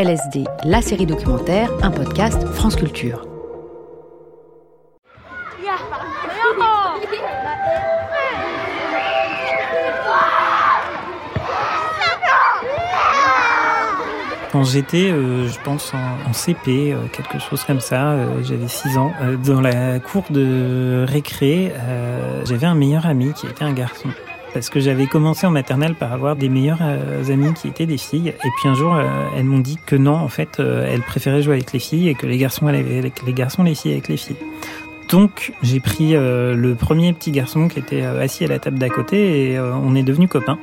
LSD, 0.00 0.44
la 0.64 0.80
série 0.80 1.04
documentaire, 1.04 1.70
un 1.82 1.90
podcast 1.90 2.46
France 2.54 2.74
Culture. 2.74 3.26
Quand 14.50 14.64
j'étais, 14.64 15.10
euh, 15.10 15.46
je 15.48 15.60
pense, 15.60 15.92
en, 15.92 16.32
CP, 16.32 16.94
euh, 16.94 17.06
quelque 17.12 17.38
chose 17.38 17.62
comme 17.64 17.80
ça, 17.80 18.12
euh, 18.12 18.42
j'avais 18.42 18.68
6 18.68 18.96
ans, 18.96 19.12
dans 19.44 19.60
la 19.60 20.00
cour 20.00 20.24
de 20.30 21.04
récré, 21.06 21.74
j'avais 22.46 22.66
un 22.66 22.74
meilleur 22.74 23.04
ami 23.04 23.34
qui 23.34 23.46
était 23.46 23.64
un 23.64 23.74
garçon. 23.74 24.08
Parce 24.52 24.68
que 24.68 24.80
j'avais 24.80 25.06
commencé 25.06 25.46
en 25.46 25.50
maternelle 25.50 25.94
par 25.94 26.12
avoir 26.12 26.36
des 26.36 26.48
meilleurs 26.48 26.82
amis 26.82 27.54
qui 27.54 27.68
étaient 27.68 27.86
des 27.86 27.98
filles. 27.98 28.28
Et 28.28 28.48
puis 28.58 28.68
un 28.68 28.74
jour, 28.74 28.94
elles 29.36 29.44
m'ont 29.44 29.60
dit 29.60 29.78
que 29.86 29.94
non, 29.96 30.14
en 30.14 30.28
fait, 30.28 30.58
elles 30.58 31.02
préféraient 31.02 31.42
jouer 31.42 31.54
avec 31.54 31.72
les 31.72 31.78
filles 31.78 32.08
et 32.08 32.14
que 32.14 32.26
les 32.26 32.36
garçons 32.36 32.66
allaient 32.66 32.98
avec 32.98 33.22
les 33.24 33.32
garçons, 33.32 33.62
les 33.62 33.76
filles 33.76 33.92
avec 33.92 34.08
les 34.08 34.16
filles. 34.16 34.36
Donc 35.08 35.52
j'ai 35.62 35.78
pris 35.78 36.14
le 36.14 36.74
premier 36.74 37.12
petit 37.12 37.30
garçon 37.30 37.68
qui 37.68 37.78
était 37.78 38.02
assis 38.02 38.44
à 38.44 38.48
la 38.48 38.58
table 38.58 38.78
d'à 38.78 38.88
côté 38.88 39.52
et 39.52 39.60
on 39.60 39.94
est 39.94 40.02
devenus 40.02 40.28
copains. 40.28 40.58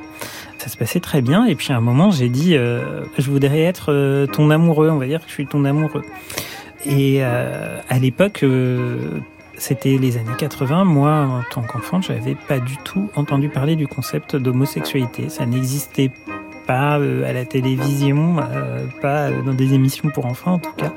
Ça 0.58 0.68
se 0.68 0.76
passait 0.76 1.00
très 1.00 1.22
bien. 1.22 1.46
Et 1.46 1.54
puis 1.54 1.72
à 1.72 1.76
un 1.76 1.80
moment, 1.80 2.10
j'ai 2.10 2.28
dit, 2.28 2.56
euh, 2.56 3.04
je 3.16 3.30
voudrais 3.30 3.62
être 3.62 3.92
euh, 3.92 4.26
ton 4.26 4.50
amoureux. 4.50 4.90
On 4.90 4.98
va 4.98 5.06
dire 5.06 5.20
que 5.20 5.28
je 5.28 5.32
suis 5.32 5.46
ton 5.46 5.64
amoureux. 5.64 6.02
Et 6.84 7.18
euh, 7.20 7.78
à 7.88 7.98
l'époque, 7.98 8.44
c'était 9.58 9.98
les 9.98 10.16
années 10.16 10.36
80. 10.38 10.84
Moi, 10.84 11.10
en 11.10 11.42
tant 11.52 11.62
qu'enfant, 11.62 12.00
je 12.00 12.12
n'avais 12.12 12.34
pas 12.34 12.60
du 12.60 12.76
tout 12.78 13.10
entendu 13.16 13.48
parler 13.48 13.76
du 13.76 13.86
concept 13.86 14.36
d'homosexualité. 14.36 15.28
Ça 15.28 15.46
n'existait 15.46 16.10
pas 16.66 16.94
à 16.94 17.32
la 17.32 17.44
télévision, 17.44 18.36
pas 19.00 19.30
dans 19.30 19.54
des 19.54 19.72
émissions 19.72 20.10
pour 20.10 20.26
enfants 20.26 20.54
en 20.54 20.58
tout 20.58 20.72
cas. 20.72 20.92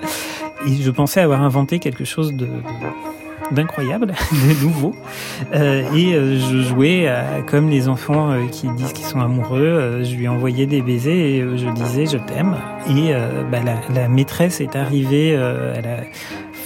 Et 0.67 0.75
je 0.75 0.91
pensais 0.91 1.21
avoir 1.21 1.41
inventé 1.41 1.79
quelque 1.79 2.05
chose 2.05 2.33
d'incroyable, 3.51 4.13
de 4.31 4.63
nouveau. 4.63 4.95
Euh, 5.53 5.83
et 5.95 6.13
euh, 6.13 6.39
je 6.39 6.61
jouais 6.61 7.11
comme 7.47 7.69
les 7.69 7.87
enfants 7.87 8.31
euh, 8.31 8.47
qui 8.47 8.67
disent 8.69 8.93
qu'ils 8.93 9.05
sont 9.05 9.19
amoureux. 9.19 10.01
je 10.03 10.15
lui 10.15 10.27
envoyais 10.27 10.65
des 10.65 10.81
baisers 10.81 11.13
et 11.13 11.57
je 11.57 11.69
disais 11.69 12.05
je 12.05 12.17
t'aime. 12.17 12.55
Et 12.89 13.13
bah, 13.51 13.59
la, 13.63 13.75
la, 13.93 14.07
maîtresse 14.07 14.61
est 14.61 14.75
arrivée, 14.75 15.37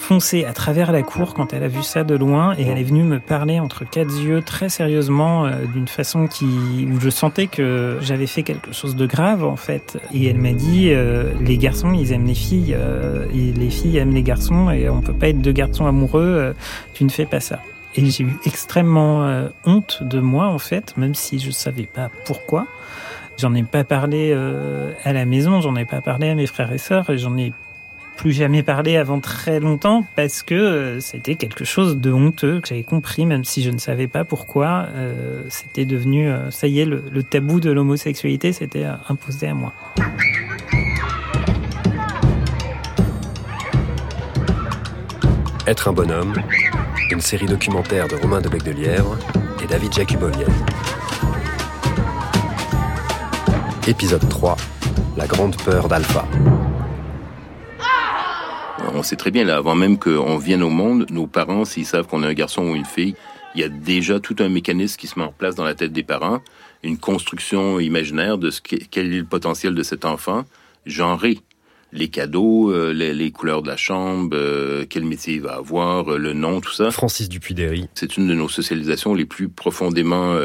foncé 0.06 0.46
à 0.46 0.54
travers 0.54 0.92
la 0.92 1.02
cour 1.02 1.34
quand 1.34 1.52
elle 1.52 1.64
a 1.64 1.68
vu 1.68 1.82
ça 1.82 2.04
de 2.04 2.14
loin 2.14 2.54
et 2.60 2.68
elle 2.68 2.78
est 2.78 2.84
venue 2.84 3.02
me 3.02 3.20
parler 3.20 3.60
entre 3.60 3.90
quatre 3.90 4.22
yeux 4.22 4.44
très 4.44 4.70
sérieusement 4.70 5.48
euh, 5.48 5.66
d'une 5.74 5.88
façon 5.88 6.28
qui 6.28 6.46
où 6.94 7.00
je 7.00 7.10
sentais 7.10 7.48
que 7.48 7.98
j'avais 8.02 8.28
fait 8.28 8.44
quelque 8.44 8.72
chose 8.72 8.96
de 8.96 9.08
grave 9.08 9.44
en 9.44 9.56
fait. 9.56 9.98
Et 10.14 10.28
elle 10.28 10.38
m'a 10.38 10.54
dit 10.54 10.92
euh, 10.92 11.34
les 11.42 11.58
garçons 11.58 11.92
ils 11.92 12.12
aiment 12.12 12.28
les 12.28 12.36
filles 12.36 12.76
euh, 12.78 13.26
et 13.34 13.52
les 13.52 13.72
filles 13.72 13.98
aiment 13.98 14.14
les 14.14 14.22
garçons 14.22 14.70
et 14.70 14.88
on 14.90 15.02
peut 15.02 15.12
pas 15.12 15.30
être 15.30 15.42
deux 15.42 15.54
garçons 15.54 15.88
amoureux 15.88 16.54
tu 16.94 17.04
ne 17.04 17.10
fais 17.10 17.26
pas 17.26 17.40
ça. 17.40 17.60
Et 17.96 18.06
j'ai 18.06 18.26
eu 18.26 18.38
extrêmement 18.46 19.48
honte 19.66 20.04
de 20.04 20.20
moi 20.20 20.46
en 20.50 20.60
fait 20.60 20.96
même 20.98 21.16
si 21.16 21.40
je 21.40 21.50
savais 21.50 21.88
pas 21.92 22.12
pourquoi. 22.26 22.68
J'en 23.40 23.56
ai 23.56 23.64
pas 23.64 23.84
parlé 23.84 24.38
à 25.04 25.14
la 25.14 25.26
maison, 25.26 25.62
j'en 25.62 25.76
ai 25.76 25.86
pas 25.86 26.02
parlé 26.02 26.30
à 26.30 26.36
mes 26.36 26.46
frères 26.46 26.72
et 26.72 26.78
sœurs, 26.78 27.10
et 27.10 27.18
j'en 27.18 27.36
ai 27.38 27.52
plus 28.16 28.32
jamais 28.32 28.64
parlé 28.64 28.98
avant 28.98 29.20
très 29.20 29.60
longtemps 29.60 30.06
parce 30.16 30.44
que 30.44 30.56
euh, 30.56 31.00
c'était 31.00 31.36
quelque 31.36 31.64
chose 31.64 31.98
de 31.98 32.12
honteux 32.12 32.60
que 32.60 32.68
j'avais 32.68 32.84
compris, 32.84 33.26
même 33.26 33.44
si 33.44 33.62
je 33.64 33.70
ne 33.70 33.78
savais 33.78 34.08
pas 34.08 34.24
pourquoi. 34.24 34.88
Euh, 34.94 35.44
c'était 35.50 35.86
devenu, 35.86 36.30
euh, 36.30 36.50
ça 36.52 36.68
y 36.68 36.80
est, 36.80 36.86
le, 36.86 37.02
tabou 37.24 37.60
de 37.60 37.72
l'homosexualité 37.72 38.54
s'était 38.54 38.86
imposé 39.10 39.48
à 39.48 39.54
moi. 39.54 39.74
Être 45.68 45.88
un 45.88 45.94
bonhomme, 45.94 46.34
une 47.12 47.22
série 47.22 47.48
documentaire 47.48 48.08
de 48.08 48.16
Romain 48.16 48.42
de 48.42 48.50
Bec 48.50 48.64
de 48.64 48.72
Lièvre 48.72 49.18
et 49.64 49.68
David 49.68 49.94
Jacubovienne. 49.94 50.54
Épisode 53.88 54.28
3 54.30 54.58
La 55.18 55.28
grande 55.28 55.56
peur 55.58 55.88
d'Alpha 55.88 56.26
sait 59.06 59.16
très 59.16 59.32
bien, 59.32 59.44
là, 59.44 59.58
avant 59.58 59.76
même 59.76 59.98
qu'on 59.98 60.38
vienne 60.38 60.64
au 60.64 60.70
monde, 60.70 61.06
nos 61.10 61.28
parents, 61.28 61.66
s'ils 61.66 61.86
savent 61.86 62.08
qu'on 62.08 62.24
est 62.24 62.28
un 62.28 62.34
garçon 62.34 62.64
ou 62.64 62.76
une 62.76 62.86
fille, 62.86 63.16
il 63.56 63.62
y 63.62 63.64
a 63.64 63.70
déjà 63.70 64.20
tout 64.20 64.36
un 64.40 64.50
mécanisme 64.50 64.98
qui 64.98 65.08
se 65.08 65.18
met 65.18 65.26
en 65.26 65.32
place 65.32 65.56
dans 65.56 65.64
la 65.64 65.76
tête 65.76 65.94
des 65.94 66.04
parents, 66.04 66.42
une 66.84 66.98
construction 66.98 67.80
imaginaire 67.80 68.38
de 68.38 68.50
ce 68.50 68.62
quel 68.62 69.14
est 69.14 69.20
le 69.20 69.26
potentiel 69.26 69.74
de 69.76 69.84
cet 69.84 70.06
enfant, 70.06 70.44
genré. 70.86 71.40
Les 71.94 72.10
cadeaux, 72.10 72.72
euh, 72.72 72.92
les, 72.92 73.32
couleurs 73.32 73.62
de 73.62 73.70
la 73.70 73.78
chambre, 73.78 74.36
euh, 74.36 74.86
quel 74.90 75.06
métier 75.06 75.36
il 75.36 75.42
va 75.42 75.54
avoir, 75.54 76.12
euh, 76.12 76.18
le 76.18 76.34
nom, 76.34 76.60
tout 76.60 76.74
ça. 76.74 76.92
Francis 76.92 77.30
Dupuy-Derry. 77.30 77.88
C'est 77.94 78.18
une 78.18 78.28
de 78.28 78.34
nos 78.34 78.50
socialisations 78.50 79.14
les 79.14 79.24
plus 79.24 79.48
profondément 79.48 80.38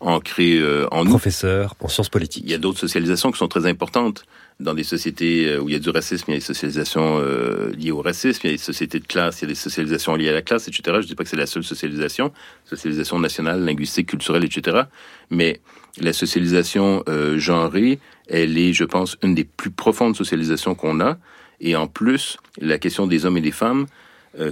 ancrées 0.00 0.60
en 0.90 1.04
nous. 1.04 1.10
Professeur 1.10 1.76
en 1.78 1.88
sciences 1.88 2.08
politiques. 2.08 2.42
Il 2.44 2.50
y 2.50 2.54
a 2.54 2.58
d'autres 2.58 2.80
socialisations 2.80 3.30
qui 3.30 3.38
sont 3.38 3.48
très 3.48 3.66
importantes 3.66 4.24
dans 4.60 4.74
des 4.74 4.84
sociétés 4.84 5.48
euh, 5.48 5.60
où 5.60 5.68
il 5.68 5.72
y 5.72 5.76
a 5.76 5.78
du 5.78 5.90
racisme, 5.90 6.26
il 6.28 6.32
y 6.32 6.36
a 6.36 6.38
des 6.38 6.44
socialisations 6.44 7.18
euh, 7.20 7.72
liées 7.76 7.90
au 7.90 8.02
racisme, 8.02 8.40
il 8.44 8.50
y 8.50 8.52
a 8.54 8.56
des 8.56 8.62
sociétés 8.62 9.00
de 9.00 9.06
classe, 9.06 9.40
il 9.40 9.42
y 9.42 9.46
a 9.46 9.48
des 9.48 9.54
socialisations 9.54 10.14
liées 10.14 10.28
à 10.28 10.32
la 10.32 10.42
classe, 10.42 10.68
etc. 10.68 10.82
Je 10.86 10.92
ne 10.92 11.02
dis 11.02 11.14
pas 11.14 11.24
que 11.24 11.30
c'est 11.30 11.36
la 11.36 11.46
seule 11.46 11.64
socialisation, 11.64 12.32
socialisation 12.64 13.18
nationale, 13.18 13.64
linguistique, 13.64 14.08
culturelle, 14.08 14.44
etc. 14.44 14.82
Mais 15.30 15.60
la 16.00 16.12
socialisation 16.12 17.02
euh, 17.08 17.38
genrée, 17.38 17.98
elle 18.28 18.56
est, 18.58 18.72
je 18.72 18.84
pense, 18.84 19.16
une 19.22 19.34
des 19.34 19.44
plus 19.44 19.70
profondes 19.70 20.16
socialisations 20.16 20.74
qu'on 20.74 21.00
a. 21.00 21.18
Et 21.60 21.76
en 21.76 21.86
plus, 21.86 22.38
la 22.60 22.78
question 22.78 23.06
des 23.06 23.24
hommes 23.26 23.36
et 23.36 23.42
des 23.42 23.52
femmes, 23.52 23.86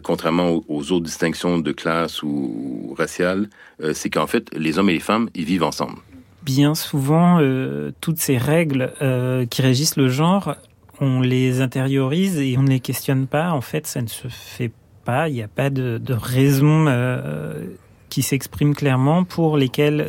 contrairement 0.04 0.62
aux, 0.68 0.92
autres 0.92 1.06
distinctions 1.06 1.58
de 1.58 1.72
classe 1.72 2.22
ou, 2.22 2.94
raciales, 2.96 3.48
c'est 3.94 4.10
qu'en 4.10 4.28
fait, 4.28 4.46
les 4.54 4.78
hommes 4.78 4.90
et 4.90 4.92
les 4.92 5.00
femmes, 5.00 5.28
ils 5.34 5.44
vivent 5.44 5.64
ensemble 5.64 5.96
bien 6.42 6.74
souvent, 6.74 7.38
euh, 7.40 7.92
toutes 8.00 8.18
ces 8.18 8.38
règles 8.38 8.92
euh, 9.02 9.46
qui 9.46 9.62
régissent 9.62 9.96
le 9.96 10.08
genre, 10.08 10.56
on 11.00 11.20
les 11.20 11.60
intériorise 11.60 12.38
et 12.38 12.56
on 12.58 12.62
ne 12.62 12.70
les 12.70 12.80
questionne 12.80 13.26
pas. 13.26 13.52
En 13.52 13.60
fait, 13.60 13.86
ça 13.86 14.02
ne 14.02 14.08
se 14.08 14.28
fait 14.28 14.70
pas. 15.04 15.28
Il 15.28 15.34
n'y 15.34 15.42
a 15.42 15.48
pas 15.48 15.70
de, 15.70 15.98
de 15.98 16.14
raison 16.14 16.86
euh, 16.88 17.64
qui 18.08 18.22
s'exprime 18.22 18.74
clairement 18.74 19.24
pour 19.24 19.56
lesquelles 19.56 20.04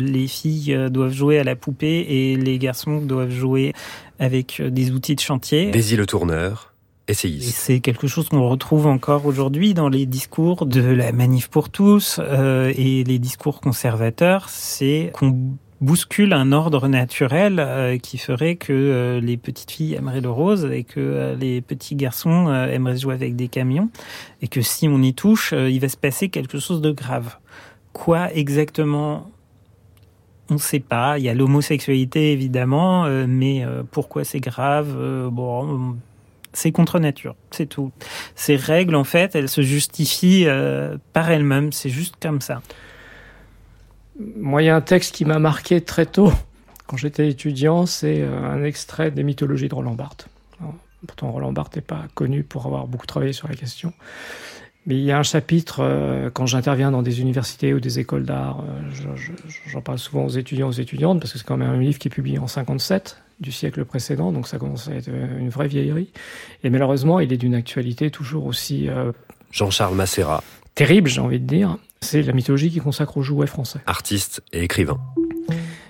les 0.00 0.26
filles 0.26 0.88
doivent 0.90 1.12
jouer 1.12 1.38
à 1.38 1.44
la 1.44 1.56
poupée 1.56 2.06
et 2.08 2.36
les 2.36 2.58
garçons 2.58 3.02
doivent 3.02 3.30
jouer 3.30 3.74
avec 4.18 4.62
des 4.62 4.92
outils 4.92 5.14
de 5.14 5.20
chantier. 5.20 5.70
Daisy 5.70 5.96
le 5.96 6.06
tourneur. 6.06 6.72
C'est 7.12 7.80
quelque 7.80 8.06
chose 8.06 8.30
qu'on 8.30 8.48
retrouve 8.48 8.86
encore 8.86 9.26
aujourd'hui 9.26 9.74
dans 9.74 9.90
les 9.90 10.06
discours 10.06 10.64
de 10.64 10.80
la 10.80 11.12
manif 11.12 11.48
pour 11.48 11.68
tous 11.68 12.18
et 12.18 13.04
les 13.04 13.18
discours 13.18 13.60
conservateurs. 13.60 14.48
C'est 14.48 15.12
qu'on 15.12 15.58
bouscule 15.84 16.32
un 16.32 16.52
ordre 16.52 16.88
naturel 16.88 17.60
euh, 17.60 17.98
qui 17.98 18.18
ferait 18.18 18.56
que 18.56 18.72
euh, 18.72 19.20
les 19.20 19.36
petites 19.36 19.70
filles 19.70 19.94
aimeraient 19.94 20.22
le 20.22 20.30
rose 20.30 20.64
et 20.72 20.82
que 20.82 20.98
euh, 20.98 21.36
les 21.36 21.60
petits 21.60 21.94
garçons 21.94 22.52
aimeraient 22.52 22.96
jouer 22.96 23.14
avec 23.14 23.36
des 23.36 23.48
camions 23.48 23.90
et 24.40 24.48
que 24.48 24.62
si 24.62 24.88
on 24.88 25.00
y 25.02 25.14
touche, 25.14 25.52
il 25.52 25.78
va 25.80 25.88
se 25.88 25.96
passer 25.96 26.28
quelque 26.30 26.58
chose 26.58 26.80
de 26.80 26.90
grave. 26.90 27.36
Quoi 27.92 28.32
exactement? 28.34 29.30
On 30.50 30.54
ne 30.54 30.58
sait 30.58 30.80
pas. 30.80 31.18
Il 31.18 31.24
y 31.24 31.28
a 31.28 31.34
l'homosexualité 31.34 32.32
évidemment, 32.32 33.06
mais 33.26 33.64
pourquoi 33.92 34.24
c'est 34.24 34.40
grave 34.40 34.94
Bon, 35.30 35.96
c'est 36.52 36.72
contre 36.72 36.98
nature, 36.98 37.34
c'est 37.50 37.66
tout. 37.66 37.92
Ces 38.34 38.56
règles, 38.56 38.94
en 38.94 39.04
fait, 39.04 39.34
elles 39.34 39.48
se 39.48 39.62
justifient 39.62 40.46
par 41.14 41.30
elles-mêmes. 41.30 41.72
C'est 41.72 41.88
juste 41.88 42.16
comme 42.20 42.40
ça. 42.40 42.60
Moi, 44.18 44.62
il 44.62 44.66
y 44.66 44.68
a 44.68 44.76
un 44.76 44.80
texte 44.80 45.14
qui 45.14 45.24
m'a 45.24 45.38
marqué 45.38 45.80
très 45.80 46.06
tôt, 46.06 46.32
quand 46.86 46.96
j'étais 46.96 47.28
étudiant, 47.28 47.86
c'est 47.86 48.20
euh, 48.20 48.44
un 48.44 48.62
extrait 48.62 49.10
des 49.10 49.22
mythologies 49.22 49.68
de 49.68 49.74
Roland 49.74 49.94
Barthes. 49.94 50.28
pourtant, 51.06 51.32
Roland 51.32 51.52
Barthes 51.52 51.76
n'est 51.76 51.82
pas 51.82 52.04
connu 52.14 52.42
pour 52.42 52.66
avoir 52.66 52.86
beaucoup 52.86 53.06
travaillé 53.06 53.32
sur 53.32 53.48
la 53.48 53.54
question. 53.54 53.92
Mais 54.86 54.96
il 54.96 55.02
y 55.02 55.12
a 55.12 55.18
un 55.18 55.22
chapitre, 55.22 55.78
euh, 55.80 56.28
quand 56.30 56.44
j'interviens 56.44 56.90
dans 56.90 57.02
des 57.02 57.22
universités 57.22 57.72
ou 57.72 57.80
des 57.80 57.98
écoles 58.00 58.24
d'art, 58.24 58.60
euh, 58.60 59.16
j'en 59.66 59.80
parle 59.80 59.98
souvent 59.98 60.26
aux 60.26 60.30
étudiants, 60.30 60.68
aux 60.68 60.72
étudiantes, 60.72 61.20
parce 61.20 61.32
que 61.32 61.38
c'est 61.38 61.46
quand 61.46 61.56
même 61.56 61.70
un 61.70 61.80
livre 61.80 61.98
qui 61.98 62.08
est 62.08 62.10
publié 62.10 62.38
en 62.38 62.46
57 62.46 63.18
du 63.40 63.50
siècle 63.50 63.84
précédent, 63.86 64.30
donc 64.30 64.46
ça 64.46 64.58
commence 64.58 64.88
à 64.88 64.92
être 64.92 65.08
une 65.08 65.48
vraie 65.48 65.68
vieillerie. 65.68 66.10
Et 66.62 66.70
malheureusement, 66.70 67.18
il 67.18 67.32
est 67.32 67.36
d'une 67.38 67.54
actualité 67.54 68.10
toujours 68.10 68.46
aussi... 68.46 68.88
Jean-Charles 69.50 69.96
Macera. 69.96 70.42
Terrible, 70.74 71.08
j'ai 71.08 71.20
envie 71.20 71.40
de 71.40 71.46
dire. 71.46 71.78
C'est 72.04 72.20
la 72.22 72.34
mythologie 72.34 72.70
qui 72.70 72.80
consacre 72.80 73.16
aux 73.16 73.22
jouets 73.22 73.46
français. 73.46 73.80
Artiste 73.86 74.42
et 74.52 74.62
écrivain. 74.62 74.98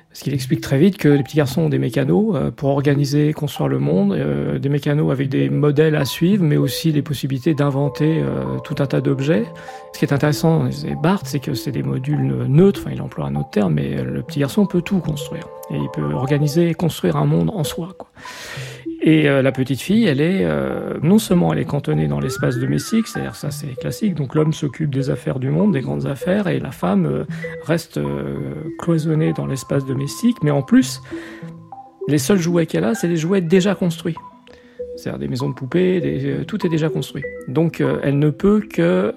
Parce 0.09 0.23
qu'il 0.23 0.33
explique 0.33 0.61
très 0.61 0.79
vite 0.79 0.97
que 0.97 1.09
les 1.09 1.25
petits 1.25 1.37
garçons 1.37 1.63
ont 1.63 1.69
des 1.69 1.81
mécanos 1.81 2.37
euh, 2.37 2.53
pour 2.53 2.71
organiser, 2.71 3.33
construire 3.33 3.67
le 3.67 3.81
monde, 3.81 4.13
euh, 4.13 4.61
des 4.61 4.69
mécanos 4.69 5.11
avec 5.11 5.29
des 5.29 5.51
modèles 5.51 5.97
à 5.97 6.05
suivre, 6.05 6.45
mais 6.45 6.57
aussi 6.57 6.93
des 6.93 7.03
possibilités 7.03 7.53
d'inventer 7.53 8.23
euh, 8.23 8.61
tout 8.63 8.77
un 8.79 8.87
tas 8.87 9.01
d'objets. 9.01 9.45
Ce 9.93 9.99
qui 9.99 10.05
est 10.05 10.13
intéressant, 10.13 10.71
c'est 10.71 10.95
Barthes, 10.95 11.27
c'est 11.27 11.41
que 11.41 11.55
c'est 11.55 11.73
des 11.73 11.83
modules 11.83 12.45
neutres, 12.47 12.83
enfin 12.85 12.93
il 12.95 13.03
emploie 13.03 13.27
un 13.27 13.35
autre 13.35 13.51
terme, 13.51 13.75
mais 13.75 14.05
le 14.05 14.23
petit 14.23 14.39
garçon 14.39 14.67
peut 14.67 14.83
tout 14.83 15.01
construire. 15.01 15.49
Et 15.71 15.77
il 15.77 15.89
peut 15.93 16.15
organiser 16.15 16.69
et 16.71 16.75
construire 16.75 17.17
un 17.17 17.27
monde 17.27 17.51
en 17.53 17.65
soi. 17.65 17.89
Quoi. 17.99 18.09
Et 19.07 19.29
euh, 19.29 19.43
la 19.43 19.53
petite 19.53 19.83
fille, 19.83 20.07
elle 20.07 20.23
est 20.23 20.45
euh, 20.45 20.95
non 21.03 21.19
seulement 21.19 21.53
elle 21.53 21.59
est 21.59 21.67
cantonnée 21.67 22.09
dans 22.09 22.21
l'espace 22.21 22.57
domestique, 22.57 23.07
c'est-à-dire 23.07 23.35
ça 23.35 23.51
c'est 23.51 23.79
classique, 23.79 24.15
donc 24.15 24.35
l'homme 24.35 24.55
s'occupe 24.55 24.89
des 24.89 25.11
affaires 25.11 25.39
du 25.39 25.51
monde, 25.51 25.75
des 25.75 25.83
grandes 25.83 26.07
affaires, 26.07 26.49
et 26.49 26.59
la 26.59 26.71
femme 26.71 27.05
euh, 27.05 27.25
reste 27.65 28.01
cloisonnée 28.79 29.35
dans 29.35 29.47
l'espace 29.47 29.85
domestique, 29.85 30.39
mais 30.43 30.51
en 30.51 30.63
plus, 30.63 31.03
les 32.09 32.17
seuls 32.17 32.39
jouets 32.39 32.65
qu'elle 32.65 32.85
a, 32.85 32.95
c'est 32.95 33.09
des 33.09 33.19
jouets 33.19 33.43
déjà 33.43 33.75
construits. 33.75 34.17
C'est-à-dire 34.97 35.19
des 35.19 35.29
maisons 35.29 35.51
de 35.51 35.55
poupées, 35.55 36.45
tout 36.47 36.65
est 36.65 36.71
déjà 36.71 36.89
construit. 36.89 37.25
Donc 37.49 37.83
elle 38.03 38.19
ne 38.19 38.31
peut 38.31 38.61
que 38.61 39.13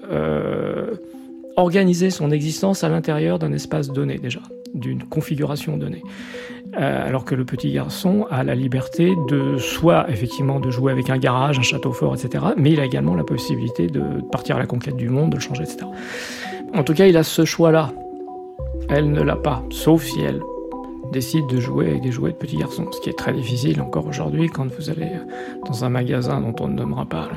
organiser 1.56 2.10
son 2.10 2.30
existence 2.30 2.82
à 2.82 2.88
l'intérieur 2.88 3.38
d'un 3.38 3.52
espace 3.52 3.88
donné 3.88 4.18
déjà, 4.18 4.40
d'une 4.74 5.04
configuration 5.04 5.76
donnée. 5.76 6.02
Euh, 6.78 7.08
alors 7.08 7.24
que 7.24 7.34
le 7.34 7.44
petit 7.44 7.72
garçon 7.72 8.26
a 8.30 8.44
la 8.44 8.54
liberté 8.54 9.14
de 9.28 9.58
soit 9.58 10.08
effectivement 10.10 10.60
de 10.60 10.70
jouer 10.70 10.92
avec 10.92 11.10
un 11.10 11.18
garage, 11.18 11.58
un 11.58 11.62
château 11.62 11.92
fort, 11.92 12.14
etc., 12.14 12.44
mais 12.56 12.70
il 12.70 12.80
a 12.80 12.84
également 12.84 13.16
la 13.16 13.24
possibilité 13.24 13.88
de 13.88 14.02
partir 14.30 14.56
à 14.56 14.58
la 14.60 14.66
conquête 14.66 14.94
du 14.94 15.08
monde, 15.08 15.30
de 15.30 15.36
le 15.36 15.40
changer, 15.40 15.64
etc. 15.64 15.78
En 16.74 16.84
tout 16.84 16.94
cas, 16.94 17.06
il 17.06 17.16
a 17.16 17.24
ce 17.24 17.44
choix-là. 17.44 17.90
Elle 18.88 19.10
ne 19.10 19.22
l'a 19.22 19.34
pas, 19.34 19.64
sauf 19.70 20.04
si 20.04 20.20
elle 20.20 20.40
décide 21.10 21.48
de 21.48 21.58
jouer 21.58 21.88
avec 21.88 22.02
des 22.02 22.12
jouets 22.12 22.30
de 22.30 22.36
petits 22.36 22.58
garçons, 22.58 22.86
ce 22.92 23.00
qui 23.00 23.10
est 23.10 23.18
très 23.18 23.32
difficile 23.32 23.80
encore 23.80 24.06
aujourd'hui 24.06 24.48
quand 24.48 24.66
vous 24.66 24.90
allez 24.90 25.10
dans 25.66 25.84
un 25.84 25.88
magasin 25.88 26.40
dont 26.40 26.54
on 26.60 26.68
ne 26.68 26.74
nommera 26.74 27.06
pas 27.06 27.28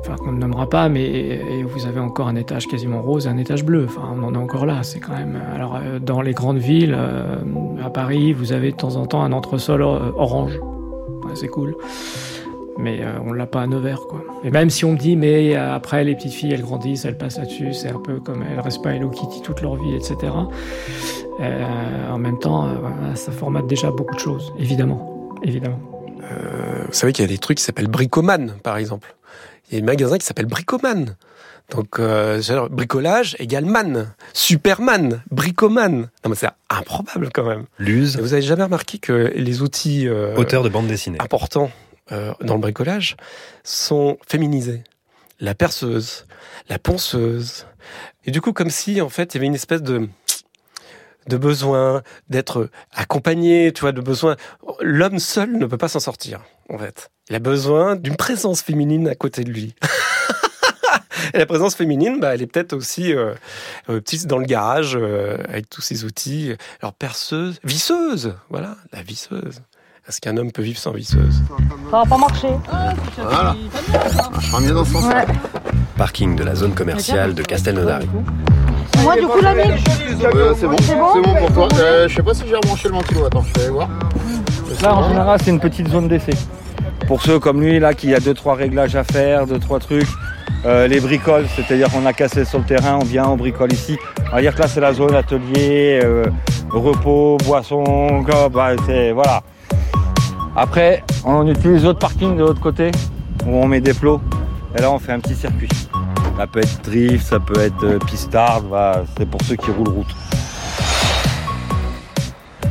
enfin 0.00 0.16
qu'on 0.16 0.32
ne 0.32 0.38
nommera 0.38 0.68
pas, 0.68 0.88
mais 0.88 1.62
vous 1.62 1.86
avez 1.86 2.00
encore 2.00 2.28
un 2.28 2.36
étage 2.36 2.66
quasiment 2.66 3.02
rose 3.02 3.26
et 3.26 3.30
un 3.30 3.36
étage 3.36 3.64
bleu. 3.64 3.86
Enfin, 3.88 4.02
on 4.14 4.22
en 4.22 4.34
est 4.34 4.38
encore 4.38 4.66
là. 4.66 4.82
C'est 4.82 5.00
quand 5.00 5.16
même. 5.16 5.40
Alors, 5.54 5.76
euh, 5.76 5.98
dans 5.98 6.22
les 6.22 6.32
grandes 6.32 6.58
villes, 6.58 6.94
euh, 6.96 7.36
à 7.84 7.90
Paris, 7.90 8.32
vous 8.32 8.52
avez 8.52 8.72
de 8.72 8.76
temps 8.76 8.96
en 8.96 9.06
temps 9.06 9.22
un 9.22 9.32
entresol 9.32 9.82
euh, 9.82 10.12
orange. 10.16 10.58
c'est 11.34 11.48
cool. 11.48 11.76
Mais 12.78 13.00
on 13.26 13.34
l'a 13.34 13.46
pas 13.46 13.60
à 13.60 13.66
Nevers, 13.66 14.00
quoi. 14.08 14.22
Et 14.42 14.50
même 14.50 14.70
si 14.70 14.86
on 14.86 14.92
me 14.92 14.96
dit, 14.96 15.14
mais 15.14 15.54
après, 15.54 16.02
les 16.02 16.14
petites 16.14 16.32
filles, 16.32 16.54
elles 16.54 16.62
grandissent, 16.62 17.04
elles 17.04 17.18
passent 17.18 17.36
là-dessus, 17.36 17.74
c'est 17.74 17.90
un 17.90 17.98
peu 17.98 18.20
comme 18.20 18.42
elles 18.42 18.60
restent 18.60 18.82
pas 18.82 18.94
Hello 18.94 19.10
Kitty 19.10 19.42
toute 19.42 19.60
leur 19.60 19.74
vie, 19.74 19.94
etc. 19.94 20.32
en 22.10 22.18
même 22.18 22.38
temps, 22.38 22.70
ça 23.16 23.32
formate 23.32 23.66
déjà 23.66 23.90
beaucoup 23.90 24.14
de 24.14 24.20
choses, 24.20 24.54
évidemment. 24.58 25.34
Évidemment. 25.42 25.78
vous 26.86 26.92
savez 26.92 27.12
qu'il 27.12 27.22
y 27.22 27.28
a 27.28 27.30
des 27.30 27.38
trucs 27.38 27.58
qui 27.58 27.64
s'appellent 27.64 27.90
bricoman, 27.90 28.54
par 28.62 28.78
exemple. 28.78 29.14
Il 29.70 29.78
y 29.78 29.80
a 29.80 29.82
un 29.82 29.86
magasin 29.86 30.18
qui 30.18 30.26
s'appelle 30.26 30.46
Bricoman. 30.46 31.16
Donc, 31.70 32.00
euh, 32.00 32.68
bricolage 32.68 33.36
égale 33.38 33.64
man. 33.64 34.12
Superman, 34.32 35.22
bricoman. 35.30 36.08
Non, 36.24 36.30
mais 36.30 36.34
c'est 36.34 36.48
improbable 36.68 37.30
quand 37.32 37.44
même. 37.44 37.64
Luse. 37.78 38.18
vous 38.18 38.32
avez 38.32 38.42
jamais 38.42 38.64
remarqué 38.64 38.98
que 38.98 39.32
les 39.34 39.62
outils... 39.62 40.08
Euh, 40.08 40.34
Auteurs 40.36 40.64
de 40.64 40.68
bande 40.68 40.88
dessinée. 40.88 41.18
Importants 41.20 41.70
euh, 42.10 42.32
dans 42.40 42.54
le 42.54 42.60
bricolage 42.60 43.16
sont 43.62 44.18
féminisés. 44.26 44.82
La 45.38 45.54
perceuse, 45.54 46.26
la 46.68 46.78
ponceuse. 46.78 47.66
Et 48.26 48.32
du 48.32 48.40
coup, 48.40 48.52
comme 48.52 48.70
si, 48.70 49.00
en 49.00 49.08
fait, 49.08 49.34
il 49.34 49.36
y 49.36 49.38
avait 49.38 49.46
une 49.46 49.54
espèce 49.54 49.82
de 49.82 50.08
de 51.26 51.36
besoin 51.36 52.02
d'être 52.28 52.70
accompagné, 52.94 53.72
tu 53.72 53.82
vois, 53.82 53.92
de 53.92 54.00
besoin. 54.00 54.36
L'homme 54.80 55.18
seul 55.18 55.52
ne 55.52 55.66
peut 55.66 55.78
pas 55.78 55.88
s'en 55.88 56.00
sortir, 56.00 56.40
en 56.68 56.78
fait. 56.78 57.10
Il 57.28 57.36
a 57.36 57.38
besoin 57.38 57.96
d'une 57.96 58.16
présence 58.16 58.62
féminine 58.62 59.08
à 59.08 59.14
côté 59.14 59.44
de 59.44 59.50
lui. 59.50 59.74
Et 61.34 61.38
la 61.38 61.46
présence 61.46 61.74
féminine, 61.74 62.18
bah, 62.18 62.34
elle 62.34 62.42
est 62.42 62.46
peut-être 62.46 62.72
aussi 62.72 63.12
euh, 63.12 63.34
euh 63.88 64.00
petite 64.00 64.26
dans 64.26 64.38
le 64.38 64.46
garage 64.46 64.96
euh, 64.96 65.36
avec 65.48 65.70
tous 65.70 65.80
ses 65.80 66.04
outils. 66.04 66.54
Alors 66.80 66.92
perceuse, 66.92 67.60
visseuse, 67.62 68.34
voilà, 68.48 68.76
la 68.92 69.02
visseuse. 69.02 69.62
Est-ce 70.08 70.20
qu'un 70.20 70.36
homme 70.38 70.50
peut 70.50 70.62
vivre 70.62 70.78
sans 70.78 70.92
visseuse? 70.92 71.42
Ça 71.90 71.98
va 71.98 72.04
pas 72.04 72.18
marcher. 72.18 72.48
voilà. 73.16 73.54
Je 74.40 74.62
bien 74.62 74.74
dans 74.74 74.84
ce 74.84 74.92
sens-là. 74.92 75.26
Parking 75.96 76.34
de 76.34 76.42
la 76.42 76.56
zone 76.56 76.74
commerciale 76.74 77.34
de 77.34 77.42
Castelnaudary. 77.42 78.08
Moi, 79.02 79.16
du 79.16 79.26
coup, 79.26 79.40
l'ami. 79.40 79.62
c'est 79.78 80.66
bon, 80.66 80.76
c'est 80.82 80.96
bon, 80.96 81.34
pour 81.38 81.52
toi. 81.52 81.68
Euh, 81.78 82.08
je 82.08 82.14
sais 82.16 82.22
pas 82.22 82.34
si 82.34 82.44
j'ai 82.48 82.56
rebranché 82.56 82.88
le 82.88 82.94
ventilo. 82.94 83.26
Attends, 83.26 83.42
je 83.42 83.52
vais 83.54 83.66
aller 83.66 83.74
voir. 83.74 83.88
Là, 84.82 84.94
en 84.94 85.08
général, 85.08 85.38
c'est 85.42 85.50
une 85.50 85.60
petite 85.60 85.88
zone 85.88 86.08
d'essai. 86.08 86.32
Pour 87.06 87.22
ceux 87.22 87.38
comme 87.38 87.60
lui, 87.60 87.78
là, 87.78 87.94
qui 87.94 88.14
a 88.14 88.20
deux 88.20 88.34
trois 88.34 88.54
réglages 88.54 88.96
à 88.96 89.04
faire, 89.04 89.46
deux 89.46 89.58
trois 89.58 89.80
trucs. 89.80 90.08
Euh, 90.66 90.86
les 90.86 91.00
bricoles, 91.00 91.46
c'est-à-dire 91.56 91.90
qu'on 91.90 92.04
a 92.04 92.12
cassé 92.12 92.44
sur 92.44 92.58
le 92.58 92.64
terrain, 92.64 92.98
on 93.00 93.04
vient, 93.04 93.26
on 93.26 93.36
bricole 93.36 93.72
ici. 93.72 93.98
On 94.30 94.36
va 94.36 94.42
dire 94.42 94.54
que 94.54 94.60
là, 94.60 94.68
c'est 94.68 94.80
la 94.80 94.92
zone 94.92 95.14
atelier, 95.14 96.00
euh, 96.04 96.26
repos, 96.70 97.38
boisson, 97.44 98.22
bah, 98.52 98.72
c'est 98.86 99.12
voilà. 99.12 99.42
Après, 100.54 101.02
on 101.24 101.46
utilise 101.48 101.84
l'autre 101.84 102.00
parking 102.00 102.36
de 102.36 102.42
l'autre 102.42 102.60
côté, 102.60 102.90
où 103.46 103.56
on 103.56 103.66
met 103.66 103.80
des 103.80 103.94
plots. 103.94 104.20
Et 104.76 104.80
là, 104.82 104.92
on 104.92 104.98
fait 104.98 105.12
un 105.12 105.20
petit 105.20 105.34
circuit. 105.34 105.68
Ça 106.36 106.46
peut 106.46 106.60
être 106.60 106.82
drift, 106.82 107.26
ça 107.26 107.38
peut 107.38 107.60
être 107.60 107.84
euh, 107.84 107.98
pistard, 107.98 108.62
c'est 109.16 109.28
pour 109.28 109.40
ceux 109.42 109.56
qui 109.56 109.70
roulent 109.70 109.90
route. 109.90 110.14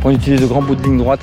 On 0.03 0.11
utilise 0.11 0.41
de 0.41 0.45
grands 0.45 0.61
bouts 0.61 0.75
de 0.75 0.83
ligne 0.83 0.97
droite. 0.97 1.21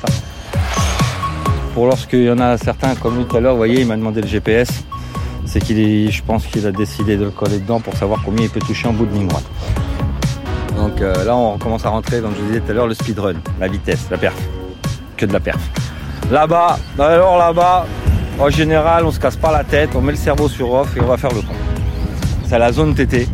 Pour 1.74 1.86
lorsqu'il 1.86 2.24
y 2.24 2.30
en 2.30 2.38
a 2.38 2.56
certains, 2.56 2.94
comme 2.94 3.16
lui 3.18 3.24
tout 3.24 3.36
à 3.36 3.40
l'heure, 3.40 3.52
vous 3.52 3.58
voyez, 3.58 3.80
il 3.80 3.86
m'a 3.86 3.96
demandé 3.96 4.20
le 4.20 4.28
GPS. 4.28 4.68
C'est 5.44 5.60
qu'il 5.60 6.10
je 6.10 6.22
pense 6.22 6.46
qu'il 6.46 6.66
a 6.66 6.72
décidé 6.72 7.16
de 7.16 7.24
le 7.24 7.30
coller 7.30 7.58
dedans 7.58 7.80
pour 7.80 7.94
savoir 7.94 8.20
combien 8.24 8.44
il 8.44 8.50
peut 8.50 8.60
toucher 8.60 8.86
en 8.88 8.92
bout 8.92 9.06
de 9.06 9.12
ligne 9.12 9.28
droite. 9.28 9.46
Donc 10.76 11.00
euh, 11.00 11.24
là, 11.24 11.34
on 11.34 11.58
commence 11.58 11.84
à 11.84 11.88
rentrer, 11.88 12.20
comme 12.20 12.32
je 12.36 12.42
vous 12.42 12.48
disais 12.48 12.60
tout 12.60 12.70
à 12.70 12.74
l'heure, 12.74 12.86
le 12.86 12.94
speedrun, 12.94 13.34
la 13.58 13.68
vitesse, 13.68 14.06
la 14.10 14.18
perf. 14.18 14.36
Que 15.16 15.26
de 15.26 15.32
la 15.32 15.40
perf. 15.40 15.60
Là-bas, 16.30 16.78
alors 16.98 17.38
là-bas, 17.38 17.86
en 18.38 18.50
général, 18.50 19.06
on 19.06 19.10
se 19.10 19.18
casse 19.18 19.36
pas 19.36 19.52
la 19.52 19.64
tête, 19.64 19.90
on 19.94 20.00
met 20.00 20.12
le 20.12 20.18
cerveau 20.18 20.48
sur 20.48 20.70
off 20.72 20.96
et 20.96 21.00
on 21.00 21.06
va 21.06 21.16
faire 21.16 21.32
le 21.32 21.40
pont 21.40 21.65
c'est 22.48 22.58
la 22.58 22.72
zone 22.72 22.94
TT. 22.94 23.28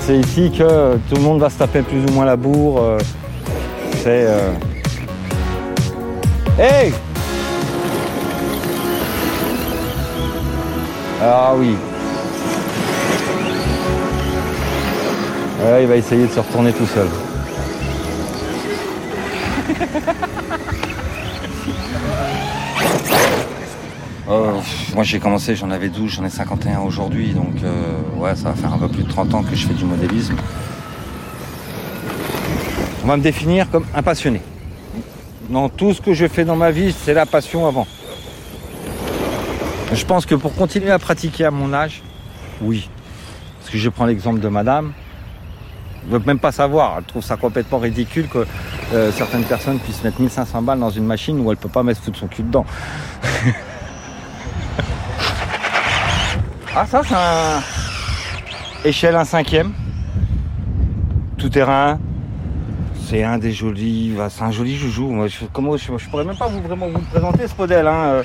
C'est 0.00 0.16
ici 0.18 0.50
que 0.56 0.96
tout 1.08 1.16
le 1.16 1.22
monde 1.22 1.40
va 1.40 1.50
se 1.50 1.58
taper 1.58 1.82
plus 1.82 2.04
ou 2.04 2.12
moins 2.12 2.24
la 2.24 2.36
bourre. 2.36 2.80
Euh, 2.82 2.98
c'est. 4.02 4.26
Euh... 4.26 4.52
Hey 6.58 6.92
Ah 11.24 11.52
oui. 11.56 11.76
il 15.80 15.86
va 15.86 15.96
essayer 15.96 16.26
de 16.26 16.32
se 16.32 16.40
retourner 16.40 16.72
tout 16.72 16.86
seul. 16.86 17.06
Euh, 24.30 24.52
moi 24.94 25.04
j'ai 25.04 25.18
commencé, 25.18 25.56
j'en 25.56 25.70
avais 25.70 25.88
12, 25.88 26.10
j'en 26.10 26.24
ai 26.24 26.30
51 26.30 26.80
aujourd'hui, 26.80 27.32
donc 27.32 27.62
euh, 27.64 28.00
ouais, 28.16 28.36
ça 28.36 28.50
va 28.50 28.54
faire 28.54 28.72
un 28.72 28.78
peu 28.78 28.88
plus 28.88 29.04
de 29.04 29.08
30 29.08 29.34
ans 29.34 29.42
que 29.42 29.54
je 29.54 29.66
fais 29.66 29.74
du 29.74 29.84
modélisme. 29.84 30.36
On 33.04 33.06
va 33.06 33.16
me 33.16 33.22
définir 33.22 33.70
comme 33.70 33.86
un 33.94 34.02
passionné. 34.02 34.40
Dans 35.48 35.68
tout 35.68 35.92
ce 35.92 36.00
que 36.00 36.12
je 36.12 36.26
fais 36.28 36.44
dans 36.44 36.56
ma 36.56 36.70
vie, 36.70 36.92
c'est 36.92 37.14
la 37.14 37.26
passion 37.26 37.66
avant. 37.66 37.86
Je 39.92 40.04
pense 40.04 40.24
que 40.26 40.34
pour 40.34 40.54
continuer 40.54 40.90
à 40.90 40.98
pratiquer 40.98 41.46
à 41.46 41.50
mon 41.50 41.72
âge, 41.72 42.02
oui. 42.60 42.88
Parce 43.58 43.70
que 43.70 43.78
je 43.78 43.88
prends 43.88 44.06
l'exemple 44.06 44.40
de 44.40 44.48
madame, 44.48 44.92
elle 46.04 46.12
ne 46.12 46.18
veut 46.18 46.24
même 46.26 46.38
pas 46.38 46.52
savoir. 46.52 46.96
Elle 46.98 47.04
trouve 47.04 47.22
ça 47.22 47.36
complètement 47.36 47.78
ridicule 47.78 48.28
que 48.28 48.46
euh, 48.92 49.12
certaines 49.12 49.44
personnes 49.44 49.78
puissent 49.78 50.02
mettre 50.02 50.20
1500 50.20 50.62
balles 50.62 50.80
dans 50.80 50.90
une 50.90 51.06
machine 51.06 51.38
où 51.40 51.50
elle 51.50 51.58
ne 51.58 51.62
peut 51.62 51.68
pas 51.68 51.82
mettre 51.82 52.00
foutre 52.02 52.18
son 52.18 52.26
cul 52.26 52.42
dedans. 52.42 52.66
Ah 56.74 56.86
ça 56.86 57.02
c'est 57.06 57.14
un 57.14 57.60
échelle 58.82 59.14
un 59.14 59.26
cinquième. 59.26 59.72
Tout 61.36 61.50
terrain. 61.50 61.98
C'est 63.06 63.22
un 63.22 63.36
des 63.36 63.52
jolis. 63.52 64.14
C'est 64.30 64.42
un 64.42 64.50
joli 64.50 64.76
joujou. 64.76 65.10
Moi, 65.10 65.26
je, 65.26 65.44
comment, 65.52 65.76
je, 65.76 66.08
pourrais 66.08 66.24
même 66.24 66.36
pas 66.36 66.46
vous 66.46 66.62
vraiment 66.62 66.88
vous 66.88 67.00
présenter 67.00 67.46
ce 67.46 67.54
modèle. 67.58 67.86
Hein. 67.86 68.22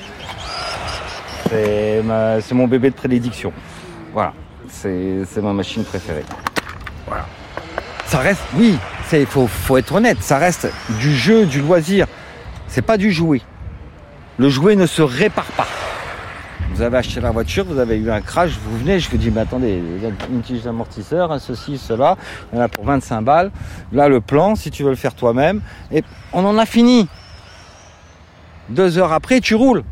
C'est 1.50 2.52
mon 2.52 2.66
bébé 2.66 2.88
de 2.88 2.94
prédiction. 2.94 3.52
Voilà. 4.14 4.32
C'est 4.70 5.42
ma 5.42 5.52
machine 5.52 5.84
préférée. 5.84 6.24
Voilà. 7.06 7.26
Ça 8.06 8.20
reste, 8.20 8.40
oui, 8.54 8.78
il 9.12 9.26
faut, 9.26 9.46
faut 9.46 9.76
être 9.76 9.94
honnête, 9.94 10.22
ça 10.22 10.38
reste 10.38 10.72
du 10.98 11.14
jeu, 11.14 11.44
du 11.44 11.60
loisir. 11.60 12.06
C'est 12.66 12.80
pas 12.80 12.96
du 12.96 13.12
jouet. 13.12 13.42
Le 14.38 14.48
jouet 14.48 14.76
ne 14.76 14.86
se 14.86 15.02
répare 15.02 15.52
pas. 15.56 15.66
Vous 16.78 16.84
avez 16.84 16.98
acheté 16.98 17.20
la 17.20 17.32
voiture, 17.32 17.64
vous 17.64 17.80
avez 17.80 17.96
eu 17.96 18.08
un 18.08 18.20
crash, 18.20 18.52
vous 18.62 18.78
venez, 18.78 19.00
je 19.00 19.10
vous 19.10 19.16
dis, 19.16 19.32
mais 19.32 19.40
attendez, 19.40 19.82
il 19.96 20.00
y 20.00 20.06
a 20.06 20.10
une 20.30 20.42
tige 20.42 20.62
d'amortisseur, 20.62 21.40
ceci, 21.40 21.76
cela, 21.76 22.16
il 22.52 22.56
y 22.56 22.60
en 22.60 22.62
a 22.62 22.68
pour 22.68 22.84
25 22.84 23.20
balles. 23.22 23.50
Là, 23.90 24.08
le 24.08 24.20
plan, 24.20 24.54
si 24.54 24.70
tu 24.70 24.84
veux 24.84 24.90
le 24.90 24.94
faire 24.94 25.16
toi-même, 25.16 25.60
et 25.90 26.04
on 26.32 26.44
en 26.44 26.56
a 26.56 26.66
fini. 26.66 27.08
Deux 28.68 28.96
heures 28.96 29.12
après, 29.12 29.40
tu 29.40 29.56
roules. 29.56 29.82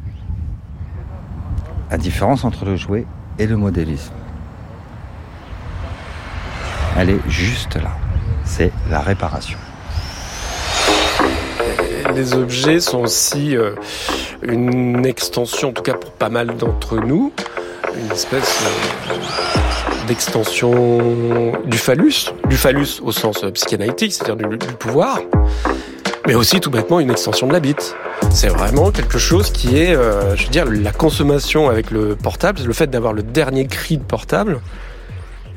La 1.90 1.98
différence 1.98 2.44
entre 2.44 2.64
le 2.64 2.76
jouet 2.76 3.04
et 3.40 3.48
le 3.48 3.56
modélisme, 3.56 4.14
elle 6.96 7.10
est 7.10 7.28
juste 7.28 7.74
là. 7.82 7.96
C'est 8.44 8.70
la 8.88 9.00
réparation. 9.00 9.58
Les 12.14 12.32
objets 12.34 12.78
sont 12.78 13.00
aussi 13.00 13.56
euh, 13.56 13.74
une 14.42 15.06
extension, 15.06 15.68
en 15.68 15.72
tout 15.72 15.82
cas 15.82 15.94
pour 15.94 16.12
pas 16.12 16.28
mal 16.28 16.56
d'entre 16.56 16.98
nous, 16.98 17.32
une 17.98 18.12
espèce 18.12 18.62
euh, 18.64 20.06
d'extension 20.06 21.52
du 21.64 21.78
phallus, 21.78 22.32
du 22.48 22.56
phallus 22.56 23.00
au 23.02 23.12
sens 23.12 23.42
euh, 23.44 23.50
psychanalytique, 23.50 24.12
c'est-à-dire 24.12 24.48
du, 24.48 24.58
pouvoir, 24.78 25.20
mais 26.26 26.34
aussi 26.34 26.60
tout 26.60 26.70
bêtement 26.70 27.00
une 27.00 27.10
extension 27.10 27.46
de 27.46 27.52
la 27.52 27.60
bite. 27.60 27.96
C'est 28.30 28.48
vraiment 28.48 28.90
quelque 28.90 29.18
chose 29.18 29.50
qui 29.50 29.78
est, 29.78 29.94
euh, 29.94 30.36
je 30.36 30.44
veux 30.44 30.50
dire, 30.50 30.66
la 30.66 30.92
consommation 30.92 31.68
avec 31.68 31.90
le 31.90 32.16
portable, 32.16 32.60
le 32.64 32.72
fait 32.72 32.88
d'avoir 32.88 33.12
le 33.12 33.22
dernier 33.22 33.66
cri 33.66 33.98
de 33.98 34.04
portable, 34.04 34.60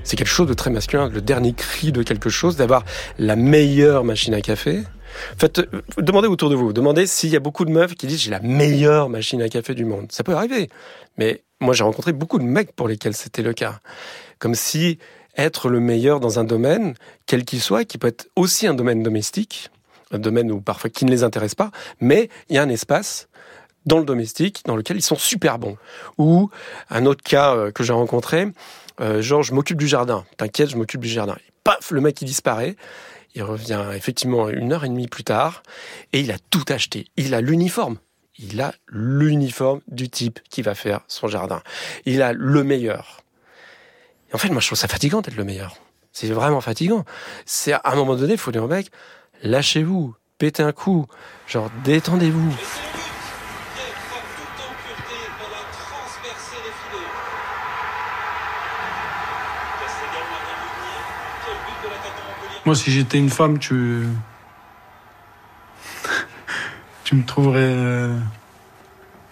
c'est 0.03 0.15
quelque 0.15 0.27
chose 0.27 0.47
de 0.47 0.53
très 0.53 0.69
masculin, 0.69 1.09
le 1.13 1.21
dernier 1.21 1.53
cri 1.53 1.91
de 1.91 2.03
quelque 2.03 2.29
chose, 2.29 2.55
d'avoir 2.55 2.83
la 3.17 3.35
meilleure 3.35 4.03
machine 4.03 4.33
à 4.33 4.41
café. 4.41 4.83
Faites, 5.37 5.59
euh, 5.59 5.81
demandez 5.97 6.27
autour 6.27 6.49
de 6.49 6.55
vous, 6.55 6.73
demandez 6.73 7.07
s'il 7.07 7.29
y 7.29 7.35
a 7.35 7.39
beaucoup 7.39 7.65
de 7.65 7.71
meufs 7.71 7.95
qui 7.95 8.07
disent 8.07 8.21
j'ai 8.21 8.31
la 8.31 8.39
meilleure 8.39 9.09
machine 9.09 9.41
à 9.41 9.49
café 9.49 9.73
du 9.73 9.85
monde. 9.85 10.11
Ça 10.11 10.23
peut 10.23 10.33
arriver, 10.33 10.69
mais 11.17 11.43
moi 11.59 11.73
j'ai 11.73 11.83
rencontré 11.83 12.13
beaucoup 12.13 12.39
de 12.39 12.43
mecs 12.43 12.75
pour 12.75 12.87
lesquels 12.87 13.15
c'était 13.15 13.41
le 13.41 13.53
cas. 13.53 13.79
Comme 14.39 14.55
si 14.55 14.99
être 15.37 15.69
le 15.69 15.79
meilleur 15.79 16.19
dans 16.19 16.39
un 16.39 16.43
domaine, 16.43 16.95
quel 17.25 17.45
qu'il 17.45 17.61
soit, 17.61 17.85
qui 17.85 17.97
peut 17.97 18.07
être 18.07 18.27
aussi 18.35 18.67
un 18.67 18.73
domaine 18.73 19.03
domestique, 19.03 19.69
un 20.11 20.19
domaine 20.19 20.51
où 20.51 20.61
parfois 20.61 20.89
qui 20.89 21.05
ne 21.05 21.11
les 21.11 21.23
intéresse 21.23 21.55
pas, 21.55 21.71
mais 22.01 22.29
il 22.49 22.55
y 22.55 22.59
a 22.59 22.63
un 22.63 22.69
espace 22.69 23.27
dans 23.85 23.97
le 23.97 24.05
domestique 24.05 24.61
dans 24.65 24.75
lequel 24.75 24.97
ils 24.97 25.03
sont 25.03 25.15
super 25.15 25.59
bons. 25.59 25.77
Ou 26.17 26.49
un 26.89 27.05
autre 27.05 27.23
cas 27.23 27.55
euh, 27.55 27.71
que 27.71 27.83
j'ai 27.83 27.93
rencontré, 27.93 28.47
euh, 29.01 29.21
genre 29.21 29.43
je 29.43 29.53
m'occupe 29.53 29.77
du 29.77 29.87
jardin, 29.87 30.25
t'inquiète, 30.37 30.69
je 30.69 30.77
m'occupe 30.77 31.01
du 31.01 31.09
jardin. 31.09 31.37
Paf, 31.63 31.91
le 31.91 32.01
mec 32.01 32.21
il 32.21 32.25
disparaît. 32.25 32.75
Il 33.35 33.43
revient 33.43 33.85
effectivement 33.93 34.49
une 34.49 34.73
heure 34.73 34.85
et 34.85 34.89
demie 34.89 35.07
plus 35.07 35.23
tard 35.23 35.63
et 36.13 36.21
il 36.21 36.31
a 36.31 36.37
tout 36.49 36.65
acheté. 36.69 37.07
Il 37.15 37.33
a 37.33 37.41
l'uniforme. 37.41 37.97
Il 38.37 38.61
a 38.61 38.73
l'uniforme 38.87 39.81
du 39.87 40.09
type 40.09 40.39
qui 40.49 40.61
va 40.61 40.73
faire 40.73 41.01
son 41.07 41.27
jardin. 41.27 41.61
Il 42.05 42.21
a 42.21 42.33
le 42.33 42.63
meilleur. 42.63 43.21
En 44.33 44.37
fait, 44.37 44.49
moi, 44.49 44.61
je 44.61 44.67
trouve 44.67 44.77
ça 44.77 44.87
fatigant 44.87 45.21
d'être 45.21 45.35
le 45.35 45.43
meilleur. 45.43 45.77
C'est 46.11 46.27
vraiment 46.27 46.61
fatigant. 46.61 47.05
C'est 47.45 47.73
à 47.73 47.81
un 47.83 47.95
moment 47.95 48.15
donné, 48.15 48.33
il 48.33 48.39
faut 48.39 48.51
dire 48.51 48.63
au 48.63 48.67
mec, 48.67 48.89
lâchez-vous, 49.43 50.15
pétez 50.37 50.63
un 50.63 50.71
coup, 50.71 51.05
genre 51.47 51.69
détendez-vous. 51.83 52.55
Moi, 62.69 62.75
si 62.75 62.91
j'étais 62.91 63.17
une 63.17 63.31
femme, 63.31 63.57
tu. 63.57 64.03
tu 67.03 67.15
me 67.15 67.23
trouverais. 67.25 67.61
euh, 67.63 68.15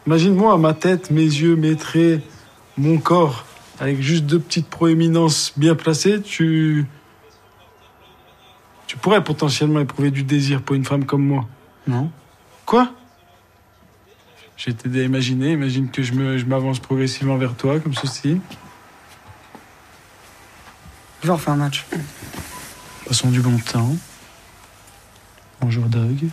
Imagine-moi, 0.07 0.57
ma 0.57 0.73
tête, 0.73 1.11
mes 1.11 1.21
yeux, 1.21 1.55
mes 1.55 1.75
traits, 1.75 2.23
mon 2.79 2.97
corps, 2.97 3.45
avec 3.79 4.01
juste 4.01 4.25
deux 4.25 4.39
petites 4.39 4.67
proéminences 4.67 5.53
bien 5.55 5.75
placées, 5.75 6.19
tu. 6.23 6.87
Tu 8.87 8.97
pourrais 8.97 9.23
potentiellement 9.23 9.81
éprouver 9.81 10.09
du 10.09 10.23
désir 10.23 10.63
pour 10.63 10.75
une 10.75 10.85
femme 10.85 11.05
comme 11.05 11.23
moi. 11.23 11.45
Non 11.85 12.09
Quoi? 12.65 12.91
J'ai 14.57 14.73
t'aider 14.73 15.01
à 15.01 15.03
imaginer. 15.03 15.51
Imagine 15.51 15.91
que 15.91 16.01
je 16.01 16.13
me- 16.13 16.39
je 16.39 16.45
m'avance 16.45 16.79
progressivement 16.79 17.37
vers 17.37 17.53
toi, 17.53 17.79
comme 17.79 17.93
ceci. 17.93 18.41
Je 21.21 21.27
vais 21.27 21.33
refaire 21.33 21.53
un 21.53 21.57
match. 21.57 21.85
Passons 23.07 23.31
du 23.31 23.39
bon 23.39 23.57
temps. 23.57 23.95
Bonjour 25.61 25.85
Doug. 25.85 26.27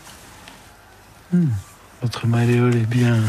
Hmm, 1.33 1.51
Votre 2.03 2.27
malléole 2.27 2.75
est 2.75 2.87
bien. 2.87 3.23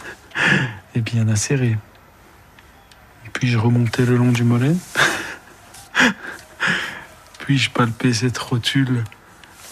est 0.94 1.00
bien 1.02 1.28
acérée. 1.28 1.76
Puis-je 3.34 3.58
remonter 3.58 4.06
le 4.06 4.16
long 4.16 4.32
du 4.32 4.44
mollet? 4.44 4.74
Puis-je 7.40 7.70
palper 7.70 8.14
cette 8.14 8.38
rotule 8.38 9.04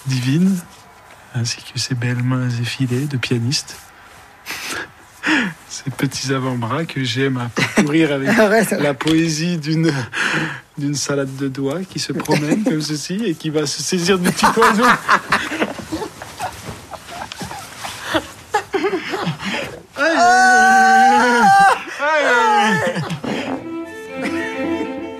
divine 0.06 0.58
ainsi 1.34 1.62
que 1.62 1.78
ces 1.78 1.94
belles 1.94 2.22
mains 2.22 2.50
effilées 2.50 3.06
de 3.06 3.16
pianiste? 3.16 3.76
Ces 5.82 5.90
petits 5.90 6.32
avant-bras 6.34 6.84
que 6.84 7.02
j'aime 7.02 7.38
à 7.38 7.48
parcourir 7.48 8.12
avec 8.12 8.28
Arrête. 8.28 8.72
la 8.72 8.92
poésie 8.92 9.56
d'une 9.56 9.92
d'une 10.76 10.94
salade 10.94 11.34
de 11.36 11.48
doigts 11.48 11.80
qui 11.88 11.98
se 11.98 12.12
promène 12.12 12.64
comme 12.64 12.82
ceci 12.82 13.22
et 13.24 13.34
qui 13.34 13.50
va 13.50 13.66
se 13.66 13.82
saisir 13.82 14.18
du 14.18 14.30
petit 14.30 14.46
oiseau. 14.58 14.84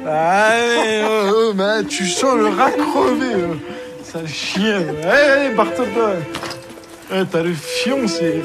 Allez, 0.07 1.03
oh, 1.07 1.55
oh, 1.57 1.83
tu 1.89 2.07
sens 2.07 2.37
le 2.37 2.49
rat 2.49 2.71
crevé, 2.73 3.45
oh. 3.51 3.57
sale 4.03 4.29
chien. 4.29 4.83
Allez, 5.05 5.31
allez, 5.31 5.55
barre-toi. 5.55 6.15
Eh, 7.13 7.23
T'as 7.31 7.43
le 7.43 7.55
fion, 7.55 8.07
c'est... 8.09 8.43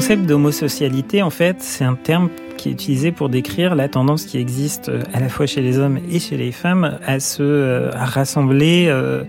concept 0.00 0.24
d'homosocialité, 0.24 1.20
en 1.20 1.28
fait, 1.28 1.56
c'est 1.60 1.84
un 1.84 1.94
terme 1.94 2.30
qui 2.56 2.70
est 2.70 2.72
utilisé 2.72 3.12
pour 3.12 3.28
décrire 3.28 3.74
la 3.74 3.86
tendance 3.86 4.24
qui 4.24 4.38
existe 4.38 4.88
euh, 4.88 5.02
à 5.12 5.20
la 5.20 5.28
fois 5.28 5.44
chez 5.44 5.60
les 5.60 5.78
hommes 5.78 5.98
et 6.10 6.18
chez 6.18 6.38
les 6.38 6.52
femmes 6.52 6.98
à 7.04 7.20
se 7.20 7.42
euh, 7.42 7.90
rassembler 7.92 8.86
euh, 8.88 9.24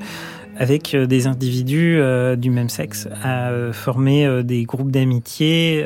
avec 0.56 0.96
des 0.96 1.28
individus 1.28 2.00
du 2.38 2.52
même 2.52 2.70
sexe, 2.70 3.10
à 3.22 3.52
former 3.74 4.44
des 4.44 4.64
groupes 4.64 4.92
d'amitié 4.92 5.86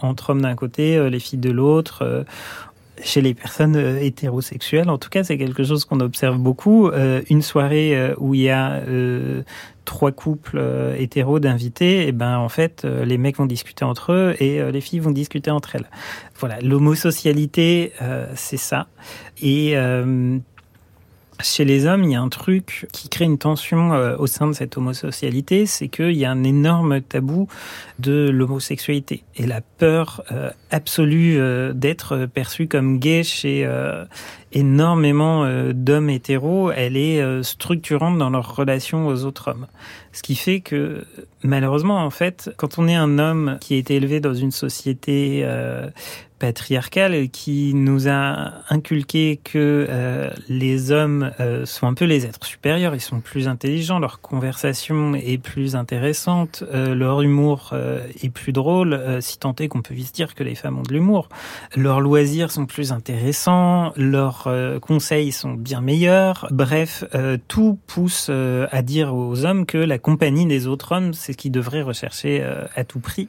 entre 0.00 0.30
hommes 0.30 0.42
d'un 0.42 0.54
côté, 0.54 1.10
les 1.10 1.18
filles 1.18 1.40
de 1.40 1.50
l'autre. 1.50 2.24
chez 3.02 3.20
les 3.20 3.34
personnes 3.34 3.76
hétérosexuelles, 3.76 4.88
en 4.88 4.98
tout 4.98 5.08
cas, 5.08 5.24
c'est 5.24 5.36
quelque 5.36 5.64
chose 5.64 5.84
qu'on 5.84 5.98
observe 6.00 6.38
beaucoup. 6.38 6.90
Une 7.28 7.42
soirée 7.42 8.12
où 8.18 8.34
il 8.34 8.42
y 8.42 8.50
a 8.50 8.82
trois 9.90 10.12
couples 10.12 10.58
euh, 10.58 10.94
hétéros 10.96 11.40
d'invités, 11.40 12.06
et 12.06 12.12
ben 12.12 12.38
en 12.38 12.48
fait, 12.48 12.84
euh, 12.84 13.04
les 13.04 13.18
mecs 13.18 13.38
vont 13.38 13.46
discuter 13.46 13.84
entre 13.84 14.12
eux 14.12 14.36
et 14.38 14.60
euh, 14.60 14.70
les 14.70 14.80
filles 14.80 15.00
vont 15.00 15.10
discuter 15.10 15.50
entre 15.50 15.74
elles. 15.74 15.90
Voilà, 16.38 16.60
l'homosocialité, 16.60 17.92
c'est 18.34 18.56
ça. 18.56 18.86
Et 19.42 19.74
chez 21.42 21.64
les 21.64 21.86
hommes, 21.86 22.04
il 22.04 22.12
y 22.12 22.14
a 22.14 22.20
un 22.20 22.28
truc 22.28 22.86
qui 22.92 23.08
crée 23.08 23.24
une 23.24 23.38
tension 23.38 23.92
euh, 23.92 24.16
au 24.18 24.26
sein 24.26 24.46
de 24.46 24.52
cette 24.52 24.76
homosocialité, 24.76 25.66
c'est 25.66 25.88
qu'il 25.88 26.16
y 26.16 26.24
a 26.24 26.30
un 26.30 26.44
énorme 26.44 27.00
tabou 27.00 27.48
de 27.98 28.30
l'homosexualité 28.30 29.24
et 29.36 29.46
la 29.46 29.60
peur 29.60 30.22
euh, 30.32 30.50
absolue 30.70 31.38
euh, 31.38 31.72
d'être 31.72 32.26
perçu 32.26 32.68
comme 32.68 32.98
gay 32.98 33.22
chez 33.22 33.68
énormément 34.52 35.46
d'hommes 35.72 36.10
hétéros, 36.10 36.72
elle 36.72 36.96
est 36.96 37.42
structurante 37.42 38.18
dans 38.18 38.30
leur 38.30 38.56
relation 38.56 39.06
aux 39.06 39.24
autres 39.24 39.48
hommes. 39.48 39.66
Ce 40.12 40.22
qui 40.22 40.34
fait 40.34 40.60
que 40.60 41.04
malheureusement, 41.44 42.04
en 42.04 42.10
fait, 42.10 42.50
quand 42.56 42.78
on 42.78 42.88
est 42.88 42.96
un 42.96 43.18
homme 43.18 43.58
qui 43.60 43.74
a 43.74 43.76
été 43.76 43.94
élevé 43.94 44.18
dans 44.18 44.34
une 44.34 44.50
société 44.50 45.46
patriarcale 46.40 47.28
qui 47.28 47.74
nous 47.74 48.08
a 48.08 48.54
inculqué 48.70 49.38
que 49.44 49.86
euh, 49.88 50.30
les 50.48 50.90
hommes 50.90 51.30
euh, 51.38 51.66
sont 51.66 51.86
un 51.86 51.94
peu 51.94 52.06
les 52.06 52.24
êtres 52.26 52.44
supérieurs, 52.44 52.94
ils 52.94 53.00
sont 53.00 53.20
plus 53.20 53.46
intelligents, 53.46 54.00
leur 54.00 54.20
conversation 54.20 55.14
est 55.14 55.38
plus 55.38 55.76
intéressante, 55.76 56.64
euh, 56.74 56.94
leur 56.94 57.20
humour 57.22 57.70
euh, 57.72 58.00
est 58.22 58.30
plus 58.30 58.52
drôle, 58.52 58.94
euh, 58.94 59.20
si 59.20 59.38
tant 59.38 59.54
est 59.60 59.68
qu'on 59.68 59.82
peut 59.82 59.94
se 59.94 60.12
dire 60.12 60.34
que 60.34 60.42
les 60.42 60.54
femmes 60.54 60.78
ont 60.78 60.82
de 60.82 60.94
l'humour. 60.94 61.28
Leurs 61.76 62.00
loisirs 62.00 62.50
sont 62.50 62.64
plus 62.66 62.90
intéressants, 62.90 63.92
leurs 63.96 64.46
euh, 64.46 64.80
conseils 64.80 65.32
sont 65.32 65.52
bien 65.52 65.82
meilleurs. 65.82 66.48
Bref, 66.50 67.04
tout 67.48 67.78
pousse 67.86 68.30
à 68.30 68.82
dire 68.82 69.14
aux 69.14 69.44
hommes 69.44 69.66
que 69.66 69.76
la 69.76 69.98
compagnie 69.98 70.46
des 70.46 70.66
autres 70.66 70.92
hommes, 70.92 71.12
c'est 71.12 71.32
ce 71.32 71.36
qu'ils 71.36 71.52
devraient 71.52 71.82
rechercher 71.82 72.42
à 72.74 72.84
tout 72.84 73.00
prix. 73.00 73.28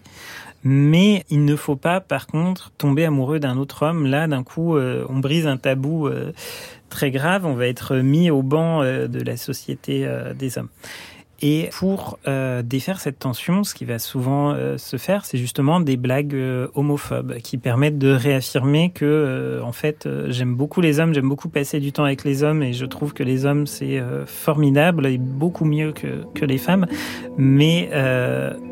Mais 0.63 1.25
il 1.30 1.46
ne 1.46 1.56
faut 1.56 1.75
pas, 1.75 2.01
par 2.01 2.27
contre, 2.27 2.72
tomber 2.77 3.06
amoureux 3.06 3.39
d'un 3.39 3.58
autre 3.58 3.86
homme. 3.86 4.06
Là, 4.06 4.27
d'un 4.27 4.44
coup, 4.44 4.75
euh, 4.75 5.06
on 5.10 5.20
brise 5.20 5.48
un 5.48 5.58
tabou 5.58 6.08
euh, 6.08 6.34
très 6.89 7.10
grave. 7.10 7.46
On 7.46 7.56
va 7.56 7.68
être 7.68 7.96
mis 7.98 8.30
au 8.30 8.44
banc 8.44 8.84
euh, 8.84 9.08
de 9.08 9.22
la 9.22 9.38
société 9.38 10.08
des 10.36 10.58
hommes. 10.58 10.70
Et 11.43 11.69
pour 11.71 12.19
euh, 12.27 12.62
défaire 12.62 13.00
cette 13.00 13.17
tension, 13.17 13.63
ce 13.63 13.74
qui 13.74 13.83
va 13.83 13.98
souvent 13.98 14.51
euh, 14.51 14.77
se 14.77 14.98
faire, 14.98 15.25
c'est 15.25 15.39
justement 15.39 15.79
des 15.79 15.98
blagues 15.98 16.36
euh, 16.36 16.67
homophobes 16.75 17.38
qui 17.38 17.57
permettent 17.57 17.98
de 17.98 18.12
réaffirmer 18.12 18.91
que, 18.91 19.05
euh, 19.05 19.63
en 19.63 19.71
fait, 19.71 20.05
euh, 20.05 20.27
j'aime 20.29 20.53
beaucoup 20.55 20.81
les 20.81 21.00
hommes, 21.00 21.15
j'aime 21.15 21.27
beaucoup 21.27 21.50
passer 21.50 21.79
du 21.79 21.91
temps 21.91 22.03
avec 22.03 22.24
les 22.25 22.43
hommes 22.43 22.62
et 22.62 22.74
je 22.74 22.86
trouve 22.86 23.13
que 23.13 23.24
les 23.24 23.45
hommes 23.45 23.65
c'est 23.65 23.98
euh, 23.98 24.25
formidable 24.27 25.07
et 25.07 25.17
beaucoup 25.17 25.65
mieux 25.65 25.93
que, 25.93 26.24
que 26.36 26.45
les 26.45 26.60
femmes. 26.60 26.86
Mais 27.38 27.89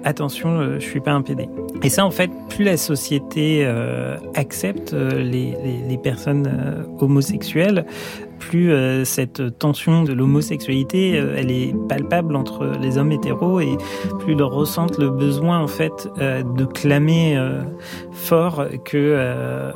attention, 0.04 0.76
je 0.76 0.86
suis 0.86 1.00
pas 1.00 1.12
un 1.12 1.22
PD. 1.22 1.48
Et 1.82 1.90
ça, 1.90 2.06
en 2.06 2.12
fait, 2.12 2.30
plus 2.50 2.64
la 2.64 2.78
société 2.78 3.66
accepte 4.36 4.94
les, 4.94 5.56
les, 5.64 5.82
les 5.88 5.98
personnes 5.98 6.86
homosexuelles, 7.00 7.86
plus 8.40 8.72
euh, 8.72 9.06
cette 9.06 9.60
tension 9.60 10.04
de 10.04 10.14
l'homosexualité, 10.14 11.20
euh, 11.20 11.36
elle 11.38 11.52
est 11.52 11.76
palpable 11.88 12.36
entre 12.36 12.66
les 12.82 12.98
hommes 12.98 13.12
hétéros 13.12 13.60
et 13.60 13.78
plus 14.20 14.34
ils 14.34 14.42
ressentent 14.42 14.98
le 14.98 15.10
besoin 15.10 15.60
en 15.60 15.68
fait 15.68 16.10
euh, 16.20 16.42
de 16.42 16.66
clamer 16.66 17.38
fort 18.12 18.66
que 18.86 19.72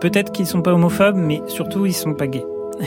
peut-être 0.00 0.32
qu'ils 0.32 0.46
sont 0.46 0.62
pas 0.62 0.74
homophobes, 0.74 1.16
mais 1.16 1.42
surtout 1.46 1.86
ils 1.86 1.94
sont 1.94 2.14
pas 2.14 2.26
gays. 2.26 2.44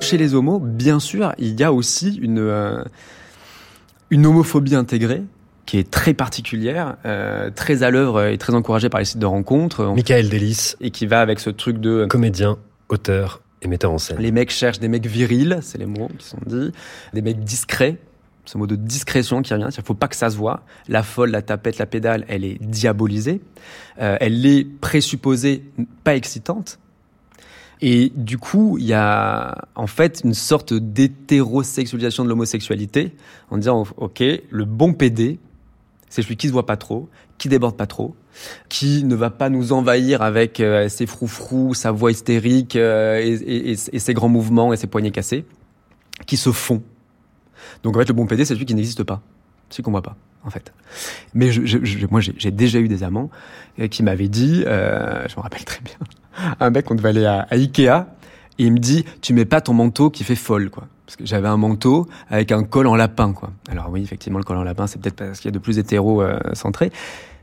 Chez 0.00 0.18
les 0.18 0.34
homos, 0.34 0.58
bien 0.58 0.98
sûr, 0.98 1.32
il 1.38 1.58
y 1.58 1.64
a 1.64 1.72
aussi 1.72 2.16
une 2.16 2.86
homophobie 4.26 4.74
intégrée 4.74 5.22
qui 5.72 5.78
est 5.78 5.90
très 5.90 6.12
particulière, 6.12 6.96
euh, 7.06 7.48
très 7.48 7.82
à 7.82 7.88
l'œuvre 7.88 8.26
et 8.26 8.36
très 8.36 8.52
encouragée 8.52 8.90
par 8.90 8.98
les 8.98 9.06
sites 9.06 9.18
de 9.18 9.24
rencontres. 9.24 9.86
Michael 9.94 10.28
Delis. 10.28 10.74
Et 10.82 10.90
qui 10.90 11.06
va 11.06 11.22
avec 11.22 11.40
ce 11.40 11.48
truc 11.48 11.78
de... 11.78 12.04
Comédien, 12.10 12.58
auteur 12.90 13.40
et 13.62 13.68
metteur 13.68 13.90
en 13.90 13.96
scène. 13.96 14.18
Les 14.18 14.32
mecs 14.32 14.50
cherchent 14.50 14.80
des 14.80 14.88
mecs 14.88 15.06
virils, 15.06 15.60
c'est 15.62 15.78
les 15.78 15.86
mots 15.86 16.10
qui 16.18 16.26
sont 16.26 16.36
dits, 16.44 16.72
des 17.14 17.22
mecs 17.22 17.40
discrets, 17.40 17.96
ce 18.44 18.58
mot 18.58 18.66
de 18.66 18.76
discrétion 18.76 19.40
qui 19.40 19.54
revient, 19.54 19.70
il 19.74 19.82
faut 19.82 19.94
pas 19.94 20.08
que 20.08 20.16
ça 20.16 20.28
se 20.28 20.36
voit. 20.36 20.62
La 20.88 21.02
folle, 21.02 21.30
la 21.30 21.40
tapette, 21.40 21.78
la 21.78 21.86
pédale, 21.86 22.26
elle 22.28 22.44
est 22.44 22.62
diabolisée. 22.62 23.40
Euh, 23.98 24.18
elle 24.20 24.44
est 24.44 24.64
présupposée 24.64 25.64
pas 26.04 26.16
excitante. 26.16 26.80
Et 27.80 28.12
du 28.14 28.36
coup, 28.36 28.76
il 28.78 28.84
y 28.84 28.92
a 28.92 29.56
en 29.74 29.86
fait 29.86 30.20
une 30.22 30.34
sorte 30.34 30.74
d'hétérosexualisation 30.74 32.24
de 32.24 32.28
l'homosexualité 32.28 33.14
en 33.50 33.56
disant, 33.56 33.86
OK, 33.96 34.20
le 34.20 34.64
bon 34.66 34.92
PD, 34.92 35.38
c'est 36.12 36.20
celui 36.20 36.36
qui 36.36 36.46
se 36.46 36.52
voit 36.52 36.66
pas 36.66 36.76
trop, 36.76 37.08
qui 37.38 37.48
déborde 37.48 37.74
pas 37.74 37.86
trop, 37.86 38.14
qui 38.68 39.02
ne 39.02 39.14
va 39.14 39.30
pas 39.30 39.48
nous 39.48 39.72
envahir 39.72 40.20
avec 40.20 40.60
euh, 40.60 40.90
ses 40.90 41.06
froufrous, 41.06 41.72
sa 41.72 41.90
voix 41.90 42.10
hystérique 42.10 42.76
euh, 42.76 43.18
et, 43.22 43.76
ses 43.76 44.12
grands 44.12 44.28
mouvements 44.28 44.74
et 44.74 44.76
ses 44.76 44.86
poignets 44.88 45.10
cassés, 45.10 45.46
qui 46.26 46.36
se 46.36 46.52
font. 46.52 46.82
Donc 47.82 47.96
en 47.96 48.00
fait, 48.00 48.08
le 48.08 48.12
bon 48.12 48.26
PD, 48.26 48.44
c'est 48.44 48.52
celui 48.52 48.66
qui 48.66 48.74
n'existe 48.74 49.04
pas, 49.04 49.22
celui 49.70 49.84
qu'on 49.84 49.90
voit 49.90 50.02
pas, 50.02 50.18
en 50.44 50.50
fait. 50.50 50.74
Mais 51.32 51.50
je, 51.50 52.06
moi, 52.10 52.20
j'ai 52.20 52.50
déjà 52.50 52.78
eu 52.78 52.88
des 52.88 53.04
amants 53.04 53.30
euh, 53.78 53.88
qui 53.88 54.02
m'avaient 54.02 54.28
dit, 54.28 54.64
je 54.66 55.34
me 55.34 55.40
rappelle 55.40 55.64
très 55.64 55.80
bien, 55.80 55.96
un 56.60 56.68
mec, 56.68 56.90
on 56.90 56.94
devait 56.94 57.08
aller 57.08 57.24
à, 57.24 57.46
à 57.50 57.54
Ikea, 57.54 58.04
et 58.58 58.64
il 58.64 58.72
me 58.74 58.78
dit, 58.78 59.06
tu 59.22 59.32
mets 59.32 59.46
pas 59.46 59.62
ton 59.62 59.72
manteau 59.72 60.10
qui 60.10 60.24
fait 60.24 60.36
folle, 60.36 60.68
quoi 60.68 60.88
j'avais 61.20 61.48
un 61.48 61.56
manteau 61.56 62.08
avec 62.28 62.52
un 62.52 62.64
col 62.64 62.86
en 62.86 62.94
lapin, 62.94 63.32
quoi. 63.32 63.50
Alors 63.70 63.88
oui, 63.90 64.02
effectivement, 64.02 64.38
le 64.38 64.44
col 64.44 64.56
en 64.56 64.64
lapin, 64.64 64.86
c'est 64.86 65.00
peut-être 65.00 65.16
parce 65.16 65.40
qu'il 65.40 65.48
y 65.48 65.52
a 65.52 65.52
de 65.52 65.58
plus 65.58 65.78
hétéro 65.78 66.22
euh. 66.22 66.38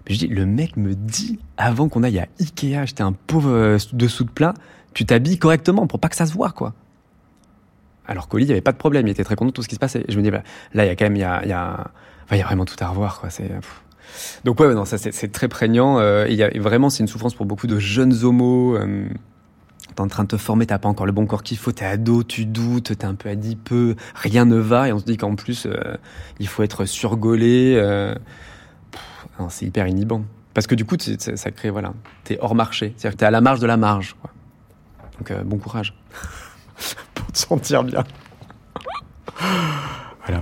Mais 0.08 0.16
je 0.16 0.20
dis, 0.20 0.28
le 0.28 0.46
mec 0.46 0.78
me 0.78 0.96
dit, 0.96 1.40
avant 1.58 1.90
qu'on 1.90 2.04
aille 2.04 2.20
à 2.20 2.28
Ikea 2.40 2.78
acheter 2.78 3.04
un 3.04 3.12
pauvre 3.12 3.52
euh, 3.52 3.78
dessous 3.94 4.24
de 4.24 4.32
plat, 4.32 4.54
tu 4.94 5.06
t'habilles 5.06 5.38
correctement 5.38 5.88
pour 5.88 6.00
pas 6.00 6.10
que 6.10 6.16
ça 6.16 6.26
se 6.26 6.34
voit, 6.34 6.52
quoi. 6.52 6.74
Alors 8.08 8.28
qu'au 8.28 8.38
lit, 8.38 8.46
il 8.46 8.48
n'y 8.48 8.54
avait 8.54 8.62
pas 8.62 8.72
de 8.72 8.78
problème, 8.78 9.08
il 9.08 9.12
était 9.12 9.24
très 9.24 9.36
content 9.36 9.50
de 9.50 9.54
tout 9.54 9.62
ce 9.62 9.68
qui 9.68 9.76
se 9.76 9.80
passait. 9.80 10.04
je 10.10 10.18
me 10.18 10.24
dis, 10.24 10.32
bah, 10.32 10.42
là, 10.74 10.86
il 10.86 10.88
y 10.88 10.92
a 10.92 10.96
quand 10.96 11.06
même, 11.06 11.16
il 11.16 11.20
y 11.20 11.24
a, 11.24 11.46
y 11.46 11.52
a, 11.52 11.92
y 12.32 12.42
a 12.42 12.46
vraiment 12.46 12.66
tout 12.66 12.78
à 12.80 12.88
revoir, 12.88 13.20
quoi. 13.20 13.30
Donc 14.44 14.60
ouais, 14.60 14.74
non, 14.74 14.86
ça 14.86 14.98
c'est 14.98 15.32
très 15.32 15.48
prégnant. 15.48 16.00
Euh, 16.00 16.26
il 16.28 16.36
y 16.36 16.44
a 16.44 16.50
vraiment, 16.60 16.90
c'est 16.90 17.02
une 17.02 17.08
souffrance 17.08 17.36
pour 17.36 17.46
beaucoup 17.46 17.68
de 17.68 17.78
jeunes 17.78 18.24
homos 18.24 18.76
t'es 20.00 20.04
en 20.06 20.08
train 20.08 20.24
de 20.24 20.30
te 20.30 20.38
former, 20.38 20.66
t'as 20.66 20.78
pas 20.78 20.88
encore 20.88 21.06
le 21.06 21.12
bon 21.12 21.26
corps 21.26 21.44
qu'il 21.44 21.58
faut, 21.58 21.74
t'es 21.74 21.84
ado, 21.84 22.24
tu 22.24 22.46
doutes, 22.46 22.98
t'es 22.98 23.06
un 23.06 23.16
peu 23.16 23.28
adipeux, 23.28 23.98
rien 24.16 24.46
ne 24.46 24.56
va, 24.56 24.88
et 24.88 24.94
on 24.94 25.00
se 25.00 25.04
dit 25.04 25.18
qu'en 25.18 25.36
plus, 25.36 25.66
euh, 25.66 25.98
il 26.40 26.48
faut 26.48 26.64
être 26.64 26.86
surgolé. 26.86 27.76
Euh, 27.76 28.16
c'est 29.50 29.66
hyper 29.66 29.88
inhibant. 29.88 30.24
Parce 30.54 30.68
que 30.68 30.76
du 30.76 30.86
coup, 30.86 30.96
ça 31.00 31.52
crée, 31.52 31.70
voilà, 31.70 31.92
t'es 32.24 32.38
hors 32.40 32.56
marché. 32.56 32.94
C'est-à-dire 32.96 33.18
que 33.18 33.20
t'es 33.20 33.26
à 33.26 33.32
la 33.32 33.42
marge 33.42 33.60
de 33.60 33.68
la 33.68 33.76
marge. 33.76 34.16
Quoi. 34.22 34.32
Donc, 35.18 35.32
euh, 35.32 35.44
bon 35.44 35.58
courage. 35.58 35.94
Pour 37.14 37.28
te 37.34 37.38
sentir 37.38 37.84
bien. 37.84 38.06
voilà. 40.26 40.42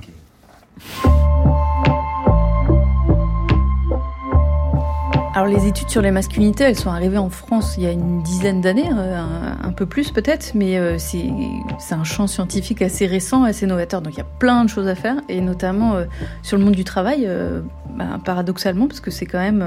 Alors 5.37 5.45
les 5.45 5.67
études 5.67 5.87
sur 5.87 6.01
les 6.01 6.09
masculinités, 6.09 6.63
elles 6.63 6.75
sont 6.75 6.89
arrivées 6.89 7.19
en 7.19 7.29
France 7.29 7.75
il 7.77 7.83
y 7.83 7.85
a 7.85 7.91
une 7.91 8.23
dizaine 8.23 8.59
d'années, 8.59 8.89
euh, 8.91 9.21
un, 9.63 9.71
peu 9.71 9.85
plus 9.85 10.09
peut-être, 10.09 10.53
mais 10.55 10.79
euh, 10.79 10.97
c'est 10.97 11.93
un 11.93 12.03
champ 12.03 12.25
scientifique 12.25 12.81
assez 12.81 13.05
récent, 13.05 13.43
assez 13.43 13.67
novateur, 13.67 14.01
donc 14.01 14.15
il 14.15 14.17
y 14.17 14.21
a 14.21 14.27
plein 14.39 14.65
de 14.65 14.69
choses 14.71 14.87
à 14.87 14.95
faire, 14.95 15.17
et 15.29 15.39
notamment 15.39 15.93
euh, 15.93 16.05
sur 16.41 16.57
le 16.57 16.63
monde 16.63 16.73
du 16.73 16.83
travail, 16.83 17.29
bah, 17.95 18.19
paradoxalement, 18.25 18.87
parce 18.87 18.99
que 18.99 19.11
c'est 19.11 19.27
quand 19.27 19.37
même 19.37 19.63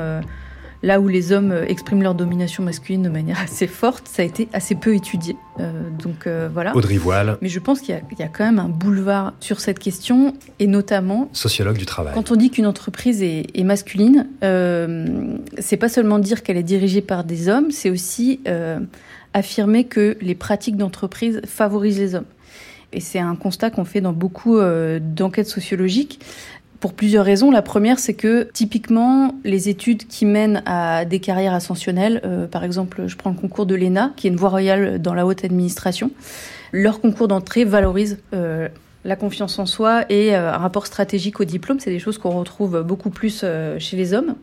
là 0.82 1.00
où 1.00 1.08
les 1.08 1.32
hommes 1.32 1.54
expriment 1.66 2.02
leur 2.02 2.14
domination 2.14 2.62
masculine 2.62 3.02
de 3.02 3.08
manière 3.08 3.40
assez 3.40 3.66
forte, 3.66 4.08
ça 4.08 4.22
a 4.22 4.24
été 4.24 4.48
assez 4.52 4.74
peu 4.74 4.94
étudié. 4.94 5.36
Euh, 5.58 5.90
donc 6.02 6.26
euh, 6.26 6.48
voilà. 6.52 6.74
Audrey 6.74 6.96
Voile. 6.96 7.36
Mais 7.42 7.48
je 7.48 7.58
pense 7.58 7.80
qu'il 7.80 7.94
y, 7.94 8.22
a 8.22 8.28
quand 8.28 8.44
même 8.44 8.58
un 8.58 8.68
boulevard 8.68 9.34
sur 9.40 9.60
cette 9.60 9.78
question, 9.78 10.34
et 10.58 10.66
notamment. 10.66 11.28
Sociologue 11.32 11.76
du 11.76 11.86
travail. 11.86 12.14
Quand 12.14 12.30
on 12.30 12.36
dit 12.36 12.50
qu'une 12.50 12.66
entreprise 12.66 13.22
est, 13.22 13.64
masculine, 13.64 14.28
euh, 14.42 15.36
c'est 15.58 15.76
pas 15.76 15.88
seulement 15.88 16.18
dire 16.18 16.42
qu'elle 16.42 16.56
est 16.56 16.62
dirigée 16.62 17.02
par 17.02 17.24
des 17.24 17.48
hommes, 17.48 17.70
c'est 17.70 17.90
aussi 17.90 18.40
affirmer 19.32 19.84
que 19.84 20.16
les 20.20 20.34
pratiques 20.34 20.76
d'entreprise 20.76 21.40
favorisent 21.46 21.98
les 21.98 22.14
hommes. 22.14 22.24
Et 22.92 22.98
c'est 22.98 23.20
un 23.20 23.36
constat 23.36 23.70
qu'on 23.70 23.84
fait 23.84 24.00
dans 24.00 24.12
beaucoup 24.12 24.58
d'enquêtes 24.58 25.46
sociologiques 25.46 26.20
pour 26.80 26.94
plusieurs 26.94 27.26
raisons. 27.26 27.50
La 27.50 27.62
première, 27.62 27.98
c'est 27.98 28.14
que 28.14 28.48
typiquement, 28.54 29.34
les 29.44 29.68
études 29.68 30.06
qui 30.06 30.24
mènent 30.24 30.62
à 30.64 31.04
des 31.04 31.20
carrières 31.20 31.52
ascensionnelles, 31.52 32.22
euh, 32.24 32.46
par 32.46 32.64
exemple, 32.64 33.06
je 33.06 33.16
prends 33.16 33.30
le 33.30 33.36
concours 33.36 33.66
de 33.66 33.74
l'ENA, 33.74 34.12
qui 34.16 34.26
est 34.26 34.30
une 34.30 34.36
voie 34.36 34.48
royale 34.48 35.00
dans 35.00 35.12
la 35.12 35.26
haute 35.26 35.44
administration, 35.44 36.10
leur 36.72 37.00
concours 37.00 37.28
d'entrée 37.28 37.64
valorise 37.64 38.18
euh, 38.32 38.68
la 39.04 39.16
confiance 39.16 39.58
en 39.58 39.66
soi 39.66 40.04
et 40.08 40.34
euh, 40.34 40.52
un 40.52 40.56
rapport 40.56 40.86
stratégique 40.86 41.38
au 41.40 41.44
diplôme. 41.44 41.80
C'est 41.80 41.90
des 41.90 41.98
choses 41.98 42.16
qu'on 42.16 42.30
retrouve 42.30 42.82
beaucoup 42.82 43.10
plus 43.10 43.44
chez 43.78 43.96
les 43.96 44.14
hommes. 44.14 44.34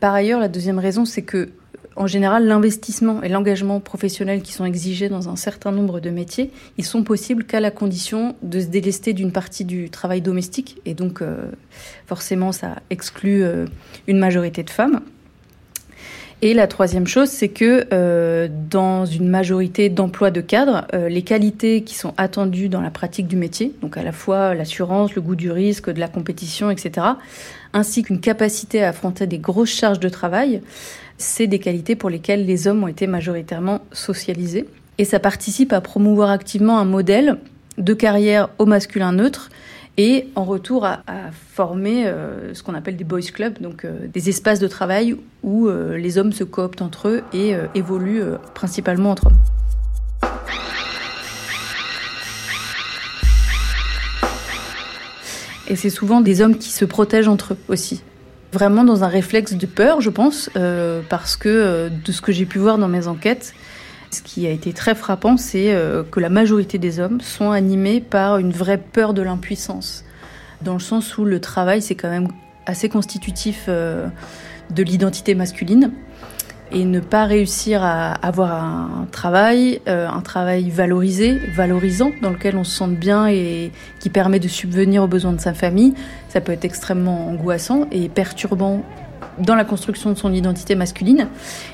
Par 0.00 0.14
ailleurs, 0.14 0.40
la 0.40 0.48
deuxième 0.48 0.78
raison, 0.78 1.04
c'est 1.04 1.22
que 1.22 1.50
en 1.98 2.06
général, 2.06 2.46
l'investissement 2.46 3.22
et 3.24 3.28
l'engagement 3.28 3.80
professionnel 3.80 4.40
qui 4.40 4.52
sont 4.52 4.64
exigés 4.64 5.08
dans 5.08 5.28
un 5.28 5.34
certain 5.34 5.72
nombre 5.72 5.98
de 5.98 6.10
métiers, 6.10 6.52
ils 6.78 6.84
sont 6.84 7.02
possibles 7.02 7.42
qu'à 7.42 7.58
la 7.58 7.72
condition 7.72 8.36
de 8.42 8.60
se 8.60 8.66
délester 8.66 9.12
d'une 9.14 9.32
partie 9.32 9.64
du 9.64 9.90
travail 9.90 10.22
domestique. 10.22 10.80
Et 10.86 10.94
donc, 10.94 11.22
euh, 11.22 11.50
forcément, 12.06 12.52
ça 12.52 12.76
exclut 12.90 13.42
euh, 13.42 13.66
une 14.06 14.18
majorité 14.18 14.62
de 14.62 14.70
femmes. 14.70 15.00
Et 16.40 16.54
la 16.54 16.68
troisième 16.68 17.08
chose, 17.08 17.30
c'est 17.30 17.48
que 17.48 17.88
euh, 17.92 18.46
dans 18.70 19.04
une 19.04 19.26
majorité 19.26 19.88
d'emplois 19.88 20.30
de 20.30 20.40
cadre, 20.40 20.86
les 20.92 21.22
qualités 21.22 21.82
qui 21.82 21.96
sont 21.96 22.14
attendues 22.16 22.68
dans 22.68 22.80
la 22.80 22.90
pratique 22.90 23.26
du 23.26 23.34
métier, 23.34 23.74
donc 23.82 23.96
à 23.96 24.04
la 24.04 24.12
fois 24.12 24.54
l'assurance, 24.54 25.16
le 25.16 25.20
goût 25.20 25.34
du 25.34 25.50
risque, 25.50 25.90
de 25.90 25.98
la 25.98 26.06
compétition, 26.06 26.70
etc., 26.70 27.08
ainsi 27.72 28.04
qu'une 28.04 28.20
capacité 28.20 28.84
à 28.84 28.90
affronter 28.90 29.26
des 29.26 29.38
grosses 29.38 29.74
charges 29.74 29.98
de 29.98 30.08
travail, 30.08 30.62
c'est 31.18 31.48
des 31.48 31.58
qualités 31.58 31.96
pour 31.96 32.08
lesquelles 32.08 32.46
les 32.46 32.68
hommes 32.68 32.84
ont 32.84 32.88
été 32.88 33.06
majoritairement 33.06 33.80
socialisés. 33.92 34.66
Et 34.96 35.04
ça 35.04 35.20
participe 35.20 35.72
à 35.72 35.80
promouvoir 35.80 36.30
activement 36.30 36.78
un 36.78 36.84
modèle 36.84 37.38
de 37.76 37.92
carrière 37.92 38.48
au 38.58 38.66
masculin 38.66 39.12
neutre 39.12 39.50
et 39.96 40.28
en 40.36 40.44
retour 40.44 40.86
à, 40.86 41.02
former 41.32 42.06
euh, 42.06 42.54
ce 42.54 42.62
qu'on 42.62 42.74
appelle 42.74 42.96
des 42.96 43.04
boys 43.04 43.20
clubs, 43.20 43.60
donc 43.60 43.84
euh, 43.84 44.06
des 44.06 44.28
espaces 44.28 44.60
de 44.60 44.68
travail 44.68 45.16
où 45.42 45.66
euh, 45.66 45.98
les 45.98 46.18
hommes 46.18 46.32
se 46.32 46.44
cooptent 46.44 46.82
entre 46.82 47.08
eux 47.08 47.22
et 47.32 47.54
évoluent 47.74 48.22
principalement 48.54 49.10
entre 49.10 49.26
hommes. 49.26 49.38
Et 55.70 55.76
c'est 55.76 55.90
souvent 55.90 56.20
des 56.20 56.40
hommes 56.40 56.56
qui 56.56 56.70
se 56.70 56.84
protègent 56.84 57.28
entre 57.28 57.52
eux 57.52 57.58
aussi 57.68 58.02
vraiment 58.52 58.84
dans 58.84 59.04
un 59.04 59.08
réflexe 59.08 59.54
de 59.54 59.66
peur, 59.66 60.00
je 60.00 60.10
pense, 60.10 60.50
euh, 60.56 61.02
parce 61.08 61.36
que 61.36 61.48
euh, 61.48 61.88
de 61.88 62.12
ce 62.12 62.20
que 62.20 62.32
j'ai 62.32 62.46
pu 62.46 62.58
voir 62.58 62.78
dans 62.78 62.88
mes 62.88 63.06
enquêtes, 63.06 63.54
ce 64.10 64.22
qui 64.22 64.46
a 64.46 64.50
été 64.50 64.72
très 64.72 64.94
frappant, 64.94 65.36
c'est 65.36 65.74
euh, 65.74 66.02
que 66.02 66.20
la 66.20 66.30
majorité 66.30 66.78
des 66.78 66.98
hommes 66.98 67.20
sont 67.20 67.50
animés 67.50 68.00
par 68.00 68.38
une 68.38 68.52
vraie 68.52 68.78
peur 68.78 69.12
de 69.14 69.22
l'impuissance, 69.22 70.04
dans 70.62 70.74
le 70.74 70.80
sens 70.80 71.18
où 71.18 71.24
le 71.24 71.40
travail, 71.40 71.82
c'est 71.82 71.94
quand 71.94 72.10
même 72.10 72.28
assez 72.66 72.88
constitutif 72.88 73.68
de 73.68 74.82
l'identité 74.82 75.34
masculine 75.34 75.90
et 76.72 76.84
ne 76.84 77.00
pas 77.00 77.24
réussir 77.24 77.82
à 77.82 78.12
avoir 78.12 78.52
un 78.52 79.06
travail, 79.10 79.80
euh, 79.88 80.08
un 80.08 80.20
travail 80.20 80.70
valorisé, 80.70 81.38
valorisant, 81.54 82.12
dans 82.22 82.30
lequel 82.30 82.56
on 82.56 82.64
se 82.64 82.76
sente 82.76 82.94
bien 82.94 83.26
et 83.28 83.72
qui 84.00 84.10
permet 84.10 84.38
de 84.38 84.48
subvenir 84.48 85.02
aux 85.02 85.06
besoins 85.06 85.32
de 85.32 85.40
sa 85.40 85.54
famille, 85.54 85.94
ça 86.28 86.40
peut 86.40 86.52
être 86.52 86.64
extrêmement 86.64 87.28
angoissant 87.28 87.86
et 87.90 88.08
perturbant 88.08 88.82
dans 89.38 89.54
la 89.54 89.64
construction 89.64 90.10
de 90.10 90.18
son 90.18 90.32
identité 90.32 90.74
masculine. 90.74 91.28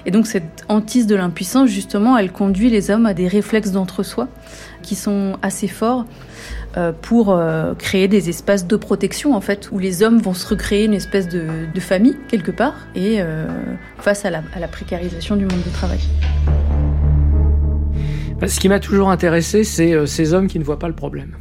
Et 0.06 0.10
donc 0.10 0.26
cette 0.26 0.64
hantise 0.68 1.06
de 1.06 1.14
l'impuissance, 1.14 1.68
justement, 1.68 2.16
elle 2.16 2.30
conduit 2.30 2.70
les 2.70 2.90
hommes 2.90 3.06
à 3.06 3.14
des 3.14 3.28
réflexes 3.28 3.72
d'entre-soi 3.72 4.28
qui 4.84 4.94
sont 4.94 5.36
assez 5.42 5.66
forts 5.66 6.04
euh, 6.76 6.92
pour 6.92 7.30
euh, 7.30 7.74
créer 7.74 8.08
des 8.08 8.28
espaces 8.28 8.66
de 8.66 8.76
protection, 8.76 9.34
en 9.34 9.40
fait, 9.40 9.70
où 9.72 9.78
les 9.78 10.02
hommes 10.02 10.18
vont 10.18 10.34
se 10.34 10.46
recréer 10.46 10.84
une 10.84 10.94
espèce 10.94 11.28
de, 11.28 11.80
famille, 11.80 12.16
quelque 12.28 12.50
part, 12.50 12.74
et 12.94 13.20
euh, 13.20 13.46
face 13.98 14.24
à 14.24 14.30
la, 14.30 14.42
à 14.54 14.60
la 14.60 14.68
précarisation 14.68 15.36
du 15.36 15.44
monde 15.44 15.62
du 15.62 15.70
travail. 15.70 16.00
Bah, 18.40 18.48
Ce 18.48 18.60
qui 18.60 18.68
m'a 18.68 18.80
toujours 18.80 19.10
intéressé, 19.10 19.64
c'est 19.64 20.06
ces 20.06 20.34
hommes 20.34 20.46
qui 20.46 20.58
ne 20.58 20.64
voient 20.64 20.78
pas 20.78 20.88
le 20.88 20.94
problème. 20.94 21.36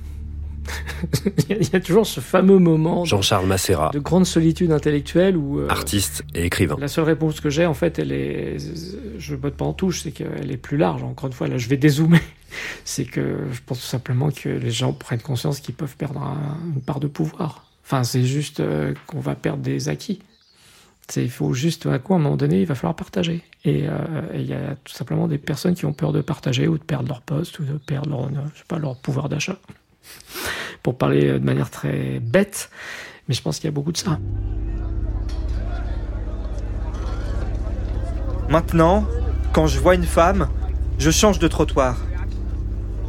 Il 1.50 1.70
y 1.72 1.76
a 1.76 1.80
toujours 1.80 2.06
ce 2.06 2.20
fameux 2.20 2.60
moment 2.60 3.06
Jean-Charles 3.06 3.48
de 3.94 4.00
grande 4.00 4.26
solitude 4.26 4.72
intellectuelle 4.72 5.36
où 5.38 5.60
euh, 5.60 5.68
artiste 5.70 6.24
et 6.34 6.46
écrivain. 6.46 6.78
la 6.80 6.88
seule 6.88 7.04
réponse 7.06 7.40
que 7.42 7.50
j'ai, 7.50 7.66
en 7.66 7.74
fait, 7.74 8.00
elle 8.00 8.12
est, 8.12 8.58
je 9.20 9.36
botte 9.36 9.56
pas 9.56 9.66
en 9.66 9.74
touche, 9.74 10.02
c'est 10.02 10.12
qu'elle 10.12 10.52
est 10.52 10.58
plus 10.58 10.78
large. 10.78 11.04
Encore 11.04 11.28
une 11.28 11.34
fois, 11.34 11.48
là, 11.48 11.58
je 11.58 11.68
vais 11.68 11.78
dézoomer. 11.78 12.20
C'est 12.86 13.06
que 13.06 13.40
je 13.52 13.60
pense 13.66 13.80
tout 13.80 13.86
simplement 13.88 14.30
que 14.30 14.48
les 14.48 14.70
gens 14.70 14.94
prennent 14.94 15.22
conscience 15.22 15.60
qu'ils 15.60 15.74
peuvent 15.74 15.96
perdre 15.98 16.22
un- 16.22 16.58
une 16.76 16.82
part 16.82 17.00
de 17.00 17.08
pouvoir. 17.08 17.66
Enfin, 17.84 18.04
c'est 18.04 18.24
juste 18.24 18.60
euh, 18.60 18.94
qu'on 19.08 19.20
va 19.20 19.34
perdre 19.34 19.64
des 19.64 19.90
acquis. 19.90 20.20
Il 21.18 21.30
faut 21.32 21.52
juste, 21.54 21.86
à 21.88 21.98
quoi, 22.00 22.16
à 22.16 22.20
un 22.20 22.22
moment 22.22 22.38
donné, 22.38 22.62
il 22.62 22.66
va 22.68 22.76
falloir 22.76 22.96
partager. 22.96 23.42
Et 23.66 23.88
euh, 23.90 23.98
et 24.34 24.40
il 24.42 24.46
y 24.48 24.54
a 24.54 24.76
tout 24.84 24.94
simplement 24.94 25.28
des 25.28 25.38
personnes 25.40 25.74
qui 25.74 25.86
ont 25.86 25.94
peur 25.94 26.14
de 26.14 26.22
partager 26.22 26.68
ou 26.68 26.78
de 26.78 26.84
perdre 26.84 27.08
leur 27.10 27.22
poste 27.22 27.58
ou 27.60 27.64
de 27.66 27.74
perdre 27.78 28.10
leur, 28.10 28.30
je 28.54 28.60
sais 28.60 28.66
pas, 28.68 28.78
leur 28.78 28.96
pouvoir 28.98 29.30
d'achat. 29.30 29.58
Pour 30.82 30.98
parler 30.98 31.30
euh, 31.30 31.40
de 31.40 31.46
manière 31.46 31.70
très 31.70 32.20
bête, 32.20 32.70
mais 33.28 33.36
je 33.36 33.42
pense 33.42 33.58
qu'il 33.58 33.66
y 33.66 33.70
a 33.70 33.72
beaucoup 33.72 33.92
de 33.92 33.98
ça. 33.98 34.20
Maintenant, 38.50 39.06
quand 39.54 39.68
je 39.68 39.80
vois 39.80 39.96
une 39.96 40.06
femme, 40.06 40.48
je 41.00 41.12
change 41.12 41.40
de 41.40 41.48
trottoir. 41.48 41.98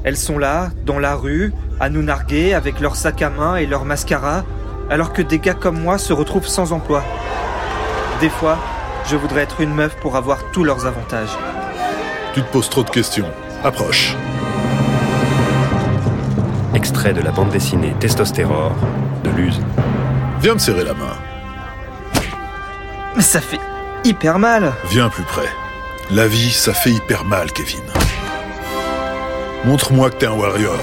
Elles 0.04 0.16
sont 0.16 0.38
là, 0.38 0.70
dans 0.84 0.98
la 0.98 1.14
rue, 1.14 1.52
à 1.80 1.88
nous 1.88 2.02
narguer 2.02 2.54
avec 2.54 2.80
leur 2.80 2.96
sac 2.96 3.22
à 3.22 3.30
main 3.30 3.56
et 3.56 3.66
leur 3.66 3.84
mascara, 3.84 4.44
alors 4.90 5.12
que 5.12 5.22
des 5.22 5.38
gars 5.38 5.54
comme 5.54 5.80
moi 5.80 5.98
se 5.98 6.12
retrouvent 6.12 6.46
sans 6.46 6.72
emploi. 6.72 7.02
Des 8.20 8.28
fois, 8.28 8.58
je 9.06 9.16
voudrais 9.16 9.42
être 9.42 9.60
une 9.60 9.74
meuf 9.74 9.96
pour 9.96 10.16
avoir 10.16 10.50
tous 10.52 10.64
leurs 10.64 10.86
avantages. 10.86 11.36
Tu 12.34 12.42
te 12.42 12.52
poses 12.52 12.70
trop 12.70 12.82
de 12.82 12.90
questions. 12.90 13.26
Approche. 13.62 14.14
Extrait 16.74 17.12
de 17.12 17.20
la 17.20 17.30
bande 17.30 17.50
dessinée 17.50 17.94
Testostérore 18.00 18.74
de 19.22 19.30
Luz. 19.30 19.60
Viens 20.40 20.54
me 20.54 20.58
serrer 20.58 20.84
la 20.84 20.94
main. 20.94 21.16
Mais 23.14 23.22
ça 23.22 23.40
fait 23.40 23.60
hyper 24.04 24.40
mal. 24.40 24.72
Viens 24.90 25.08
plus 25.08 25.22
près. 25.22 25.48
La 26.10 26.26
vie, 26.26 26.50
ça 26.50 26.74
fait 26.74 26.90
hyper 26.90 27.24
mal, 27.24 27.52
Kevin. 27.52 27.80
Montre-moi 29.64 30.10
que 30.10 30.16
t'es 30.16 30.26
un 30.26 30.32
warrior. 30.32 30.76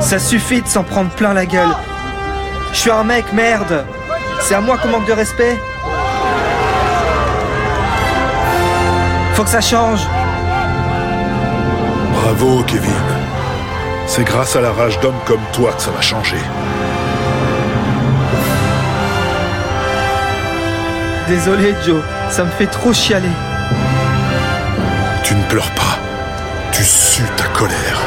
Ça 0.00 0.18
suffit 0.18 0.62
de 0.62 0.68
s'en 0.68 0.84
prendre 0.84 1.10
plein 1.10 1.34
la 1.34 1.44
gueule. 1.44 1.74
Je 2.72 2.78
suis 2.78 2.90
un 2.90 3.04
mec, 3.04 3.32
merde. 3.32 3.84
C'est 4.42 4.54
à 4.54 4.60
moi 4.60 4.78
qu'on 4.78 4.88
manque 4.88 5.06
de 5.06 5.12
respect. 5.12 5.58
Faut 9.38 9.44
que 9.44 9.50
ça 9.50 9.60
change. 9.60 10.00
Bravo, 12.12 12.64
Kevin. 12.64 12.90
C'est 14.08 14.24
grâce 14.24 14.56
à 14.56 14.60
la 14.60 14.72
rage 14.72 14.98
d'homme 14.98 15.14
comme 15.26 15.38
toi 15.52 15.70
que 15.74 15.80
ça 15.80 15.92
va 15.92 16.00
changer. 16.00 16.40
Désolé, 21.28 21.72
Joe. 21.86 22.02
Ça 22.30 22.42
me 22.42 22.50
fait 22.50 22.66
trop 22.66 22.92
chialer. 22.92 23.30
Tu 25.22 25.36
ne 25.36 25.44
pleures 25.44 25.70
pas. 25.70 26.00
Tu 26.72 26.82
sues 26.82 27.22
ta 27.36 27.44
colère. 27.56 28.00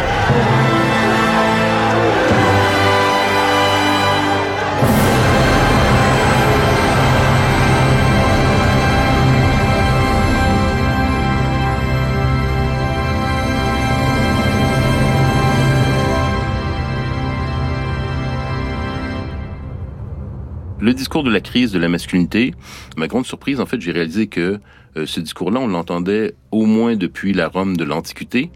Le 20.81 20.95
discours 20.95 21.23
de 21.23 21.29
la 21.29 21.41
crise 21.41 21.71
de 21.71 21.77
la 21.77 21.87
masculinité, 21.87 22.55
ma 22.97 23.07
grande 23.07 23.27
surprise, 23.27 23.59
en 23.59 23.67
fait, 23.67 23.79
j'ai 23.79 23.91
réalisé 23.91 24.25
que 24.25 24.59
euh, 24.97 25.05
ce 25.05 25.19
discours-là, 25.19 25.59
on 25.59 25.67
l'entendait 25.67 26.33
au 26.49 26.65
moins 26.65 26.95
depuis 26.95 27.33
la 27.33 27.49
Rome 27.49 27.77
de 27.77 27.83
l'Antiquité 27.83 28.49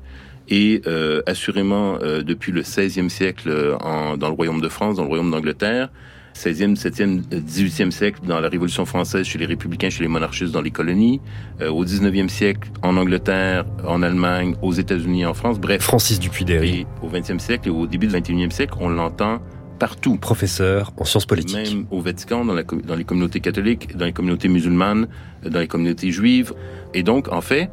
et 0.50 0.82
euh, 0.88 1.22
assurément 1.28 2.00
euh, 2.02 2.24
depuis 2.24 2.52
le 2.52 2.64
16e 2.64 3.10
siècle 3.10 3.50
euh, 3.50 3.78
en, 3.78 4.18
dans 4.18 4.30
le 4.30 4.34
Royaume 4.34 4.60
de 4.60 4.70
France, 4.70 4.96
dans 4.96 5.04
le 5.04 5.08
Royaume 5.08 5.30
d'Angleterre, 5.30 5.90
16e, 6.36 6.76
7e, 6.76 7.22
euh, 7.32 7.40
18e 7.40 7.92
siècle 7.92 8.22
dans 8.28 8.40
la 8.40 8.50
Révolution 8.50 8.86
française 8.86 9.26
chez 9.26 9.38
les 9.38 9.46
républicains, 9.46 9.92
chez 9.92 10.02
les 10.02 10.10
monarchistes 10.10 10.52
dans 10.52 10.62
les 10.62 10.72
colonies, 10.72 11.22
euh, 11.62 11.70
au 11.70 11.86
19e 11.86 12.28
siècle 12.28 12.70
en 12.82 12.98
Angleterre, 12.98 13.66
en 13.88 14.02
Allemagne, 14.02 14.56
aux 14.62 14.74
États-Unis, 14.74 15.26
en 15.26 15.34
France, 15.34 15.60
bref. 15.60 15.82
Francis 15.84 16.20
Dupuy-Derry. 16.20 16.86
Au 17.02 17.08
20e 17.08 17.40
siècle 17.40 17.70
et 17.70 17.72
au 17.72 17.88
début 17.88 18.08
du 18.08 18.16
21e 18.16 18.50
siècle, 18.52 18.74
on 18.80 18.90
l'entend 18.90 19.42
partout. 19.78 20.18
Professeur 20.18 20.94
en 20.98 21.06
sciences 21.06 21.26
politiques. 21.26 21.74
Même 21.74 21.86
au 21.92 22.02
Vatican, 22.02 22.46
dans, 22.46 22.54
la, 22.54 22.64
com- 22.64 22.82
dans 22.82 22.96
les 22.96 23.04
communautés 23.04 23.40
catholiques, 23.40 23.96
dans 23.96 24.06
les 24.06 24.14
communautés 24.14 24.48
musulmanes, 24.48 25.08
dans 25.44 25.60
les 25.60 25.68
communautés 25.68 26.12
juives. 26.12 26.54
Et 26.94 27.04
donc, 27.04 27.32
en 27.32 27.42
fait, 27.42 27.70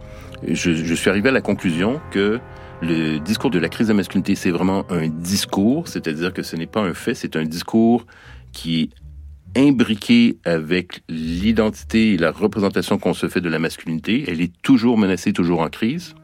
je, 0.46 0.72
je 0.72 0.94
suis 0.94 1.08
arrivé 1.08 1.28
à 1.28 1.32
la 1.32 1.40
conclusion 1.40 2.00
que 2.10 2.40
le 2.82 3.18
discours 3.18 3.50
de 3.50 3.60
la 3.60 3.68
crise 3.68 3.86
de 3.86 3.92
la 3.92 3.98
masculinité, 3.98 4.34
c'est 4.34 4.50
vraiment 4.50 4.84
un 4.90 5.06
discours, 5.06 5.86
c'est-à-dire 5.86 6.32
que 6.32 6.42
ce 6.42 6.56
n'est 6.56 6.66
pas 6.66 6.80
un 6.80 6.94
fait, 6.94 7.14
c'est 7.14 7.36
un 7.36 7.44
discours 7.44 8.04
qui 8.52 8.82
est 8.82 8.90
imbriqué 9.54 10.38
avec 10.44 11.02
l'identité 11.08 12.14
et 12.14 12.18
la 12.18 12.32
représentation 12.32 12.98
qu'on 12.98 13.14
se 13.14 13.28
fait 13.28 13.40
de 13.40 13.48
la 13.48 13.58
masculinité. 13.58 14.24
Elle 14.26 14.40
est 14.40 14.52
toujours 14.62 14.98
menacée, 14.98 15.32
toujours 15.32 15.60
en 15.60 15.68
crise. 15.68 16.14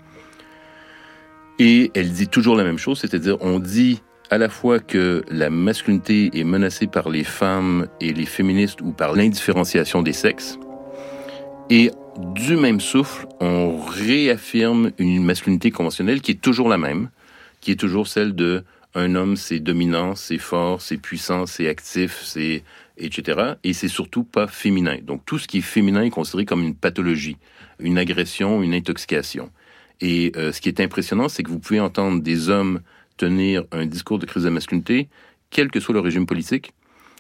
Et 1.61 1.91
elle 1.95 2.11
dit 2.11 2.29
toujours 2.29 2.57
la 2.57 2.65
même 2.65 2.79
chose, 2.79 2.99
c'est-à-dire 2.99 3.37
on 3.41 3.59
dit 3.59 4.01
à 4.31 4.39
la 4.39 4.49
fois 4.49 4.79
que 4.79 5.25
la 5.31 5.51
masculinité 5.51 6.31
est 6.35 6.45
menacée 6.45 6.87
par 6.87 7.09
les 7.09 7.25
femmes 7.25 7.87
et 8.01 8.13
les 8.13 8.27
féministes 8.27 8.81
ou 8.81 8.93
par 8.93 9.15
l'indifférenciation 9.15 10.03
des 10.03 10.13
sexes. 10.13 10.59
Et 11.71 11.91
du 12.35 12.57
même 12.57 12.81
souffle, 12.81 13.27
on 13.41 13.79
réaffirme 13.79 14.91
une 14.99 15.23
masculinité 15.23 15.71
conventionnelle 15.71 16.21
qui 16.21 16.33
est 16.33 16.41
toujours 16.41 16.69
la 16.69 16.79
même, 16.79 17.11
qui 17.61 17.73
est 17.73 17.77
toujours 17.77 18.07
celle 18.07 18.35
de 18.35 18.65
un 18.95 19.15
homme, 19.15 19.37
c'est 19.37 19.61
dominant, 19.61 20.15
c'est 20.15 20.39
fort, 20.39 20.81
c'est 20.81 20.97
puissant, 20.97 21.47
c'est 21.47 21.69
actif, 21.69 22.21
c'est 22.25 22.65
etc. 22.97 23.55
Et 23.63 23.73
c'est 23.73 23.89
surtout 23.89 24.25
pas 24.25 24.47
féminin. 24.47 24.99
Donc 25.03 25.25
tout 25.25 25.39
ce 25.39 25.47
qui 25.47 25.59
est 25.59 25.63
féminin 25.63 26.03
est 26.03 26.11
considéré 26.11 26.45
comme 26.45 26.63
une 26.63 26.75
pathologie, 26.75 27.37
une 27.79 27.99
agression, 27.99 28.63
une 28.63 28.75
intoxication. 28.75 29.51
Et 30.01 30.33
euh, 30.37 30.53
ce 30.53 30.61
qui 30.61 30.69
est 30.69 30.81
impressionnant, 30.81 31.29
c'est 31.29 31.43
que 31.43 31.51
vous 31.51 31.59
pouvez 31.59 31.81
entendre 31.81 32.23
des 32.23 32.49
hommes 32.49 32.81
tenir 33.19 33.65
un 33.73 33.85
discours 33.85 34.19
de 34.19 34.25
crise 34.25 34.45
de 34.45 34.49
masculinité, 34.49 35.09
quel 35.51 35.71
que 35.71 35.81
soit 35.81 35.93
le 35.93 36.01
régime 36.01 36.25
politique. 36.25 36.73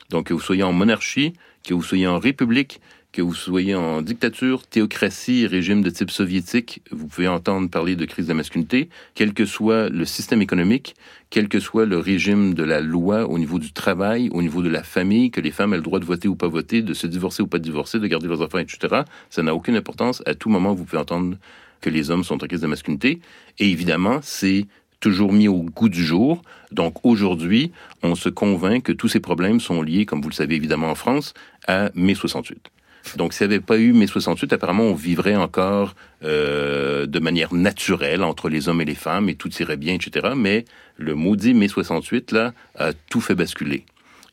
Donc 0.09 0.29
que 0.29 0.33
vous 0.33 0.41
soyez 0.41 0.63
en 0.63 0.73
monarchie, 0.73 1.35
que 1.63 1.75
vous 1.75 1.83
soyez 1.83 2.07
en 2.07 2.19
république, 2.19 2.81
que 3.13 3.23
vous 3.23 3.35
soyez 3.35 3.75
en 3.75 4.03
dictature, 4.03 4.67
théocratie, 4.67 5.47
régime 5.47 5.83
de 5.83 5.91
type 5.91 6.11
soviétique, 6.11 6.83
vous 6.91 7.07
pouvez 7.07 7.27
entendre 7.27 7.69
parler 7.71 7.97
de 7.97 8.05
crise 8.05 8.27
de 8.27 8.33
masculinité, 8.35 8.91
quel 9.15 9.33
que 9.33 9.47
soit 9.47 9.89
le 9.89 10.05
système 10.05 10.43
économique, 10.43 10.95
quel 11.31 11.49
que 11.49 11.59
soit 11.59 11.87
le 11.87 11.99
régime 11.99 12.55
de 12.55 12.63
la 12.63 12.81
loi 12.81 13.27
au 13.27 13.39
niveau 13.39 13.59
du 13.59 13.73
travail, 13.73 14.29
au 14.33 14.43
niveau 14.43 14.63
de 14.63 14.69
la 14.69 14.83
famille, 14.83 15.31
que 15.31 15.41
les 15.41 15.51
femmes 15.51 15.73
aient 15.73 15.79
le 15.79 15.83
droit 15.83 16.01
de 16.01 16.05
voter 16.05 16.29
ou 16.29 16.37
pas 16.37 16.49
voter, 16.49 16.83
de 16.83 16.95
se 16.95 17.07
divorcer 17.07 17.43
ou 17.43 17.47
pas 17.47 17.59
divorcer, 17.59 17.99
de 17.99 18.07
garder 18.07 18.29
leurs 18.29 18.43
enfants, 18.43 18.59
etc. 18.59 19.03
Ça 19.31 19.43
n'a 19.43 19.55
aucune 19.55 19.77
importance. 19.77 20.23
À 20.27 20.35
tout 20.35 20.51
moment, 20.51 20.75
vous 20.75 20.85
pouvez 20.85 21.01
entendre 21.01 21.37
que 21.81 21.91
les 21.91 22.11
hommes 22.11 22.25
sont 22.25 22.43
en 22.43 22.47
crise 22.47 22.61
de 22.61 22.67
masculinité. 22.67 23.21
Et 23.59 23.71
évidemment, 23.71 24.21
c'est 24.23 24.67
toujours 25.01 25.33
mis 25.33 25.49
au 25.49 25.63
goût 25.63 25.89
du 25.89 26.05
jour. 26.05 26.43
Donc 26.73 27.05
aujourd'hui, 27.05 27.73
on 28.03 28.15
se 28.15 28.29
convainc 28.29 28.83
que 28.83 28.93
tous 28.93 29.09
ces 29.09 29.21
problèmes 29.21 29.61
sont 29.61 29.83
liés, 29.83 30.07
comme 30.07 30.21
vous 30.21 30.29
le 30.29 30.35
savez 30.35 30.57
évidemment 30.57 30.91
en 30.91 30.95
France, 30.95 31.35
à 31.67 31.91
mai 31.95 32.15
68. 32.15 32.71
Donc, 33.17 33.33
s'il 33.33 33.47
n'y 33.49 33.55
avait 33.55 33.65
pas 33.65 33.79
eu 33.79 33.93
mai 33.93 34.07
68, 34.07 34.53
apparemment, 34.53 34.85
on 34.85 34.95
vivrait 34.95 35.37
encore 35.37 35.95
euh, 36.25 37.07
de 37.07 37.19
manière 37.19 37.55
naturelle 37.55 38.23
entre 38.23 38.49
les 38.49 38.69
hommes 38.69 38.81
et 38.81 38.85
les 38.85 38.95
femmes 38.95 39.29
et 39.29 39.35
tout 39.35 39.51
irait 39.61 39.77
bien, 39.77 39.95
etc. 39.95 40.35
Mais 40.37 40.65
le 40.97 41.15
maudit 41.15 41.55
mai 41.55 41.69
68, 41.69 42.33
là, 42.33 42.53
a 42.77 42.93
tout 42.93 43.21
fait 43.21 43.35
basculer. 43.35 43.85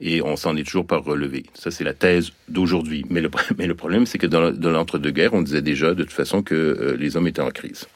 Et 0.01 0.21
on 0.21 0.35
s'en 0.35 0.57
est 0.57 0.63
toujours 0.63 0.85
pas 0.85 0.97
relevé. 0.97 1.45
Ça, 1.53 1.71
c'est 1.71 1.85
la 1.85 1.93
thèse 1.93 2.31
d'aujourd'hui. 2.49 3.05
Mais 3.09 3.21
le, 3.21 3.29
mais 3.57 3.67
le 3.67 3.75
problème, 3.75 4.05
c'est 4.05 4.17
que 4.17 4.27
dans, 4.27 4.51
l'entre-deux-guerres, 4.51 5.33
on 5.33 5.41
disait 5.41 5.61
déjà 5.61 5.93
de 5.93 6.03
toute 6.03 6.13
façon 6.13 6.41
que 6.41 6.55
euh, 6.55 6.97
les 6.97 7.15
hommes 7.15 7.27
étaient 7.27 7.41
en 7.41 7.51
crise. 7.51 7.87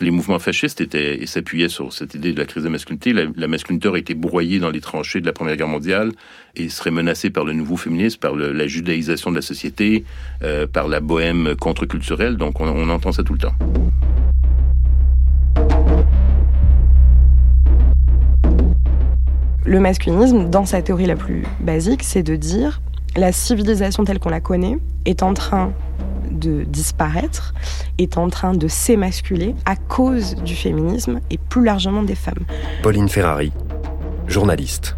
Les 0.00 0.10
mouvements 0.10 0.38
fascistes 0.38 0.80
étaient 0.80 1.22
et 1.22 1.26
s'appuyaient 1.26 1.68
sur 1.68 1.92
cette 1.92 2.14
idée 2.14 2.32
de 2.32 2.38
la 2.38 2.46
crise 2.46 2.64
de 2.64 2.68
masculinité. 2.68 3.12
La, 3.12 3.24
la, 3.36 3.48
masculinité 3.48 3.88
aurait 3.88 4.00
été 4.00 4.14
broyée 4.14 4.58
dans 4.58 4.70
les 4.70 4.80
tranchées 4.80 5.20
de 5.20 5.26
la 5.26 5.32
Première 5.32 5.56
Guerre 5.56 5.68
mondiale 5.68 6.12
et 6.56 6.68
serait 6.68 6.90
menacée 6.90 7.30
par 7.30 7.44
le 7.44 7.52
nouveau 7.52 7.76
féminisme, 7.76 8.18
par 8.18 8.34
la 8.34 8.66
judaïsation 8.66 9.30
de 9.30 9.36
la 9.36 9.42
société, 9.42 10.04
euh, 10.42 10.66
par 10.66 10.88
la 10.88 11.00
bohème 11.00 11.54
contre-culturelle. 11.60 12.36
Donc 12.36 12.60
on, 12.60 12.66
on 12.66 12.88
entend 12.88 13.12
ça 13.12 13.22
tout 13.22 13.34
le 13.34 13.38
temps. 13.38 13.54
Le 19.66 19.80
masculinisme, 19.80 20.50
dans 20.50 20.66
sa 20.66 20.82
théorie 20.82 21.06
la 21.06 21.16
plus 21.16 21.44
basique, 21.60 22.02
c'est 22.02 22.22
de 22.22 22.36
dire 22.36 22.82
la 23.16 23.32
civilisation 23.32 24.04
telle 24.04 24.18
qu'on 24.18 24.28
la 24.28 24.40
connaît 24.40 24.76
est 25.06 25.22
en 25.22 25.34
train 25.34 25.72
de 26.44 26.64
disparaître, 26.64 27.54
est 27.98 28.18
en 28.18 28.28
train 28.28 28.54
de 28.54 28.68
s'émasculer 28.68 29.54
à 29.64 29.76
cause 29.76 30.34
du 30.36 30.54
féminisme 30.54 31.20
et 31.30 31.38
plus 31.38 31.64
largement 31.64 32.02
des 32.02 32.14
femmes. 32.14 32.44
Pauline 32.82 33.08
Ferrari, 33.08 33.52
journaliste. 34.26 34.96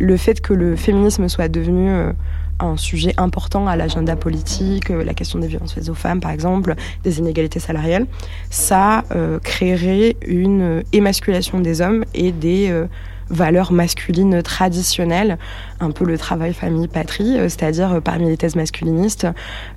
Le 0.00 0.16
fait 0.16 0.40
que 0.40 0.52
le 0.52 0.76
féminisme 0.76 1.28
soit 1.28 1.48
devenu 1.48 1.88
euh, 1.88 2.12
un 2.60 2.76
sujet 2.76 3.12
important 3.16 3.66
à 3.66 3.76
l'agenda 3.76 4.16
politique, 4.16 4.90
euh, 4.90 5.04
la 5.04 5.14
question 5.14 5.38
des 5.38 5.46
violences 5.46 5.74
faites 5.74 5.88
aux 5.88 5.94
femmes 5.94 6.20
par 6.20 6.30
exemple, 6.30 6.74
des 7.02 7.18
inégalités 7.18 7.60
salariales, 7.60 8.06
ça 8.50 9.04
euh, 9.14 9.38
créerait 9.40 10.16
une 10.26 10.82
émasculation 10.92 11.60
des 11.60 11.80
hommes 11.80 12.04
et 12.14 12.32
des 12.32 12.68
euh, 12.70 12.86
valeurs 13.30 13.72
masculines 13.72 14.42
traditionnelles, 14.42 15.38
un 15.80 15.90
peu 15.90 16.04
le 16.04 16.18
travail 16.18 16.52
famille-patrie, 16.52 17.38
euh, 17.38 17.48
c'est-à-dire 17.48 17.94
euh, 17.94 18.00
parmi 18.00 18.26
les 18.26 18.36
thèses 18.36 18.56
masculinistes, 18.56 19.26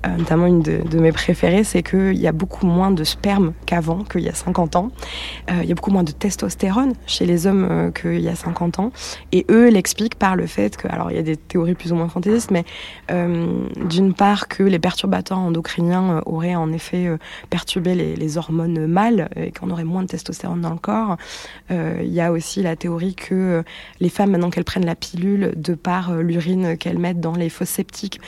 euh, 0.06 0.16
notamment 0.16 0.46
une 0.46 0.62
de, 0.62 0.98
mes 0.98 1.12
préférées, 1.12 1.64
c'est 1.64 1.82
qu'il 1.82 2.18
y 2.18 2.26
a 2.26 2.32
beaucoup 2.32 2.66
moins 2.66 2.90
de 2.90 3.04
sperme 3.04 3.52
qu'avant, 3.66 4.04
qu'il 4.04 4.22
y 4.22 4.28
a 4.28 4.34
50 4.34 4.76
ans. 4.76 4.90
Il 5.50 5.68
y 5.68 5.72
a 5.72 5.74
beaucoup 5.74 5.90
moins 5.90 6.02
de 6.02 6.10
testostérone 6.10 6.94
chez 7.06 7.24
les 7.24 7.46
hommes 7.46 7.92
qu'il 7.94 8.20
y 8.20 8.28
a 8.28 8.34
50 8.34 8.78
ans. 8.80 8.92
Et 9.32 9.46
eux 9.50 9.68
l'expliquent 9.68 10.16
par 10.16 10.36
le 10.36 10.46
fait 10.46 10.76
que, 10.76 10.88
alors 10.88 11.10
il 11.10 11.16
y 11.16 11.20
a 11.20 11.22
des 11.22 11.36
théories 11.36 11.74
plus 11.74 11.92
ou 11.92 11.96
moins 11.96 12.08
fantaisistes, 12.08 12.50
mais 12.50 12.64
d'une 13.08 14.14
part 14.14 14.48
que 14.48 14.62
les 14.62 14.78
perturbateurs 14.78 15.38
endocriniens 15.38 16.22
auraient 16.26 16.54
en 16.54 16.72
effet 16.72 17.08
perturbé 17.50 17.94
les 17.94 18.38
hormones 18.38 18.86
mâles 18.86 19.28
et 19.36 19.52
qu'on 19.52 19.70
aurait 19.70 19.84
moins 19.84 20.02
de 20.02 20.08
testostérone 20.08 20.60
dans 20.60 20.72
le 20.72 20.78
corps. 20.78 21.16
Il 21.70 22.12
y 22.12 22.20
a 22.20 22.32
aussi 22.32 22.62
la 22.62 22.76
théorie 22.76 23.14
que 23.14 23.37
les 24.00 24.08
femmes, 24.08 24.30
maintenant 24.30 24.50
qu'elles 24.50 24.64
prennent 24.64 24.86
la 24.86 24.94
pilule, 24.94 25.52
de 25.56 25.74
par 25.74 26.14
l'urine 26.16 26.76
qu'elles 26.76 26.98
mettent 26.98 27.20
dans 27.20 27.34
les 27.34 27.48
fosses 27.48 27.68
septiques, 27.68 28.20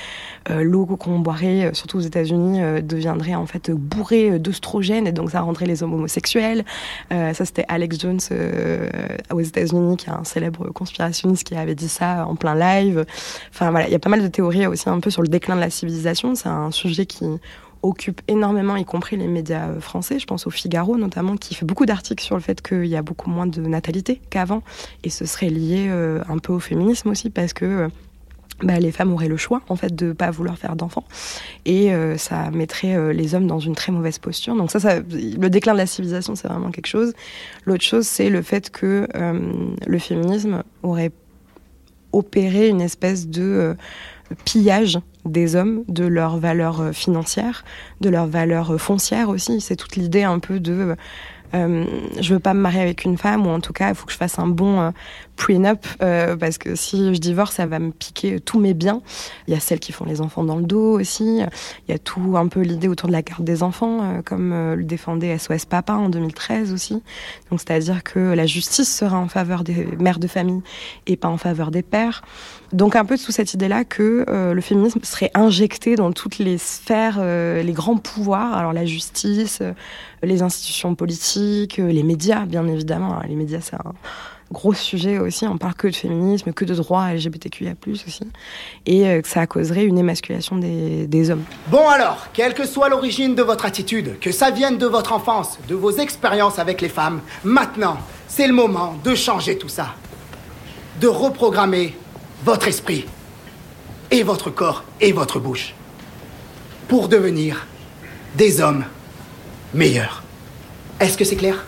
euh, 0.49 0.63
l'eau 0.63 0.87
qu'on 0.87 1.19
boirait, 1.19 1.71
surtout 1.75 1.99
aux 1.99 2.03
États-Unis, 2.03 2.63
euh, 2.63 2.81
deviendrait 2.81 3.35
en 3.35 3.47
fait 3.47 3.71
bourrée 3.71 4.39
d'œstrogènes 4.39 5.07
et 5.07 5.13
donc 5.13 5.31
ça 5.31 5.41
rendrait 5.41 5.67
les 5.67 5.83
hommes 5.83 5.95
homosexuels. 5.95 6.65
Euh, 7.13 7.35
ça, 7.35 7.45
c'était 7.45 7.65
Alex 7.69 7.99
Jones 8.01 8.21
aux 9.33 9.41
États-Unis, 9.41 9.97
qui 9.97 10.07
est 10.07 10.13
un 10.13 10.25
célèbre 10.25 10.71
conspirationniste 10.73 11.45
qui 11.45 11.55
avait 11.55 11.75
dit 11.75 11.89
ça 11.89 12.27
en 12.27 12.37
plein 12.37 12.55
live. 12.55 13.05
Enfin 13.51 13.71
voilà, 13.71 13.87
il 13.89 13.93
y 13.93 13.97
a 13.97 13.99
pas 13.99 14.11
mal 14.11 14.23
de 14.23 14.29
théories 14.29 14.67
aussi 14.67 14.89
un 14.89 15.01
peu 15.01 15.11
sur 15.11 15.23
le 15.23 15.29
déclin 15.29 15.57
de 15.57 15.61
la 15.61 15.71
civilisation. 15.71 16.35
C'est 16.35 16.49
un 16.49 16.71
sujet 16.71 17.07
qui 17.07 17.25
occupe 17.83 18.21
énormément, 18.29 18.77
y 18.77 18.85
compris 18.85 19.17
les 19.17 19.27
médias 19.27 19.81
français. 19.81 20.19
Je 20.19 20.27
pense 20.27 20.47
au 20.47 20.51
Figaro 20.51 20.97
notamment, 20.97 21.37
qui 21.37 21.55
fait 21.55 21.67
beaucoup 21.67 21.87
d'articles 21.87 22.23
sur 22.23 22.35
le 22.35 22.43
fait 22.43 22.61
qu'il 22.63 22.87
y 22.87 22.97
a 22.97 23.03
beaucoup 23.03 23.31
moins 23.31 23.47
de 23.47 23.61
natalité 23.61 24.21
qu'avant. 24.31 24.63
Et 25.05 25.11
ce 25.11 25.25
serait 25.25 25.51
lié 25.51 25.87
euh, 25.89 26.23
un 26.29 26.39
peu 26.39 26.53
au 26.53 26.61
féminisme 26.61 27.09
aussi, 27.09 27.31
parce 27.31 27.53
que 27.53 27.65
euh, 27.65 27.89
bah, 28.63 28.79
les 28.79 28.93
femmes 28.93 29.13
auraient 29.13 29.29
le 29.29 29.37
choix 29.39 29.63
en 29.69 29.77
fait 29.77 29.95
de 29.95 30.13
pas 30.13 30.31
vouloir 30.31 30.59
faire 30.59 30.77
d'enfants 30.77 31.05
et 31.65 31.95
euh, 31.95 32.19
ça 32.19 32.51
mettrait 32.51 32.95
euh, 32.95 33.13
les 33.13 33.35
hommes 33.35 33.47
dans 33.47 33.59
une 33.59 33.75
très 33.75 33.91
mauvaise 33.91 34.19
posture 34.19 34.55
donc 34.55 34.71
ça, 34.71 34.81
ça 34.81 35.01
le 35.01 35.49
déclin 35.49 35.73
de 35.73 35.79
la 35.79 35.87
civilisation 35.87 36.35
c'est 36.35 36.49
vraiment 36.49 36.71
quelque 36.71 36.87
chose 36.87 37.15
l'autre 37.65 37.85
chose 37.85 38.07
c'est 38.07 38.29
le 38.29 38.43
fait 38.43 38.71
que 38.71 39.09
euh, 39.15 39.41
le 39.87 39.99
féminisme 39.99 40.63
aurait 40.83 41.11
opéré 42.13 42.69
une 42.69 42.83
espèce 42.83 43.29
de 43.29 43.77
pillage 44.45 44.99
des 45.25 45.57
hommes 45.57 45.85
de 45.89 46.05
leurs 46.05 46.39
valeurs 46.39 46.91
financières, 46.93 47.65
de 48.01 48.09
leurs 48.09 48.27
valeurs 48.27 48.81
foncières 48.81 49.29
aussi. 49.29 49.61
C'est 49.61 49.77
toute 49.77 49.97
l'idée 49.97 50.23
un 50.23 50.39
peu 50.39 50.61
de 50.61 50.97
euh, 51.55 51.85
je 52.21 52.35
veux 52.35 52.41
pas 52.41 52.55
me 52.55 52.61
marier 52.61 52.81
avec 52.81 53.05
une 53.05 53.19
femme 53.19 53.47
ou 53.47 53.51
en 53.51 53.61
tout 53.61 53.73
cas 53.73 53.89
il 53.91 53.95
faut 53.95 54.07
que 54.07 54.13
je 54.13 54.17
fasse 54.17 54.39
un 54.39 54.47
bon 54.47 54.81
euh, 54.81 54.91
prenup 55.41 55.87
euh, 56.03 56.37
parce 56.37 56.59
que 56.59 56.75
si 56.75 57.15
je 57.15 57.19
divorce 57.19 57.57
ça 57.57 57.65
va 57.65 57.79
me 57.79 57.93
piquer 57.93 58.41
tous 58.41 58.61
mes 58.61 58.75
biens. 58.75 59.01
Il 59.49 59.55
y 59.55 59.57
a 59.57 59.61
celles 59.61 59.81
qui 59.81 59.91
font 59.91 60.05
les 60.05 60.21
enfants 60.21 60.45
dans 60.45 60.57
le 60.57 60.65
dos 60.65 61.01
aussi. 61.01 61.39
Il 61.89 61.91
y 61.91 61.95
a 61.95 61.99
tout 61.99 62.35
un 62.37 62.47
peu 62.47 62.61
l'idée 62.61 62.89
autour 62.89 63.09
de 63.09 63.13
la 63.13 63.23
carte 63.23 63.43
des 63.43 63.63
enfants 63.63 64.01
euh, 64.03 64.23
comme 64.23 64.53
euh, 64.53 64.77
le 64.77 64.85
défendait 64.85 65.39
SOS 65.39 65.65
Papa 65.65 65.95
en 65.95 66.11
2013 66.11 66.75
aussi. 66.75 67.03
Donc 67.51 67.61
c'est 67.61 67.71
à 67.71 67.79
dire 67.79 68.03
que 68.03 68.19
la 68.19 68.45
justice 68.45 68.95
sera 68.95 69.17
en 69.17 69.29
faveur 69.29 69.65
des 69.65 69.89
mères 69.99 70.19
de 70.19 70.29
famille 70.29 70.61
et 71.07 71.17
pas 71.17 71.29
en 71.29 71.39
faveur 71.39 71.71
des 71.71 71.83
pères. 71.83 72.21
Donc 72.75 72.95
un 72.95 73.07
peu 73.07 73.17
sous 73.17 73.33
cette 73.33 73.55
idée 73.55 73.69
là 73.69 73.85
que 73.85 74.25
le 74.29 74.61
féminisme 74.61 75.01
serait 75.03 75.31
injecté 75.35 75.97
dans 75.97 76.13
toutes 76.13 76.39
les 76.39 76.57
sphères 76.57 77.21
les 77.21 77.73
grands 77.73 77.97
pouvoirs. 77.97 78.57
Alors 78.57 78.73
la 78.73 78.85
justice 78.85 79.61
les 80.23 80.43
institutions 80.43 80.95
politiques, 80.95 81.79
les 81.79 82.03
médias, 82.03 82.47
bien 82.47 82.67
évidemment. 82.67 83.21
Les 83.29 83.35
médias, 83.35 83.61
c'est 83.61 83.77
un 83.77 83.93
gros 84.53 84.75
sujet 84.75 85.19
aussi. 85.19 85.47
On 85.47 85.59
parle 85.59 85.75
que 85.75 85.89
de 85.89 85.95
féminisme, 85.95 86.53
que 86.53 86.65
de 86.65 86.75
droits 86.75 87.13
LGBTQIA+, 87.13 87.75
aussi. 87.87 88.25
Et 88.87 89.21
que 89.23 89.29
ça 89.29 89.47
causerait 89.47 89.85
une 89.85 89.99
émasculation 89.99 90.57
des 90.57 91.31
hommes. 91.31 91.45
Bon 91.69 91.89
alors, 91.89 92.29
quelle 92.33 92.55
que 92.55 92.67
soit 92.67 92.89
l'origine 92.89 93.35
de 93.35 93.43
votre 93.43 93.65
attitude, 93.65 94.19
que 94.21 94.33
ça 94.33 94.51
vienne 94.51 94.77
de 94.77 94.87
votre 94.87 95.13
enfance, 95.13 95.59
de 95.69 95.75
vos 95.75 95.93
expériences 95.93 96.59
avec 96.59 96.81
les 96.81 96.89
femmes, 96.89 97.21
maintenant, 97.45 97.99
c'est 98.29 98.47
le 98.47 98.53
moment 98.53 98.97
de 99.05 99.15
changer 99.15 99.57
tout 99.57 99.69
ça. 99.69 99.95
De 101.01 101.07
reprogrammer 101.07 101.97
votre 102.45 102.69
esprit, 102.69 103.07
et 104.11 104.23
votre 104.23 104.51
corps, 104.51 104.85
et 105.01 105.13
votre 105.13 105.39
bouche. 105.39 105.75
Pour 106.89 107.09
devenir 107.09 107.67
des 108.37 108.61
hommes 108.61 108.85
meilleur. 109.75 110.23
Est-ce 110.99 111.17
que 111.17 111.25
c'est 111.25 111.37
clair? 111.37 111.65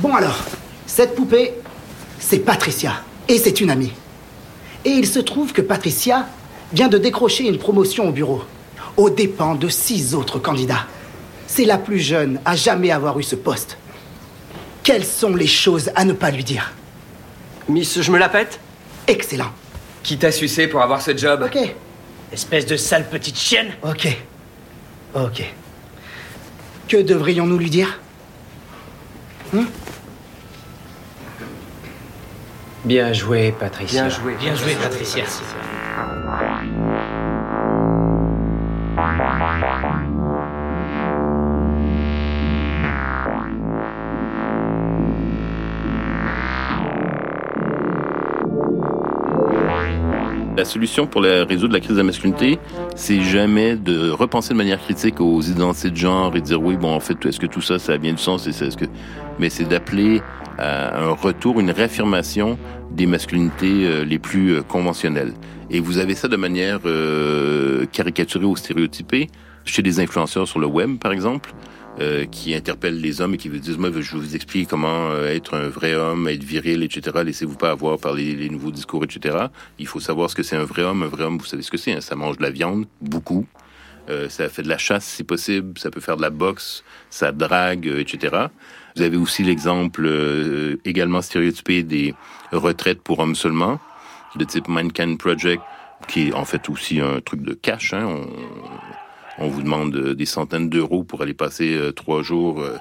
Bon 0.00 0.14
alors, 0.14 0.38
cette 0.86 1.14
poupée, 1.14 1.54
c'est 2.18 2.38
Patricia, 2.38 3.02
et 3.28 3.38
c'est 3.38 3.60
une 3.60 3.70
amie. 3.70 3.92
Et 4.84 4.90
il 4.90 5.06
se 5.06 5.18
trouve 5.18 5.52
que 5.52 5.60
Patricia 5.60 6.26
vient 6.72 6.88
de 6.88 6.98
décrocher 6.98 7.46
une 7.48 7.58
promotion 7.58 8.08
au 8.08 8.12
bureau, 8.12 8.42
aux 8.96 9.10
dépens 9.10 9.54
de 9.54 9.68
six 9.68 10.14
autres 10.14 10.38
candidats. 10.38 10.86
C'est 11.46 11.64
la 11.64 11.78
plus 11.78 11.98
jeune 11.98 12.40
à 12.44 12.56
jamais 12.56 12.90
avoir 12.90 13.18
eu 13.18 13.22
ce 13.22 13.36
poste. 13.36 13.78
Quelles 14.82 15.04
sont 15.04 15.34
les 15.34 15.46
choses 15.46 15.90
à 15.94 16.04
ne 16.04 16.12
pas 16.12 16.30
lui 16.30 16.44
dire? 16.44 16.72
Miss, 17.68 18.00
je 18.00 18.10
me 18.10 18.18
la 18.18 18.28
pète? 18.28 18.60
Excellent. 19.06 19.50
Qui 20.02 20.16
t'a 20.16 20.32
sucé 20.32 20.68
pour 20.68 20.80
avoir 20.80 21.02
ce 21.02 21.16
job? 21.16 21.42
Ok. 21.44 21.74
Espèce 22.32 22.66
de 22.66 22.76
sale 22.76 23.08
petite 23.08 23.38
chienne 23.38 23.72
Ok. 23.82 24.08
Ok. 25.14 25.42
Que 26.88 26.96
devrions-nous 26.96 27.58
lui 27.58 27.68
dire? 27.68 28.00
Hmm 29.52 29.64
Bien 32.84 33.12
joué, 33.12 33.52
Patricia. 33.52 34.06
Bien 34.06 34.10
joué. 34.10 34.34
Bien 34.40 34.54
joué, 34.54 34.74
Patricia. 34.82 35.24
La 50.58 50.64
solution 50.64 51.06
pour 51.06 51.20
la, 51.20 51.44
résoudre 51.44 51.72
la 51.72 51.78
crise 51.78 51.92
de 51.92 51.98
la 51.98 52.02
masculinité, 52.02 52.58
c'est 52.96 53.20
jamais 53.20 53.76
de 53.76 54.10
repenser 54.10 54.54
de 54.54 54.58
manière 54.58 54.80
critique 54.80 55.20
aux 55.20 55.40
identités 55.40 55.90
de 55.90 55.94
genre 55.94 56.34
et 56.34 56.40
dire 56.40 56.60
oui, 56.60 56.76
bon, 56.76 56.92
en 56.92 56.98
fait, 56.98 57.24
est-ce 57.26 57.38
que 57.38 57.46
tout 57.46 57.60
ça, 57.60 57.78
ça 57.78 57.92
a 57.92 57.96
bien 57.96 58.10
du 58.10 58.18
sens 58.18 58.48
et 58.48 58.52
c'est 58.52 58.68
ce 58.72 58.76
que, 58.76 58.86
mais 59.38 59.50
c'est 59.50 59.66
d'appeler 59.66 60.20
à 60.58 61.00
un 61.00 61.10
retour, 61.10 61.60
une 61.60 61.70
réaffirmation 61.70 62.58
des 62.90 63.06
masculinités 63.06 63.86
euh, 63.86 64.04
les 64.04 64.18
plus 64.18 64.56
euh, 64.56 64.62
conventionnelles. 64.62 65.32
Et 65.70 65.78
vous 65.78 65.98
avez 65.98 66.16
ça 66.16 66.26
de 66.26 66.34
manière 66.34 66.80
euh, 66.86 67.86
caricaturée 67.92 68.46
ou 68.46 68.56
stéréotypée 68.56 69.28
chez 69.64 69.82
des 69.82 70.00
influenceurs 70.00 70.48
sur 70.48 70.58
le 70.58 70.66
web, 70.66 70.98
par 70.98 71.12
exemple. 71.12 71.54
Euh, 72.00 72.26
qui 72.26 72.54
interpellent 72.54 73.00
les 73.00 73.20
hommes 73.20 73.34
et 73.34 73.38
qui 73.38 73.48
vous 73.48 73.58
disent 73.58 73.76
moi 73.76 73.90
je 73.92 74.16
vous 74.16 74.36
explique 74.36 74.68
comment 74.68 75.10
euh, 75.10 75.34
être 75.34 75.54
un 75.54 75.68
vrai 75.68 75.96
homme, 75.96 76.28
être 76.28 76.44
viril, 76.44 76.84
etc. 76.84 77.24
Laissez-vous 77.24 77.56
pas 77.56 77.72
avoir 77.72 77.98
par 77.98 78.14
les, 78.14 78.36
les, 78.36 78.48
nouveaux 78.48 78.70
discours, 78.70 79.02
etc. 79.02 79.46
Il 79.80 79.88
faut 79.88 79.98
savoir 79.98 80.30
ce 80.30 80.36
que 80.36 80.44
c'est 80.44 80.54
un 80.54 80.62
vrai 80.62 80.82
homme. 80.82 81.02
Un 81.02 81.08
vrai 81.08 81.24
homme, 81.24 81.38
vous 81.38 81.44
savez 81.44 81.62
ce 81.62 81.72
que 81.72 81.76
c'est. 81.76 81.92
Hein? 81.92 82.00
Ça 82.00 82.14
mange 82.14 82.36
de 82.36 82.42
la 82.42 82.50
viande, 82.50 82.86
beaucoup. 83.00 83.48
Euh, 84.08 84.28
ça 84.28 84.48
fait 84.48 84.62
de 84.62 84.68
la 84.68 84.78
chasse 84.78 85.04
si 85.04 85.24
possible. 85.24 85.76
Ça 85.76 85.90
peut 85.90 86.00
faire 86.00 86.16
de 86.16 86.22
la 86.22 86.30
boxe. 86.30 86.84
Ça 87.10 87.32
drague, 87.32 87.86
etc. 87.86 88.46
Vous 88.94 89.02
avez 89.02 89.16
aussi 89.16 89.42
l'exemple 89.42 90.06
euh, 90.06 90.76
également 90.84 91.20
stéréotypé 91.20 91.82
des 91.82 92.14
retraites 92.52 93.02
pour 93.02 93.18
hommes 93.18 93.34
seulement, 93.34 93.80
de 94.36 94.44
type 94.44 94.68
Mankind 94.68 95.18
Project, 95.18 95.62
qui 96.06 96.28
est 96.28 96.32
en 96.32 96.44
fait 96.44 96.68
aussi 96.68 97.00
un 97.00 97.20
truc 97.20 97.42
de 97.42 97.54
cash. 97.54 97.92
Hein? 97.92 98.06
On, 98.06 98.26
on 99.38 99.48
vous 99.48 99.62
demande 99.62 99.96
des 99.96 100.26
centaines 100.26 100.68
d'euros 100.68 101.04
pour 101.04 101.22
aller 101.22 101.34
passer 101.34 101.76
euh, 101.76 101.92
trois 101.92 102.22
jours 102.22 102.60
euh, 102.60 102.76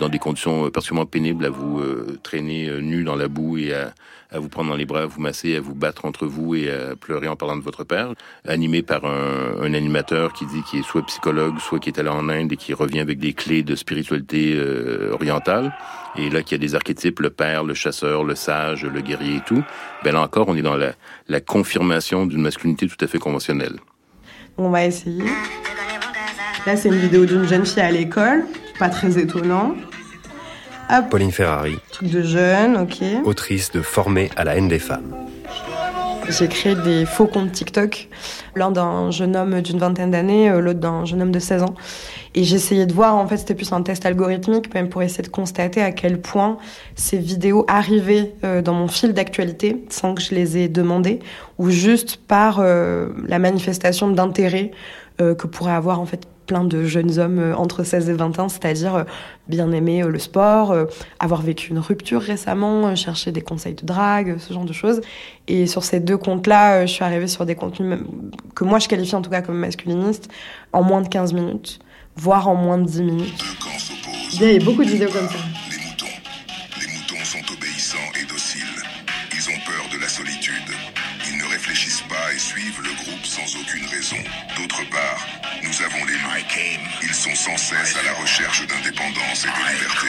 dans 0.00 0.08
des 0.08 0.18
conditions 0.18 0.66
euh, 0.66 0.70
particulièrement 0.70 1.06
pénibles, 1.06 1.44
à 1.44 1.50
vous 1.50 1.78
euh, 1.78 2.18
traîner 2.22 2.68
euh, 2.68 2.80
nu 2.80 3.04
dans 3.04 3.14
la 3.14 3.28
boue 3.28 3.58
et 3.58 3.72
à, 3.72 3.92
vous 4.32 4.48
prendre 4.48 4.70
dans 4.70 4.76
les 4.76 4.86
bras, 4.86 5.02
à 5.02 5.06
vous 5.06 5.20
masser, 5.20 5.56
à 5.56 5.60
vous 5.60 5.74
battre 5.74 6.04
entre 6.04 6.24
vous 6.24 6.54
et 6.54 6.70
à 6.70 6.94
pleurer 6.94 7.26
en 7.26 7.34
parlant 7.34 7.56
de 7.56 7.62
votre 7.62 7.82
père. 7.82 8.14
Animé 8.46 8.80
par 8.80 9.04
un, 9.04 9.74
animateur 9.74 10.32
qui 10.32 10.46
dit 10.46 10.62
qu'il 10.62 10.78
est 10.78 10.84
soit 10.84 11.04
psychologue, 11.06 11.58
soit 11.58 11.80
qui 11.80 11.88
est 11.90 11.98
allé 11.98 12.10
en 12.10 12.28
Inde 12.28 12.52
et 12.52 12.56
qui 12.56 12.72
revient 12.72 13.00
avec 13.00 13.18
des 13.18 13.32
clés 13.32 13.64
de 13.64 13.74
spiritualité 13.74 14.54
euh, 14.54 15.12
orientale. 15.12 15.74
Et 16.16 16.30
là, 16.30 16.44
qu'il 16.44 16.52
y 16.52 16.60
a 16.60 16.64
des 16.64 16.76
archétypes, 16.76 17.18
le 17.18 17.30
père, 17.30 17.64
le 17.64 17.74
chasseur, 17.74 18.22
le 18.22 18.36
sage, 18.36 18.84
le 18.84 19.00
guerrier 19.00 19.38
et 19.38 19.42
tout. 19.44 19.64
Ben 20.04 20.12
là 20.12 20.22
encore, 20.22 20.48
on 20.48 20.56
est 20.56 20.62
dans 20.62 20.76
la, 20.76 20.92
la 21.26 21.40
confirmation 21.40 22.24
d'une 22.24 22.42
masculinité 22.42 22.86
tout 22.86 23.04
à 23.04 23.08
fait 23.08 23.18
conventionnelle. 23.18 23.80
On 24.56 24.70
va 24.70 24.84
essayer. 24.86 25.24
Là, 26.66 26.76
c'est 26.76 26.88
une 26.88 26.98
vidéo 26.98 27.24
d'une 27.24 27.48
jeune 27.48 27.64
fille 27.64 27.82
à 27.82 27.90
l'école, 27.90 28.44
pas 28.78 28.90
très 28.90 29.18
étonnant. 29.18 29.74
Hop, 30.90 31.08
Pauline 31.08 31.32
Ferrari, 31.32 31.78
truc 31.90 32.10
de 32.10 32.22
jeune, 32.22 32.76
ok. 32.76 32.98
autrice 33.24 33.70
de 33.72 33.80
Formée 33.80 34.28
à 34.36 34.44
la 34.44 34.56
haine 34.56 34.68
des 34.68 34.78
femmes. 34.78 35.14
J'ai 36.28 36.48
créé 36.48 36.74
des 36.74 37.06
faux 37.06 37.26
comptes 37.26 37.50
TikTok, 37.50 38.08
l'un 38.54 38.70
d'un 38.70 39.10
jeune 39.10 39.36
homme 39.36 39.62
d'une 39.62 39.78
vingtaine 39.78 40.10
d'années, 40.10 40.50
euh, 40.50 40.60
l'autre 40.60 40.78
d'un 40.78 41.04
jeune 41.04 41.22
homme 41.22 41.32
de 41.32 41.38
16 41.38 41.62
ans. 41.62 41.74
Et 42.34 42.44
j'essayais 42.44 42.86
de 42.86 42.92
voir, 42.92 43.16
en 43.16 43.26
fait, 43.26 43.38
c'était 43.38 43.54
plus 43.54 43.72
un 43.72 43.82
test 43.82 44.04
algorithmique, 44.06 44.72
même 44.74 44.88
pour 44.88 45.02
essayer 45.02 45.22
de 45.22 45.28
constater 45.28 45.80
à 45.80 45.90
quel 45.90 46.20
point 46.20 46.58
ces 46.94 47.16
vidéos 47.18 47.64
arrivaient 47.68 48.34
euh, 48.44 48.62
dans 48.62 48.74
mon 48.74 48.86
fil 48.86 49.12
d'actualité 49.12 49.82
sans 49.88 50.14
que 50.14 50.22
je 50.22 50.34
les 50.34 50.58
ai 50.58 50.68
demandées, 50.68 51.20
ou 51.58 51.70
juste 51.70 52.16
par 52.16 52.58
euh, 52.60 53.08
la 53.26 53.38
manifestation 53.38 54.08
d'intérêt 54.08 54.70
que 55.20 55.46
pourraient 55.46 55.72
avoir, 55.72 56.00
en 56.00 56.06
fait, 56.06 56.26
plein 56.50 56.64
de 56.64 56.82
jeunes 56.82 57.20
hommes 57.20 57.38
euh, 57.38 57.54
entre 57.54 57.84
16 57.84 58.10
et 58.10 58.12
20 58.12 58.40
ans, 58.40 58.48
c'est-à-dire 58.48 58.96
euh, 58.96 59.04
bien 59.46 59.70
aimer 59.70 60.02
euh, 60.02 60.08
le 60.08 60.18
sport, 60.18 60.72
euh, 60.72 60.86
avoir 61.20 61.42
vécu 61.42 61.70
une 61.70 61.78
rupture 61.78 62.20
récemment, 62.20 62.88
euh, 62.88 62.96
chercher 62.96 63.30
des 63.30 63.40
conseils 63.40 63.74
de 63.74 63.86
drague, 63.86 64.36
ce 64.38 64.52
genre 64.52 64.64
de 64.64 64.72
choses. 64.72 65.00
Et 65.46 65.68
sur 65.68 65.84
ces 65.84 66.00
deux 66.00 66.16
comptes-là, 66.16 66.72
euh, 66.72 66.86
je 66.88 66.92
suis 66.92 67.04
arrivée 67.04 67.28
sur 67.28 67.46
des 67.46 67.54
contenus 67.54 68.00
que 68.56 68.64
moi 68.64 68.80
je 68.80 68.88
qualifie 68.88 69.14
en 69.14 69.22
tout 69.22 69.30
cas 69.30 69.42
comme 69.42 69.58
masculinistes 69.58 70.28
en 70.72 70.82
moins 70.82 71.02
de 71.02 71.08
15 71.08 71.34
minutes, 71.34 71.78
voire 72.16 72.48
en 72.48 72.56
moins 72.56 72.78
de 72.78 72.84
10 72.84 73.02
minutes. 73.04 73.44
Il 74.32 74.52
y 74.52 74.56
a 74.56 74.64
beaucoup 74.64 74.82
de 74.82 74.90
vidéos 74.90 75.10
comme 75.10 75.28
ça. 75.28 75.49
D'autre 84.00 84.80
part, 84.90 85.26
nous 85.62 85.84
avons 85.84 86.06
les 86.06 86.14
loups. 86.14 86.30
Ils 87.02 87.12
sont 87.12 87.34
sans 87.34 87.56
cesse 87.58 87.98
à 87.98 88.02
la 88.02 88.14
recherche 88.18 88.66
d'indépendance 88.66 89.44
et 89.44 89.48
de 89.48 89.72
liberté. 89.72 90.06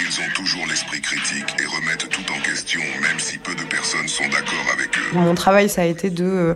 Ils 0.00 0.20
ont 0.20 0.34
toujours 0.34 0.66
l'esprit 0.66 1.00
critique 1.00 1.46
et 1.60 1.64
remettent 1.66 2.08
tout 2.08 2.24
en 2.32 2.40
question, 2.40 2.80
même 3.00 3.20
si 3.20 3.38
peu 3.38 3.54
de 3.54 3.62
personnes 3.62 4.08
sont 4.08 4.26
d'accord 4.28 4.66
avec 4.72 4.98
eux. 4.98 5.12
Mon 5.12 5.36
travail, 5.36 5.68
ça 5.68 5.82
a 5.82 5.84
été 5.84 6.10
de 6.10 6.24
euh, 6.24 6.54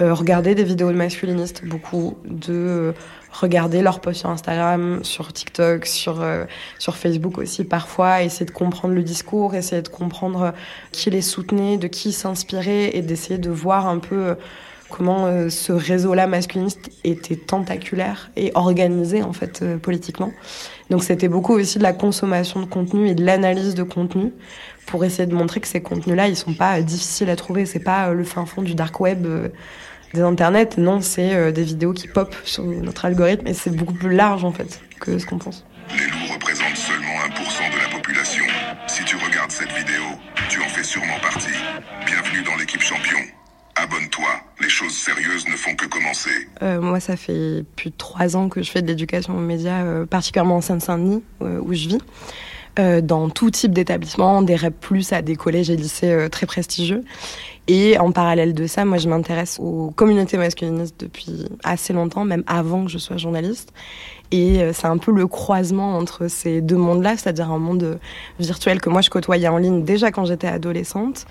euh, 0.00 0.12
regarder 0.12 0.56
des 0.56 0.64
vidéos 0.64 0.90
de 0.90 0.96
masculinistes, 0.96 1.64
beaucoup, 1.64 2.18
de 2.24 2.52
euh, 2.52 2.92
regarder 3.30 3.80
leurs 3.80 4.00
posts 4.00 4.20
sur 4.20 4.30
Instagram, 4.30 5.04
sur 5.04 5.32
TikTok, 5.32 5.86
sur, 5.86 6.20
euh, 6.20 6.46
sur 6.80 6.96
Facebook 6.96 7.38
aussi 7.38 7.62
parfois, 7.62 8.22
essayer 8.22 8.44
de 8.44 8.50
comprendre 8.50 8.94
le 8.94 9.04
discours, 9.04 9.54
essayer 9.54 9.82
de 9.82 9.88
comprendre 9.88 10.52
qui 10.90 11.10
les 11.10 11.22
soutenait, 11.22 11.76
de 11.76 11.86
qui 11.86 12.10
s'inspirait 12.10 12.96
et 12.96 13.02
d'essayer 13.02 13.38
de 13.38 13.50
voir 13.50 13.86
un 13.86 14.00
peu 14.00 14.34
comment 14.90 15.26
euh, 15.26 15.48
ce 15.48 15.72
réseau-là 15.72 16.26
masculiniste 16.26 16.90
était 17.04 17.36
tentaculaire 17.36 18.30
et 18.36 18.52
organisé 18.54 19.22
en 19.22 19.32
fait 19.32 19.62
euh, 19.62 19.76
politiquement. 19.76 20.32
Donc 20.90 21.04
c'était 21.04 21.28
beaucoup 21.28 21.54
aussi 21.54 21.78
de 21.78 21.82
la 21.82 21.92
consommation 21.92 22.60
de 22.60 22.66
contenu 22.66 23.08
et 23.08 23.14
de 23.14 23.24
l'analyse 23.24 23.74
de 23.74 23.82
contenu 23.82 24.32
pour 24.86 25.04
essayer 25.04 25.26
de 25.26 25.34
montrer 25.34 25.60
que 25.60 25.68
ces 25.68 25.82
contenus-là, 25.82 26.28
ils 26.28 26.36
sont 26.36 26.54
pas 26.54 26.78
euh, 26.78 26.82
difficiles 26.82 27.30
à 27.30 27.36
trouver. 27.36 27.66
C'est 27.66 27.80
pas 27.80 28.12
le 28.12 28.24
fin 28.24 28.46
fond 28.46 28.62
du 28.62 28.74
dark 28.74 29.00
web 29.00 29.26
des 30.12 30.20
internets. 30.20 30.78
Non, 30.78 31.00
c'est 31.00 31.52
des 31.52 31.62
vidéos 31.62 31.92
qui 31.92 32.08
pop 32.08 32.34
sur 32.44 32.64
notre 32.64 33.04
algorithme 33.04 33.46
et 33.46 33.54
c'est 33.54 33.74
beaucoup 33.74 33.94
plus 33.94 34.14
large 34.14 34.44
en 34.44 34.52
fait 34.52 34.80
que 35.00 35.18
ce 35.18 35.26
qu'on 35.26 35.38
pense. 35.38 35.64
Les 35.90 36.06
loups 36.06 36.32
représentent 36.32 36.76
seulement 36.76 37.14
1% 37.28 37.72
de 37.72 37.78
la 37.82 37.96
population. 37.96 38.44
Si 38.86 39.04
tu 39.04 39.16
regardes 39.16 39.50
cette 39.50 39.72
vidéo, 39.72 40.02
tu 40.48 40.60
en 40.60 40.68
fais 40.68 40.84
sûrement 40.84 41.18
partie. 41.20 41.58
Bienvenue 42.06 42.42
dans 42.44 42.56
l'équipe 42.56 42.80
champion. 42.80 43.18
Abonne-toi, 43.76 44.28
les 44.64 44.70
choses 44.70 44.92
sérieuses 44.92 45.46
ne 45.46 45.56
font 45.56 45.74
que 45.76 45.86
commencer. 45.86 46.48
Euh, 46.62 46.80
moi, 46.80 46.98
ça 46.98 47.16
fait 47.16 47.64
plus 47.76 47.90
de 47.90 47.94
trois 47.96 48.36
ans 48.36 48.48
que 48.48 48.62
je 48.62 48.70
fais 48.70 48.82
de 48.82 48.86
l'éducation 48.86 49.36
aux 49.36 49.40
médias, 49.40 49.82
euh, 49.82 50.06
particulièrement 50.06 50.56
en 50.56 50.60
Seine-Saint-Denis, 50.60 51.22
euh, 51.42 51.60
où 51.60 51.74
je 51.74 51.88
vis, 51.88 51.98
dans 53.04 53.28
tout 53.28 53.52
type 53.52 53.72
d'établissement, 53.72 54.42
des 54.42 54.56
REP+, 54.56 54.74
à 55.12 55.22
des 55.22 55.36
collèges 55.36 55.70
et 55.70 55.76
lycées 55.76 56.26
très 56.28 56.44
prestigieux. 56.44 57.04
Et 57.68 57.96
en 57.98 58.10
parallèle 58.10 58.52
de 58.52 58.66
ça, 58.66 58.84
moi, 58.84 58.98
je 58.98 59.08
m'intéresse 59.08 59.58
aux 59.60 59.92
communautés 59.94 60.38
masculinistes 60.38 60.98
depuis 60.98 61.46
assez 61.62 61.92
longtemps, 61.92 62.24
même 62.24 62.42
avant 62.48 62.84
que 62.84 62.90
je 62.90 62.98
sois 62.98 63.16
journaliste. 63.16 63.72
Et 64.30 64.62
euh, 64.62 64.72
c'est 64.72 64.86
un 64.86 64.98
peu 64.98 65.12
le 65.12 65.26
croisement 65.26 65.96
entre 65.96 66.28
ces 66.28 66.60
deux 66.60 66.76
mondes-là, 66.76 67.16
c'est-à-dire 67.16 67.50
un 67.50 67.58
monde 67.58 67.82
euh, 67.84 67.96
virtuel 68.38 68.80
que 68.80 68.88
moi, 68.88 69.00
je 69.00 69.10
côtoyais 69.10 69.48
en 69.48 69.58
ligne 69.58 69.84
déjà 69.84 70.10
quand 70.10 70.24
j'étais 70.24 70.46
adolescente 70.46 71.26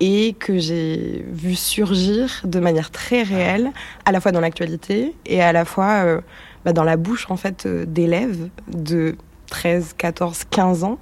et 0.00 0.34
que 0.38 0.58
j'ai 0.58 1.24
vu 1.28 1.54
surgir 1.54 2.42
de 2.44 2.58
manière 2.58 2.90
très 2.90 3.22
réelle, 3.22 3.70
à 4.04 4.12
la 4.12 4.20
fois 4.20 4.32
dans 4.32 4.40
l'actualité 4.40 5.14
et 5.26 5.40
à 5.40 5.52
la 5.52 5.64
fois 5.64 6.04
euh, 6.04 6.20
bah, 6.64 6.72
dans 6.72 6.84
la 6.84 6.96
bouche 6.96 7.26
en 7.30 7.36
fait 7.36 7.66
d'élèves 7.66 8.48
de 8.68 9.16
13, 9.48 9.94
14, 9.96 10.44
15 10.50 10.84
ans. 10.84 10.98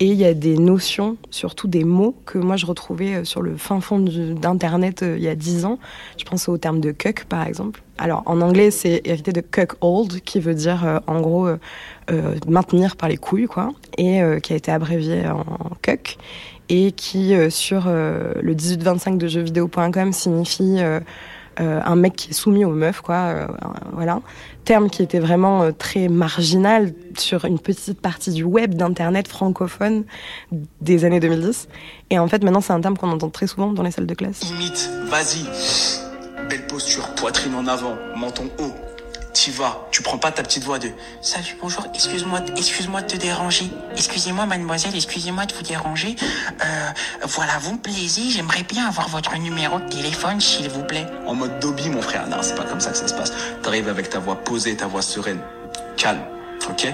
Et 0.00 0.06
il 0.06 0.16
y 0.16 0.24
a 0.24 0.34
des 0.34 0.58
notions, 0.58 1.16
surtout 1.30 1.68
des 1.68 1.84
mots, 1.84 2.16
que 2.26 2.38
moi 2.38 2.56
je 2.56 2.66
retrouvais 2.66 3.24
sur 3.24 3.40
le 3.40 3.56
fin 3.56 3.80
fond 3.80 4.00
d'Internet 4.00 5.04
il 5.06 5.22
y 5.22 5.28
a 5.28 5.36
10 5.36 5.64
ans. 5.64 5.78
Je 6.18 6.24
pense 6.24 6.48
au 6.48 6.58
terme 6.58 6.80
de 6.80 6.90
cuck, 6.90 7.24
par 7.28 7.46
exemple. 7.46 7.82
Alors 8.02 8.24
en 8.26 8.40
anglais, 8.40 8.72
c'est 8.72 9.00
hérité 9.04 9.32
de 9.32 9.40
cuck 9.40 9.74
old, 9.80 10.22
qui 10.22 10.40
veut 10.40 10.54
dire 10.54 10.84
euh, 10.84 10.98
en 11.06 11.20
gros 11.20 11.46
euh, 11.46 11.56
euh, 12.10 12.34
maintenir 12.48 12.96
par 12.96 13.08
les 13.08 13.16
couilles, 13.16 13.46
quoi, 13.46 13.72
et 13.96 14.20
qui 14.42 14.52
a 14.52 14.56
été 14.56 14.72
abrévié 14.72 15.28
en 15.28 15.44
cuck 15.82 16.18
et 16.68 16.90
qui, 16.92 17.34
sur 17.50 17.86
le 17.86 18.54
18-25 18.54 19.18
de 19.18 19.28
jeuxvideo.com, 19.28 20.12
signifie 20.12 20.80
un 21.58 21.96
mec 21.96 22.16
qui 22.16 22.30
est 22.30 22.32
soumis 22.32 22.64
aux 22.64 22.70
meufs, 22.70 23.02
quoi. 23.02 23.46
voilà. 23.92 24.20
Terme 24.64 24.88
qui 24.88 25.02
était 25.02 25.18
vraiment 25.18 25.70
très 25.72 26.08
marginal 26.08 26.94
sur 27.18 27.44
une 27.44 27.58
petite 27.58 28.00
partie 28.00 28.30
du 28.30 28.44
web, 28.44 28.74
d'Internet 28.74 29.28
francophone 29.28 30.04
des 30.80 31.04
années 31.04 31.20
2010. 31.20 31.68
Et 32.10 32.18
en 32.18 32.26
fait, 32.26 32.42
maintenant, 32.42 32.62
c'est 32.62 32.72
un 32.72 32.80
terme 32.80 32.96
qu'on 32.96 33.10
entend 33.10 33.28
très 33.28 33.46
souvent 33.46 33.72
dans 33.72 33.82
les 33.82 33.90
salles 33.90 34.06
de 34.06 34.14
classe. 34.14 34.42
Vas-y. 35.10 36.11
Belle 36.52 36.66
posture, 36.66 37.08
poitrine 37.14 37.54
en 37.54 37.66
avant, 37.66 37.96
menton 38.14 38.50
haut. 38.58 38.74
T'y 39.32 39.50
vas, 39.50 39.88
tu 39.90 40.02
prends 40.02 40.18
pas 40.18 40.30
ta 40.30 40.42
petite 40.42 40.64
voix 40.64 40.78
de 40.78 40.90
Salut, 41.22 41.56
bonjour, 41.62 41.86
excuse-moi, 41.94 42.40
excuse-moi 42.54 43.00
de 43.00 43.06
te 43.06 43.16
déranger. 43.16 43.70
Excusez-moi, 43.96 44.44
mademoiselle, 44.44 44.94
excusez-moi 44.94 45.46
de 45.46 45.54
vous 45.54 45.62
déranger. 45.62 46.14
Euh, 46.62 46.90
voilà, 47.22 47.56
vous 47.62 47.72
me 47.72 47.78
plaisez, 47.78 48.28
j'aimerais 48.28 48.64
bien 48.64 48.86
avoir 48.86 49.08
votre 49.08 49.34
numéro 49.38 49.80
de 49.80 49.88
téléphone, 49.88 50.42
s'il 50.42 50.68
vous 50.68 50.84
plaît. 50.84 51.06
en 51.26 51.34
mode 51.34 51.58
Dobby, 51.58 51.88
mon 51.88 52.02
frère. 52.02 52.28
Non, 52.28 52.42
c'est 52.42 52.54
pas 52.54 52.64
comme 52.64 52.80
ça 52.80 52.90
que 52.90 52.98
ça 52.98 53.08
se 53.08 53.14
passe. 53.14 53.32
T'arrives 53.62 53.88
avec 53.88 54.10
ta 54.10 54.18
voix 54.18 54.36
posée, 54.36 54.76
ta 54.76 54.86
voix 54.86 55.00
sereine, 55.00 55.40
calme, 55.96 56.20
ok? 56.68 56.86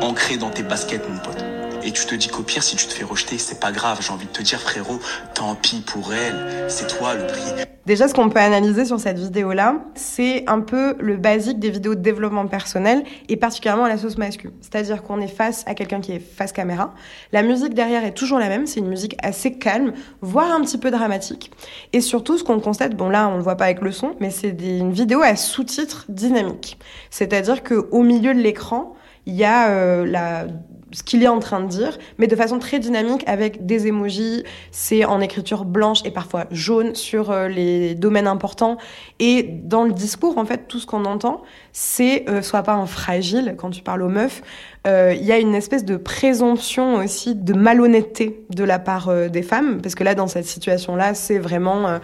Ancré 0.00 0.38
dans 0.38 0.50
tes 0.50 0.64
baskets, 0.64 1.08
mon 1.08 1.18
pote. 1.18 1.57
Et 1.82 1.92
tu 1.92 2.06
te 2.06 2.14
dis 2.14 2.28
qu'au 2.28 2.42
pire, 2.42 2.62
si 2.62 2.76
tu 2.76 2.86
te 2.86 2.92
fais 2.92 3.04
rejeter, 3.04 3.38
c'est 3.38 3.60
pas 3.60 3.72
grave. 3.72 3.98
J'ai 4.00 4.12
envie 4.12 4.26
de 4.26 4.32
te 4.32 4.42
dire, 4.42 4.60
frérot, 4.60 4.98
tant 5.34 5.54
pis 5.54 5.80
pour 5.80 6.12
elle. 6.12 6.66
C'est 6.68 6.86
toi 6.86 7.14
le 7.14 7.26
prix. 7.26 7.64
Déjà, 7.86 8.06
ce 8.06 8.12
qu'on 8.12 8.28
peut 8.28 8.40
analyser 8.40 8.84
sur 8.84 9.00
cette 9.00 9.18
vidéo-là, 9.18 9.76
c'est 9.94 10.44
un 10.46 10.60
peu 10.60 10.94
le 11.00 11.16
basique 11.16 11.58
des 11.58 11.70
vidéos 11.70 11.94
de 11.94 12.00
développement 12.00 12.46
personnel 12.46 13.02
et 13.30 13.36
particulièrement 13.38 13.84
à 13.84 13.88
la 13.88 13.96
sauce 13.96 14.18
masculine. 14.18 14.54
C'est-à-dire 14.60 15.02
qu'on 15.02 15.22
est 15.22 15.28
face 15.28 15.64
à 15.66 15.74
quelqu'un 15.74 16.00
qui 16.00 16.12
est 16.12 16.18
face 16.18 16.52
caméra. 16.52 16.92
La 17.32 17.42
musique 17.42 17.72
derrière 17.72 18.04
est 18.04 18.12
toujours 18.12 18.38
la 18.38 18.48
même, 18.48 18.66
c'est 18.66 18.80
une 18.80 18.88
musique 18.88 19.16
assez 19.22 19.52
calme, 19.52 19.94
voire 20.20 20.52
un 20.52 20.60
petit 20.60 20.76
peu 20.76 20.90
dramatique. 20.90 21.50
Et 21.94 22.02
surtout, 22.02 22.36
ce 22.36 22.44
qu'on 22.44 22.60
constate, 22.60 22.94
bon 22.94 23.08
là, 23.08 23.28
on 23.28 23.36
le 23.36 23.42
voit 23.42 23.56
pas 23.56 23.64
avec 23.64 23.80
le 23.80 23.92
son, 23.92 24.16
mais 24.20 24.28
c'est 24.28 24.50
une 24.50 24.92
vidéo 24.92 25.22
à 25.22 25.34
sous-titres 25.34 26.04
dynamiques. 26.10 26.78
C'est-à-dire 27.08 27.62
que 27.62 27.88
au 27.90 28.02
milieu 28.02 28.34
de 28.34 28.40
l'écran, 28.40 28.96
il 29.24 29.34
y 29.34 29.44
a 29.44 29.70
euh, 29.70 30.04
la 30.04 30.46
ce 30.92 31.02
qu'il 31.02 31.22
est 31.22 31.28
en 31.28 31.38
train 31.38 31.60
de 31.60 31.68
dire, 31.68 31.98
mais 32.18 32.26
de 32.26 32.36
façon 32.36 32.58
très 32.58 32.78
dynamique 32.78 33.22
avec 33.26 33.66
des 33.66 33.86
emojis. 33.86 34.44
C'est 34.70 35.04
en 35.04 35.20
écriture 35.20 35.64
blanche 35.64 36.00
et 36.04 36.10
parfois 36.10 36.46
jaune 36.50 36.94
sur 36.94 37.30
euh, 37.30 37.48
les 37.48 37.94
domaines 37.94 38.26
importants. 38.26 38.78
Et 39.18 39.42
dans 39.42 39.84
le 39.84 39.92
discours, 39.92 40.38
en 40.38 40.44
fait, 40.44 40.66
tout 40.68 40.78
ce 40.78 40.86
qu'on 40.86 41.04
entend, 41.04 41.42
c'est 41.72 42.28
euh, 42.28 42.42
sois 42.42 42.62
pas 42.62 42.74
un 42.74 42.86
fragile 42.86 43.54
quand 43.58 43.70
tu 43.70 43.82
parles 43.82 44.02
aux 44.02 44.08
meufs. 44.08 44.42
Euh, 44.86 45.14
Il 45.14 45.24
y 45.24 45.32
a 45.32 45.38
une 45.38 45.54
espèce 45.54 45.84
de 45.84 45.96
présomption 45.96 46.96
aussi 46.96 47.34
de 47.34 47.52
malhonnêteté 47.52 48.44
de 48.50 48.64
la 48.64 48.78
part 48.78 49.08
euh, 49.08 49.28
des 49.28 49.42
femmes, 49.42 49.80
parce 49.82 49.94
que 49.94 50.04
là, 50.04 50.14
dans 50.14 50.26
cette 50.26 50.46
situation-là, 50.46 51.14
c'est 51.14 51.38
vraiment 51.38 51.98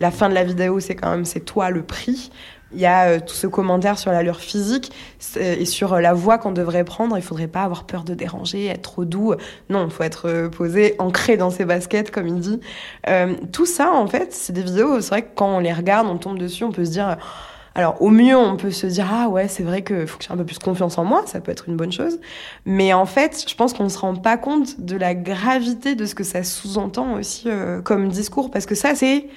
la 0.00 0.10
fin 0.10 0.28
de 0.28 0.34
la 0.34 0.44
vidéo, 0.44 0.80
c'est 0.80 0.94
quand 0.94 1.10
même 1.10 1.24
c'est 1.24 1.40
toi 1.40 1.70
le 1.70 1.82
prix. 1.82 2.30
Il 2.72 2.80
y 2.80 2.86
a 2.86 3.08
euh, 3.08 3.20
tout 3.20 3.34
ce 3.34 3.46
commentaire 3.46 3.98
sur 3.98 4.12
l'allure 4.12 4.40
physique 4.40 4.92
et 5.36 5.64
sur 5.64 5.94
euh, 5.94 6.00
la 6.00 6.12
voix 6.12 6.38
qu'on 6.38 6.52
devrait 6.52 6.84
prendre. 6.84 7.16
Il 7.16 7.22
faudrait 7.22 7.48
pas 7.48 7.62
avoir 7.62 7.84
peur 7.84 8.04
de 8.04 8.14
déranger, 8.14 8.66
être 8.66 8.82
trop 8.82 9.04
doux. 9.04 9.34
Non, 9.70 9.86
il 9.86 9.90
faut 9.90 10.02
être 10.02 10.28
euh, 10.28 10.48
posé, 10.48 10.94
ancré 10.98 11.36
dans 11.36 11.50
ses 11.50 11.64
baskets, 11.64 12.10
comme 12.10 12.26
il 12.26 12.40
dit. 12.40 12.60
Euh, 13.08 13.34
tout 13.52 13.66
ça, 13.66 13.92
en 13.92 14.06
fait, 14.06 14.32
c'est 14.32 14.52
des 14.52 14.62
vidéos. 14.62 15.00
C'est 15.00 15.08
vrai 15.08 15.22
que 15.22 15.34
quand 15.34 15.56
on 15.56 15.60
les 15.60 15.72
regarde, 15.72 16.06
on 16.08 16.18
tombe 16.18 16.38
dessus, 16.38 16.64
on 16.64 16.72
peut 16.72 16.84
se 16.84 16.90
dire. 16.90 17.16
Alors, 17.74 18.02
au 18.02 18.10
mieux, 18.10 18.36
on 18.36 18.56
peut 18.56 18.72
se 18.72 18.88
dire 18.88 19.06
ah 19.08 19.28
ouais, 19.28 19.46
c'est 19.46 19.62
vrai 19.62 19.82
que 19.82 20.04
faut 20.04 20.18
que 20.18 20.24
j'ai 20.24 20.32
un 20.32 20.36
peu 20.36 20.44
plus 20.44 20.58
confiance 20.58 20.98
en 20.98 21.04
moi. 21.04 21.22
Ça 21.26 21.40
peut 21.40 21.52
être 21.52 21.68
une 21.68 21.76
bonne 21.76 21.92
chose. 21.92 22.18
Mais 22.64 22.92
en 22.92 23.06
fait, 23.06 23.44
je 23.48 23.54
pense 23.54 23.72
qu'on 23.72 23.84
ne 23.84 23.88
se 23.88 23.98
rend 23.98 24.16
pas 24.16 24.36
compte 24.36 24.80
de 24.80 24.96
la 24.96 25.14
gravité 25.14 25.94
de 25.94 26.04
ce 26.04 26.14
que 26.14 26.24
ça 26.24 26.42
sous-entend 26.42 27.14
aussi 27.14 27.44
euh, 27.46 27.80
comme 27.80 28.08
discours, 28.08 28.50
parce 28.50 28.66
que 28.66 28.74
ça, 28.74 28.94
c'est 28.96 29.28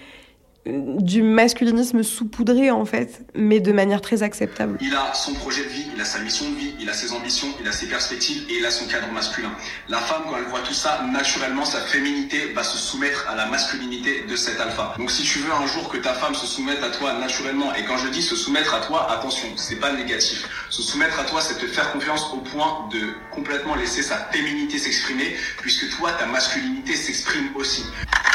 du 0.66 1.24
masculinisme 1.24 2.04
saupoudré 2.04 2.70
en 2.70 2.86
fait, 2.86 3.26
mais 3.34 3.60
de 3.60 3.72
manière 3.72 4.00
très 4.02 4.22
acceptable. 4.22 4.78
Il 4.80 4.94
a 4.94 5.12
son 5.14 5.34
projet 5.34 5.64
de 5.64 5.70
vie, 5.70 5.88
il 5.96 6.00
a 6.00 6.06
sa 6.06 6.20
mission 6.20 6.50
de 6.50 6.56
vie, 6.56 6.76
il 6.80 6.88
a 6.88 6.94
ses 6.94 7.14
ambitions, 7.14 7.48
il 7.60 7.68
a 7.68 7.72
ses 7.72 7.88
perspectives 7.88 8.44
et 8.48 8.58
il 8.60 8.66
a 8.66 8.70
son 8.70 8.86
cadre 8.86 9.12
masculin. 9.12 9.52
La 9.90 9.98
femme, 9.98 10.22
quand 10.30 10.38
elle 10.38 10.46
voit 10.46 10.60
tout 10.60 10.74
ça, 10.74 11.02
naturellement, 11.12 11.66
sa 11.66 11.80
féminité 11.80 12.54
va 12.54 12.64
se 12.64 12.78
soumettre 12.78 13.28
à 13.28 13.36
la 13.36 13.48
masculinité 13.48 14.26
de 14.30 14.36
cet 14.36 14.60
alpha. 14.60 14.94
Donc 15.00 15.10
si 15.10 15.24
tu 15.24 15.40
veux 15.40 15.52
un 15.52 15.66
jour 15.66 15.90
que 15.90 15.98
ta 15.98 16.14
femme 16.14 16.36
se 16.36 16.46
soumette 16.46 16.84
à 16.84 16.90
toi 16.90 17.14
naturellement, 17.14 17.74
et 17.74 17.84
quand 17.86 17.98
je 17.98 18.10
dis 18.10 18.22
se 18.22 18.36
soumettre 18.36 18.76
à 18.76 18.82
toi, 18.82 19.12
attention, 19.12 19.48
c'est 19.56 19.80
pas 19.80 19.94
négatif. 19.94 20.48
Se 20.70 20.84
soumettre 20.84 21.20
à 21.20 21.24
toi, 21.24 21.42
c'est 21.42 21.58
te 21.58 21.66
faire 21.66 21.92
confiance 21.92 22.32
au 22.34 22.38
point 22.38 22.88
de 22.92 23.00
complètement 23.32 23.74
laisser 23.74 24.04
sa 24.04 24.18
féminité 24.32 24.78
s'exprimer, 24.78 25.36
puisque 25.60 25.90
toi, 25.98 26.12
ta 26.20 26.28
masculinité 26.28 26.96
s'exprime 26.96 27.50
aussi. 27.56 27.84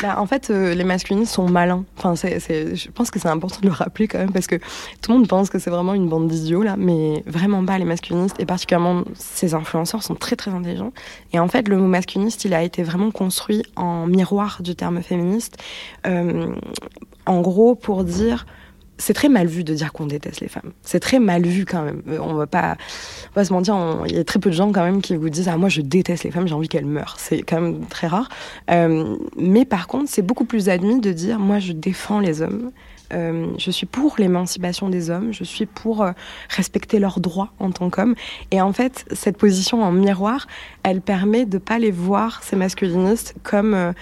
Bah, 0.02 0.16
en 0.18 0.26
fait, 0.26 0.50
euh, 0.50 0.74
les 0.74 0.84
masculinistes 0.84 1.32
sont 1.32 1.48
malins. 1.48 1.84
Enfin, 1.96 2.15
je 2.16 2.90
pense 2.90 3.10
que 3.10 3.18
c'est 3.18 3.28
important 3.28 3.60
de 3.60 3.66
le 3.66 3.72
rappeler 3.72 4.08
quand 4.08 4.18
même 4.18 4.32
parce 4.32 4.46
que 4.46 4.56
tout 4.56 5.12
le 5.12 5.18
monde 5.18 5.28
pense 5.28 5.50
que 5.50 5.58
c'est 5.58 5.70
vraiment 5.70 5.94
une 5.94 6.08
bande 6.08 6.28
d'idiots 6.28 6.62
là, 6.62 6.76
mais 6.76 7.22
vraiment 7.26 7.64
pas 7.64 7.78
les 7.78 7.84
masculinistes 7.84 8.36
et 8.40 8.46
particulièrement 8.46 9.04
ces 9.14 9.54
influenceurs 9.54 10.02
sont 10.02 10.14
très 10.14 10.36
très 10.36 10.50
intelligents. 10.50 10.92
Et 11.32 11.38
en 11.38 11.48
fait, 11.48 11.68
le 11.68 11.76
mot 11.76 11.86
masculiniste, 11.86 12.44
il 12.44 12.54
a 12.54 12.62
été 12.62 12.82
vraiment 12.82 13.10
construit 13.10 13.62
en 13.76 14.06
miroir 14.06 14.62
du 14.62 14.74
terme 14.74 15.02
féministe. 15.02 15.58
Euh, 16.06 16.54
en 17.26 17.40
gros, 17.40 17.74
pour 17.74 18.04
dire 18.04 18.46
c'est 18.98 19.12
très 19.12 19.28
mal 19.28 19.46
vu 19.46 19.64
de 19.64 19.74
dire 19.74 19.92
qu'on 19.92 20.06
déteste 20.06 20.40
les 20.40 20.48
femmes. 20.48 20.72
C'est 20.82 21.00
très 21.00 21.18
mal 21.18 21.42
vu 21.42 21.64
quand 21.64 21.82
même. 21.82 22.02
Euh, 22.08 22.18
On 22.20 22.34
va 22.34 22.46
pas, 22.46 22.76
on 23.34 23.40
va 23.40 23.44
se 23.44 23.52
mentir. 23.52 23.76
Il 24.06 24.16
y 24.16 24.18
a 24.18 24.24
très 24.24 24.38
peu 24.38 24.50
de 24.50 24.54
gens 24.54 24.72
quand 24.72 24.84
même 24.84 25.02
qui 25.02 25.16
vous 25.16 25.28
disent 25.28 25.48
ah 25.48 25.56
moi 25.56 25.68
je 25.68 25.80
déteste 25.80 26.24
les 26.24 26.30
femmes, 26.30 26.48
j'ai 26.48 26.54
envie 26.54 26.68
qu'elles 26.68 26.86
meurent. 26.86 27.16
C'est 27.18 27.42
quand 27.42 27.60
même 27.60 27.86
très 27.86 28.06
rare. 28.06 28.28
Euh, 28.70 29.16
mais 29.36 29.64
par 29.64 29.86
contre, 29.86 30.10
c'est 30.10 30.22
beaucoup 30.22 30.44
plus 30.44 30.68
admis 30.68 31.00
de 31.00 31.12
dire 31.12 31.38
moi 31.38 31.58
je 31.58 31.72
défends 31.72 32.20
les 32.20 32.42
hommes. 32.42 32.70
Euh, 33.12 33.46
je 33.56 33.70
suis 33.70 33.86
pour 33.86 34.16
l'émancipation 34.18 34.88
des 34.88 35.10
hommes, 35.10 35.32
je 35.32 35.44
suis 35.44 35.66
pour 35.66 36.04
respecter 36.48 36.98
leurs 36.98 37.20
droits 37.20 37.52
en 37.60 37.70
tant 37.70 37.88
qu'hommes. 37.88 38.14
Et 38.50 38.60
en 38.60 38.72
fait, 38.72 39.04
cette 39.12 39.36
position 39.36 39.82
en 39.82 39.92
miroir, 39.92 40.48
elle 40.82 41.00
permet 41.00 41.44
de 41.46 41.58
pas 41.58 41.78
les 41.78 41.92
voir, 41.92 42.42
ces 42.42 42.56
masculinistes, 42.56 43.36
comme, 43.44 43.92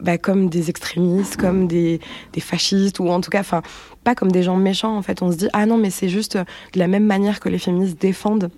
bah, 0.00 0.18
comme 0.18 0.48
des 0.48 0.70
extrémistes, 0.70 1.36
comme 1.36 1.66
des, 1.68 2.00
des 2.32 2.40
fascistes, 2.40 3.00
ou 3.00 3.08
en 3.08 3.20
tout 3.20 3.30
cas, 3.30 3.40
enfin, 3.40 3.62
pas 4.04 4.14
comme 4.14 4.32
des 4.32 4.42
gens 4.42 4.56
méchants. 4.56 4.96
En 4.96 5.02
fait, 5.02 5.22
on 5.22 5.30
se 5.30 5.36
dit, 5.36 5.48
ah 5.52 5.66
non, 5.66 5.76
mais 5.76 5.90
c'est 5.90 6.08
juste 6.08 6.36
euh, 6.36 6.44
de 6.72 6.78
la 6.78 6.88
même 6.88 7.04
manière 7.04 7.40
que 7.40 7.48
les 7.48 7.58
féministes 7.58 8.00
défendent 8.00 8.50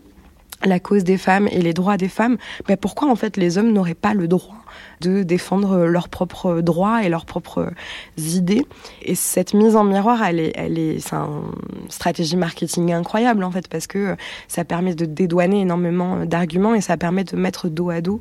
la 0.64 0.80
cause 0.80 1.04
des 1.04 1.18
femmes 1.18 1.48
et 1.48 1.60
les 1.60 1.72
droits 1.72 1.96
des 1.96 2.08
femmes, 2.08 2.36
bah, 2.68 2.76
pourquoi 2.76 3.10
en 3.10 3.16
fait 3.16 3.36
les 3.36 3.58
hommes 3.58 3.72
n'auraient 3.72 3.94
pas 3.94 4.14
le 4.14 4.28
droit 4.28 4.56
de 5.00 5.22
défendre 5.22 5.84
leurs 5.86 6.08
propres 6.08 6.60
droits 6.60 7.02
et 7.02 7.08
leurs 7.08 7.26
propres 7.26 7.72
idées? 8.16 8.64
Et 9.02 9.14
cette 9.14 9.54
mise 9.54 9.76
en 9.76 9.84
miroir, 9.84 10.22
elle 10.22 10.40
est, 10.40 10.52
elle 10.54 10.78
est, 10.78 11.00
c'est 11.00 11.16
une 11.16 11.42
stratégie 11.88 12.36
marketing 12.36 12.92
incroyable 12.92 13.44
en 13.44 13.50
fait 13.50 13.68
parce 13.68 13.86
que 13.86 14.16
ça 14.48 14.64
permet 14.64 14.94
de 14.94 15.04
dédouaner 15.04 15.60
énormément 15.60 16.24
d'arguments 16.24 16.74
et 16.74 16.80
ça 16.80 16.96
permet 16.96 17.24
de 17.24 17.36
mettre 17.36 17.68
dos 17.68 17.90
à 17.90 18.00
dos 18.00 18.20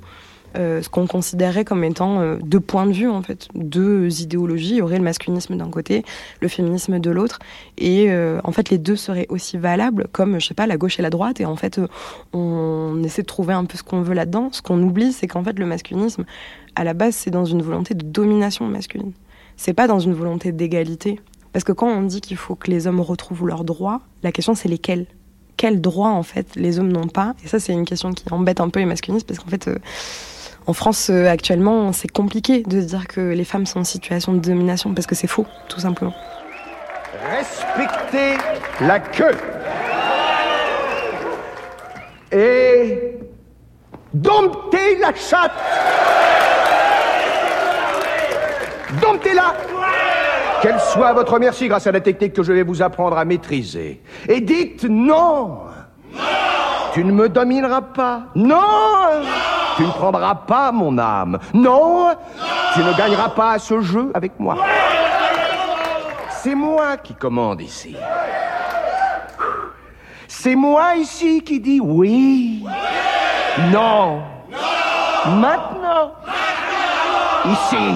euh, 0.57 0.81
ce 0.81 0.89
qu'on 0.89 1.07
considérait 1.07 1.63
comme 1.63 1.83
étant 1.83 2.19
euh, 2.19 2.37
deux 2.43 2.59
points 2.59 2.85
de 2.85 2.91
vue 2.91 3.07
en 3.07 3.21
fait, 3.21 3.47
deux 3.55 4.21
idéologies. 4.21 4.71
Il 4.71 4.77
y 4.77 4.81
aurait 4.81 4.97
le 4.97 5.03
masculinisme 5.03 5.55
d'un 5.55 5.69
côté, 5.69 6.03
le 6.41 6.47
féminisme 6.49 6.99
de 6.99 7.09
l'autre, 7.09 7.39
et 7.77 8.11
euh, 8.11 8.41
en 8.43 8.51
fait 8.51 8.69
les 8.69 8.77
deux 8.77 8.97
seraient 8.97 9.27
aussi 9.29 9.57
valables 9.57 10.07
comme 10.11 10.39
je 10.39 10.47
sais 10.47 10.53
pas 10.53 10.67
la 10.67 10.75
gauche 10.77 10.99
et 10.99 11.01
la 11.01 11.09
droite. 11.09 11.39
Et 11.39 11.45
en 11.45 11.55
fait 11.55 11.79
on 12.33 13.01
essaie 13.03 13.21
de 13.21 13.27
trouver 13.27 13.53
un 13.53 13.63
peu 13.63 13.77
ce 13.77 13.83
qu'on 13.83 14.01
veut 14.01 14.13
là-dedans. 14.13 14.49
Ce 14.51 14.61
qu'on 14.61 14.81
oublie, 14.83 15.13
c'est 15.13 15.27
qu'en 15.27 15.43
fait 15.43 15.57
le 15.57 15.65
masculinisme, 15.65 16.25
à 16.75 16.83
la 16.83 16.93
base, 16.93 17.15
c'est 17.15 17.31
dans 17.31 17.45
une 17.45 17.61
volonté 17.61 17.93
de 17.93 18.03
domination 18.03 18.65
masculine. 18.65 19.13
C'est 19.55 19.73
pas 19.73 19.87
dans 19.87 19.99
une 19.99 20.13
volonté 20.13 20.51
d'égalité. 20.51 21.19
Parce 21.53 21.63
que 21.63 21.71
quand 21.71 21.87
on 21.87 22.03
dit 22.03 22.21
qu'il 22.21 22.37
faut 22.37 22.55
que 22.55 22.71
les 22.71 22.87
hommes 22.87 23.01
retrouvent 23.01 23.47
leurs 23.47 23.63
droits, 23.63 24.01
la 24.23 24.31
question 24.31 24.53
c'est 24.55 24.69
lesquels 24.69 25.05
Quels 25.57 25.79
droits 25.79 26.09
en 26.09 26.23
fait 26.23 26.47
les 26.55 26.79
hommes 26.79 26.91
n'ont 26.91 27.07
pas? 27.07 27.35
Et 27.43 27.47
ça 27.47 27.59
c'est 27.59 27.73
une 27.73 27.85
question 27.85 28.11
qui 28.13 28.25
embête 28.31 28.59
un 28.59 28.69
peu 28.69 28.79
les 28.79 28.85
masculinistes 28.85 29.27
parce 29.27 29.39
qu'en 29.39 29.49
fait 29.49 29.69
en 30.71 30.73
France, 30.73 31.09
euh, 31.09 31.27
actuellement, 31.27 31.91
c'est 31.91 32.07
compliqué 32.07 32.63
de 32.63 32.79
dire 32.79 33.05
que 33.05 33.19
les 33.19 33.43
femmes 33.43 33.65
sont 33.65 33.81
en 33.81 33.83
situation 33.83 34.31
de 34.31 34.39
domination 34.39 34.93
parce 34.93 35.05
que 35.05 35.15
c'est 35.15 35.27
faux, 35.27 35.45
tout 35.67 35.81
simplement. 35.81 36.13
Respectez 37.29 38.37
la 38.79 39.01
queue. 39.01 39.35
Et 42.31 43.17
domptez 44.13 44.95
la 45.01 45.13
chatte. 45.13 45.51
Domptez-la. 49.01 49.53
Qu'elle 50.61 50.79
soit 50.79 51.09
à 51.09 51.13
votre 51.13 51.37
merci 51.37 51.67
grâce 51.67 51.85
à 51.85 51.91
la 51.91 51.99
technique 51.99 52.31
que 52.31 52.43
je 52.43 52.53
vais 52.53 52.63
vous 52.63 52.81
apprendre 52.81 53.17
à 53.17 53.25
maîtriser. 53.25 54.01
Et 54.29 54.39
dites 54.39 54.85
non. 54.85 55.63
Tu 56.93 57.03
ne 57.03 57.11
me 57.11 57.29
domineras 57.29 57.81
pas. 57.81 58.23
Non. 58.35 59.23
Tu 59.77 59.83
ne 59.83 59.91
prendras 59.91 60.35
pas 60.35 60.71
mon 60.71 60.97
âme. 60.97 61.39
Non. 61.53 62.15
Tu 62.73 62.79
ne 62.79 62.93
gagneras 62.93 63.29
pas 63.29 63.57
ce 63.59 63.79
jeu 63.81 64.11
avec 64.13 64.39
moi. 64.39 64.57
C'est 66.29 66.55
moi 66.55 66.97
qui 66.97 67.13
commande 67.13 67.61
ici. 67.61 67.95
C'est 70.27 70.55
moi 70.55 70.95
ici 70.95 71.41
qui 71.43 71.59
dis 71.59 71.79
oui. 71.79 72.65
Non. 73.71 74.21
Maintenant. 75.25 76.13
Ici. 77.45 77.95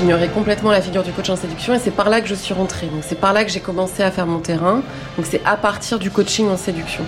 J'ignorais 0.00 0.28
complètement 0.28 0.70
la 0.70 0.80
figure 0.80 1.02
du 1.02 1.12
coach 1.12 1.28
en 1.28 1.36
séduction 1.36 1.74
et 1.74 1.78
c'est 1.78 1.90
par 1.90 2.08
là 2.08 2.22
que 2.22 2.26
je 2.26 2.34
suis 2.34 2.54
rentrée. 2.54 2.86
Donc 2.86 3.02
c'est 3.06 3.20
par 3.20 3.34
là 3.34 3.44
que 3.44 3.50
j'ai 3.50 3.60
commencé 3.60 4.02
à 4.02 4.10
faire 4.10 4.26
mon 4.26 4.38
terrain. 4.38 4.80
Donc 5.18 5.26
c'est 5.28 5.42
à 5.44 5.58
partir 5.58 5.98
du 5.98 6.10
coaching 6.10 6.48
en 6.48 6.56
séduction. 6.56 7.04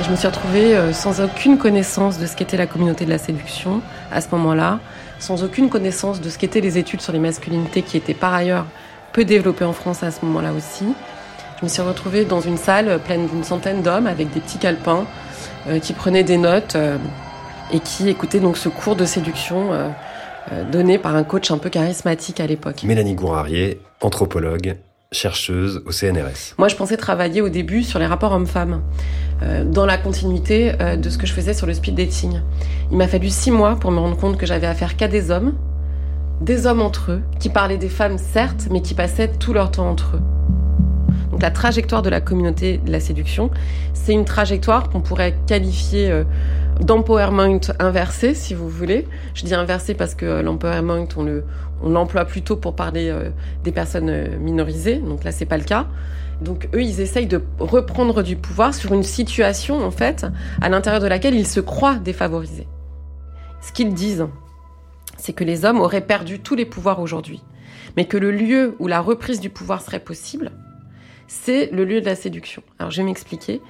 Je 0.00 0.08
me 0.08 0.14
suis 0.14 0.28
retrouvée 0.28 0.76
euh, 0.76 0.92
sans 0.92 1.20
aucune 1.20 1.58
connaissance 1.58 2.20
de 2.20 2.26
ce 2.26 2.36
qu'était 2.36 2.56
la 2.56 2.68
communauté 2.68 3.06
de 3.06 3.10
la 3.10 3.18
séduction 3.18 3.80
à 4.12 4.20
ce 4.20 4.28
moment-là, 4.30 4.78
sans 5.18 5.42
aucune 5.42 5.68
connaissance 5.68 6.20
de 6.20 6.30
ce 6.30 6.38
qu'étaient 6.38 6.60
les 6.60 6.78
études 6.78 7.00
sur 7.00 7.12
les 7.12 7.18
masculinités 7.18 7.82
qui 7.82 7.96
étaient 7.96 8.14
par 8.14 8.32
ailleurs 8.32 8.66
peu 9.12 9.24
développées 9.24 9.64
en 9.64 9.72
France 9.72 10.04
à 10.04 10.12
ce 10.12 10.24
moment-là 10.24 10.52
aussi. 10.52 10.94
Je 11.58 11.64
me 11.64 11.68
suis 11.68 11.82
retrouvée 11.82 12.24
dans 12.24 12.40
une 12.40 12.56
salle 12.56 13.00
pleine 13.00 13.26
d'une 13.26 13.42
centaine 13.42 13.82
d'hommes 13.82 14.06
avec 14.06 14.32
des 14.32 14.38
petits 14.38 14.58
calepins 14.58 15.06
euh, 15.66 15.80
qui 15.80 15.92
prenaient 15.92 16.22
des 16.22 16.38
notes 16.38 16.76
euh, 16.76 16.98
et 17.72 17.80
qui 17.80 18.08
écoutaient 18.08 18.40
donc 18.40 18.56
ce 18.56 18.68
cours 18.68 18.94
de 18.94 19.04
séduction 19.04 19.72
euh, 19.72 19.88
euh, 19.88 19.88
donné 20.70 20.98
par 20.98 21.16
un 21.16 21.24
coach 21.24 21.50
un 21.50 21.58
peu 21.58 21.70
charismatique 21.70 22.40
à 22.40 22.46
l'époque. 22.46 22.82
Mélanie 22.84 23.14
Gourarier, 23.14 23.80
anthropologue, 24.00 24.76
chercheuse 25.12 25.82
au 25.86 25.92
CNRS. 25.92 26.54
Moi, 26.58 26.68
je 26.68 26.76
pensais 26.76 26.96
travailler 26.96 27.42
au 27.42 27.48
début 27.48 27.82
sur 27.82 27.98
les 27.98 28.06
rapports 28.06 28.32
hommes-femmes, 28.32 28.82
euh, 29.42 29.64
dans 29.64 29.86
la 29.86 29.98
continuité 29.98 30.72
euh, 30.80 30.96
de 30.96 31.08
ce 31.10 31.18
que 31.18 31.26
je 31.26 31.32
faisais 31.32 31.54
sur 31.54 31.66
le 31.66 31.74
speed 31.74 31.94
dating. 31.94 32.40
Il 32.90 32.96
m'a 32.96 33.06
fallu 33.06 33.28
six 33.28 33.50
mois 33.50 33.76
pour 33.76 33.90
me 33.90 33.98
rendre 33.98 34.16
compte 34.16 34.38
que 34.38 34.46
j'avais 34.46 34.66
affaire 34.66 34.96
qu'à 34.96 35.08
des 35.08 35.30
hommes, 35.30 35.54
des 36.40 36.66
hommes 36.66 36.82
entre 36.82 37.12
eux, 37.12 37.22
qui 37.38 37.50
parlaient 37.50 37.78
des 37.78 37.88
femmes 37.88 38.18
certes, 38.18 38.68
mais 38.70 38.82
qui 38.82 38.94
passaient 38.94 39.28
tout 39.28 39.52
leur 39.52 39.70
temps 39.70 39.88
entre 39.88 40.16
eux. 40.16 40.22
Donc 41.32 41.40
la 41.42 41.50
trajectoire 41.50 42.02
de 42.02 42.10
la 42.10 42.20
communauté 42.20 42.78
de 42.78 42.92
la 42.92 43.00
séduction, 43.00 43.50
c'est 43.94 44.12
une 44.12 44.26
trajectoire 44.26 44.90
qu'on 44.90 45.00
pourrait 45.00 45.34
qualifier 45.46 46.10
euh, 46.10 46.24
d'empowerment 46.80 47.58
inversé, 47.78 48.34
si 48.34 48.52
vous 48.52 48.68
voulez. 48.68 49.08
Je 49.34 49.44
dis 49.44 49.54
inversé 49.54 49.94
parce 49.94 50.14
que 50.14 50.26
euh, 50.26 50.42
l'empowerment, 50.42 51.08
on 51.16 51.22
le, 51.22 51.44
on 51.82 51.88
l'emploie 51.88 52.26
plutôt 52.26 52.56
pour 52.56 52.76
parler 52.76 53.08
euh, 53.08 53.30
des 53.64 53.72
personnes 53.72 54.36
minorisées. 54.38 54.96
Donc 54.96 55.24
là, 55.24 55.32
c'est 55.32 55.46
pas 55.46 55.56
le 55.56 55.64
cas. 55.64 55.86
Donc 56.42 56.68
eux, 56.74 56.82
ils 56.82 57.00
essayent 57.00 57.26
de 57.26 57.40
reprendre 57.58 58.22
du 58.22 58.36
pouvoir 58.36 58.74
sur 58.74 58.92
une 58.92 59.02
situation, 59.02 59.82
en 59.84 59.90
fait, 59.90 60.26
à 60.60 60.68
l'intérieur 60.68 61.00
de 61.00 61.06
laquelle 61.06 61.34
ils 61.34 61.46
se 61.46 61.60
croient 61.60 61.96
défavorisés. 61.96 62.68
Ce 63.62 63.72
qu'ils 63.72 63.94
disent, 63.94 64.26
c'est 65.16 65.32
que 65.32 65.44
les 65.44 65.64
hommes 65.64 65.80
auraient 65.80 66.00
perdu 66.02 66.40
tous 66.40 66.56
les 66.56 66.66
pouvoirs 66.66 67.00
aujourd'hui, 67.00 67.42
mais 67.96 68.04
que 68.04 68.18
le 68.18 68.32
lieu 68.32 68.74
où 68.80 68.86
la 68.86 69.00
reprise 69.00 69.40
du 69.40 69.50
pouvoir 69.50 69.80
serait 69.80 70.00
possible, 70.00 70.50
c'est 71.32 71.70
le 71.72 71.84
lieu 71.84 72.00
de 72.00 72.06
la 72.06 72.14
séduction. 72.14 72.62
Alors 72.78 72.90
je 72.90 72.98
vais 72.98 73.04
m'expliquer. 73.04 73.60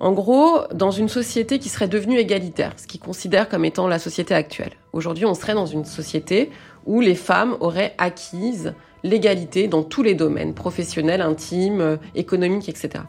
En 0.00 0.12
gros, 0.12 0.60
dans 0.72 0.90
une 0.90 1.08
société 1.08 1.58
qui 1.58 1.68
serait 1.68 1.88
devenue 1.88 2.18
égalitaire, 2.18 2.72
ce 2.76 2.86
qu'ils 2.86 3.00
considèrent 3.00 3.48
comme 3.48 3.64
étant 3.64 3.88
la 3.88 3.98
société 3.98 4.34
actuelle. 4.34 4.72
Aujourd'hui, 4.92 5.26
on 5.26 5.34
serait 5.34 5.54
dans 5.54 5.66
une 5.66 5.84
société 5.84 6.50
où 6.86 7.00
les 7.00 7.14
femmes 7.14 7.56
auraient 7.60 7.94
acquise 7.98 8.74
l'égalité 9.02 9.68
dans 9.68 9.82
tous 9.82 10.02
les 10.02 10.14
domaines, 10.14 10.54
professionnels, 10.54 11.20
intimes, 11.20 11.80
euh, 11.80 11.96
économiques, 12.14 12.68
etc. 12.68 13.04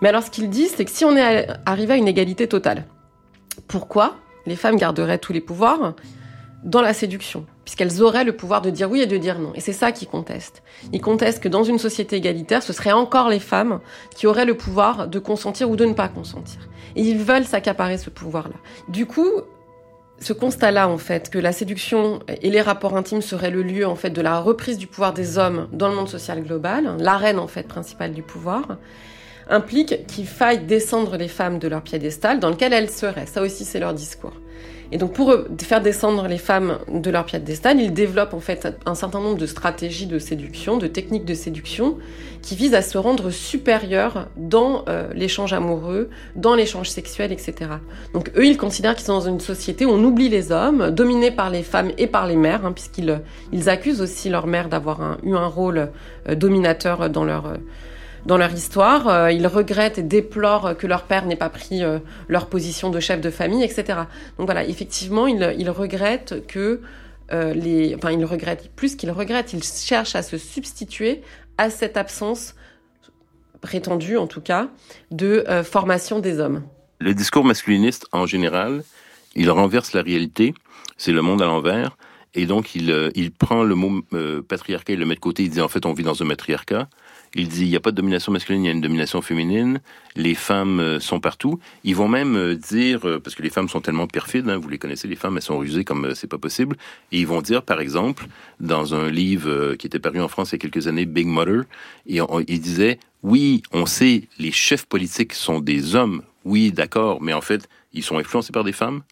Mais 0.00 0.08
alors 0.08 0.22
ce 0.22 0.30
qu'ils 0.30 0.50
disent, 0.50 0.74
c'est 0.76 0.84
que 0.84 0.90
si 0.90 1.04
on 1.04 1.16
est 1.16 1.48
arrivé 1.66 1.94
à 1.94 1.96
une 1.96 2.08
égalité 2.08 2.46
totale, 2.46 2.86
pourquoi 3.66 4.16
les 4.46 4.56
femmes 4.56 4.76
garderaient 4.76 5.18
tous 5.18 5.32
les 5.32 5.40
pouvoirs? 5.40 5.94
Dans 6.62 6.80
la 6.80 6.94
séduction, 6.94 7.46
puisqu'elles 7.64 8.02
auraient 8.02 8.24
le 8.24 8.36
pouvoir 8.36 8.62
de 8.62 8.70
dire 8.70 8.90
oui 8.90 9.00
et 9.00 9.06
de 9.06 9.16
dire 9.16 9.38
non. 9.38 9.52
Et 9.54 9.60
c'est 9.60 9.72
ça 9.72 9.92
qu'ils 9.92 10.08
contestent. 10.08 10.62
Ils 10.92 11.00
contestent 11.00 11.42
que 11.42 11.48
dans 11.48 11.64
une 11.64 11.78
société 11.78 12.16
égalitaire, 12.16 12.62
ce 12.62 12.72
seraient 12.72 12.92
encore 12.92 13.28
les 13.28 13.40
femmes 13.40 13.80
qui 14.14 14.26
auraient 14.26 14.44
le 14.44 14.56
pouvoir 14.56 15.08
de 15.08 15.18
consentir 15.18 15.70
ou 15.70 15.76
de 15.76 15.84
ne 15.84 15.94
pas 15.94 16.08
consentir. 16.08 16.68
Et 16.94 17.02
ils 17.02 17.18
veulent 17.18 17.44
s'accaparer 17.44 17.98
ce 17.98 18.10
pouvoir-là. 18.10 18.54
Du 18.88 19.06
coup, 19.06 19.30
ce 20.20 20.32
constat-là, 20.32 20.88
en 20.88 20.98
fait, 20.98 21.30
que 21.30 21.38
la 21.38 21.52
séduction 21.52 22.20
et 22.28 22.50
les 22.50 22.60
rapports 22.60 22.96
intimes 22.96 23.22
seraient 23.22 23.50
le 23.50 23.62
lieu, 23.62 23.86
en 23.86 23.96
fait, 23.96 24.10
de 24.10 24.20
la 24.20 24.38
reprise 24.38 24.78
du 24.78 24.86
pouvoir 24.86 25.12
des 25.12 25.36
hommes 25.38 25.68
dans 25.72 25.88
le 25.88 25.96
monde 25.96 26.08
social 26.08 26.42
global, 26.42 26.96
l'arène, 27.00 27.40
en 27.40 27.48
fait, 27.48 27.66
principale 27.66 28.12
du 28.12 28.22
pouvoir, 28.22 28.78
implique 29.50 30.06
qu'il 30.06 30.26
faille 30.26 30.64
descendre 30.64 31.16
les 31.16 31.26
femmes 31.28 31.58
de 31.58 31.66
leur 31.66 31.82
piédestal 31.82 32.38
dans 32.38 32.50
lequel 32.50 32.72
elles 32.72 32.90
seraient. 32.90 33.26
Ça 33.26 33.42
aussi, 33.42 33.64
c'est 33.64 33.80
leur 33.80 33.94
discours. 33.94 34.34
Et 34.92 34.98
donc 34.98 35.14
pour 35.14 35.34
faire 35.58 35.80
descendre 35.80 36.28
les 36.28 36.36
femmes 36.36 36.78
de 36.86 37.10
leur 37.10 37.24
piédestal, 37.24 37.80
ils 37.80 37.94
développent 37.94 38.34
en 38.34 38.40
fait 38.40 38.68
un 38.84 38.94
certain 38.94 39.20
nombre 39.20 39.38
de 39.38 39.46
stratégies 39.46 40.06
de 40.06 40.18
séduction, 40.18 40.76
de 40.76 40.86
techniques 40.86 41.24
de 41.24 41.32
séduction, 41.32 41.96
qui 42.42 42.56
visent 42.56 42.74
à 42.74 42.82
se 42.82 42.98
rendre 42.98 43.30
supérieures 43.30 44.28
dans 44.36 44.84
euh, 44.88 45.08
l'échange 45.14 45.54
amoureux, 45.54 46.10
dans 46.36 46.54
l'échange 46.54 46.90
sexuel, 46.90 47.32
etc. 47.32 47.70
Donc 48.12 48.30
eux, 48.36 48.44
ils 48.44 48.58
considèrent 48.58 48.94
qu'ils 48.94 49.06
sont 49.06 49.14
dans 49.14 49.28
une 49.28 49.40
société 49.40 49.86
où 49.86 49.90
on 49.90 50.04
oublie 50.04 50.28
les 50.28 50.52
hommes, 50.52 50.90
dominés 50.90 51.30
par 51.30 51.48
les 51.48 51.62
femmes 51.62 51.92
et 51.96 52.06
par 52.06 52.26
les 52.26 52.36
mères, 52.36 52.66
hein, 52.66 52.72
puisqu'ils 52.72 53.20
ils 53.52 53.70
accusent 53.70 54.02
aussi 54.02 54.28
leurs 54.28 54.46
mères 54.46 54.68
d'avoir 54.68 55.16
eu 55.22 55.34
un 55.34 55.46
rôle 55.46 55.88
euh, 56.28 56.34
dominateur 56.34 57.08
dans 57.08 57.24
leur... 57.24 57.46
Euh, 57.46 57.56
dans 58.26 58.36
leur 58.36 58.52
histoire. 58.52 59.08
Euh, 59.08 59.32
ils 59.32 59.46
regrettent 59.46 59.98
et 59.98 60.02
déplorent 60.02 60.76
que 60.76 60.86
leur 60.86 61.04
père 61.04 61.26
n'ait 61.26 61.36
pas 61.36 61.50
pris 61.50 61.82
euh, 61.82 61.98
leur 62.28 62.46
position 62.46 62.90
de 62.90 63.00
chef 63.00 63.20
de 63.20 63.30
famille, 63.30 63.64
etc. 63.64 64.00
Donc 64.38 64.46
voilà, 64.46 64.64
effectivement, 64.64 65.26
ils, 65.26 65.54
ils 65.58 65.70
regrettent 65.70 66.46
que 66.46 66.80
euh, 67.32 67.54
les... 67.54 67.94
Enfin, 67.94 68.10
ils 68.12 68.24
regrettent, 68.24 68.70
plus 68.74 68.96
qu'ils 68.96 69.10
regrettent, 69.10 69.52
ils 69.52 69.64
cherchent 69.64 70.16
à 70.16 70.22
se 70.22 70.38
substituer 70.38 71.22
à 71.58 71.70
cette 71.70 71.96
absence 71.96 72.54
prétendue, 73.60 74.16
en 74.16 74.26
tout 74.26 74.40
cas, 74.40 74.68
de 75.12 75.44
formation 75.62 76.18
des 76.18 76.40
hommes. 76.40 76.64
Le 76.98 77.14
discours 77.14 77.44
masculiniste, 77.44 78.06
en 78.10 78.26
général, 78.26 78.82
il 79.36 79.50
renverse 79.50 79.92
la 79.92 80.02
réalité, 80.02 80.52
c'est 80.96 81.12
le 81.12 81.22
monde 81.22 81.42
à 81.42 81.46
l'envers, 81.46 81.96
et 82.34 82.46
donc 82.46 82.74
il, 82.74 83.12
il 83.14 83.30
prend 83.30 83.62
le 83.62 83.76
mot 83.76 84.02
patriarcat, 84.48 84.94
il 84.94 84.98
le 84.98 85.06
met 85.06 85.14
de 85.14 85.20
côté, 85.20 85.44
il 85.44 85.50
dit 85.50 85.60
en 85.60 85.68
fait 85.68 85.86
on 85.86 85.92
vit 85.92 86.02
dans 86.02 86.20
un 86.20 86.24
matriarcat, 86.24 86.88
il 87.34 87.48
dit 87.48 87.62
il 87.62 87.70
n'y 87.70 87.76
a 87.76 87.80
pas 87.80 87.90
de 87.90 87.96
domination 87.96 88.32
masculine, 88.32 88.64
il 88.64 88.66
y 88.66 88.70
a 88.70 88.72
une 88.72 88.80
domination 88.80 89.22
féminine. 89.22 89.80
Les 90.16 90.34
femmes 90.34 90.80
euh, 90.80 91.00
sont 91.00 91.20
partout. 91.20 91.58
Ils 91.84 91.96
vont 91.96 92.08
même 92.08 92.36
euh, 92.36 92.54
dire, 92.54 93.06
euh, 93.06 93.18
parce 93.18 93.34
que 93.34 93.42
les 93.42 93.50
femmes 93.50 93.68
sont 93.68 93.80
tellement 93.80 94.06
perfides, 94.06 94.48
hein, 94.48 94.58
vous 94.58 94.68
les 94.68 94.78
connaissez, 94.78 95.08
les 95.08 95.16
femmes, 95.16 95.36
elles 95.36 95.42
sont 95.42 95.58
rusées 95.58 95.84
comme 95.84 96.14
c'est 96.14 96.26
pas 96.26 96.38
possible. 96.38 96.76
Et 97.10 97.20
ils 97.20 97.26
vont 97.26 97.42
dire, 97.42 97.62
par 97.62 97.80
exemple, 97.80 98.26
dans 98.60 98.94
un 98.94 99.10
livre 99.10 99.74
qui 99.74 99.86
était 99.86 99.98
paru 99.98 100.20
en 100.20 100.28
France 100.28 100.50
il 100.50 100.54
y 100.54 100.56
a 100.56 100.58
quelques 100.58 100.88
années, 100.88 101.06
Big 101.06 101.26
Mother, 101.26 101.62
et 102.06 102.18
il 102.48 102.60
disait 102.60 102.98
oui, 103.22 103.62
on 103.72 103.86
sait, 103.86 104.24
les 104.38 104.50
chefs 104.50 104.86
politiques 104.86 105.32
sont 105.32 105.60
des 105.60 105.94
hommes. 105.94 106.22
Oui, 106.44 106.72
d'accord, 106.72 107.22
mais 107.22 107.32
en 107.32 107.40
fait, 107.40 107.68
ils 107.92 108.02
sont 108.02 108.18
influencés 108.18 108.52
par 108.52 108.64
des 108.64 108.72
femmes. 108.72 109.02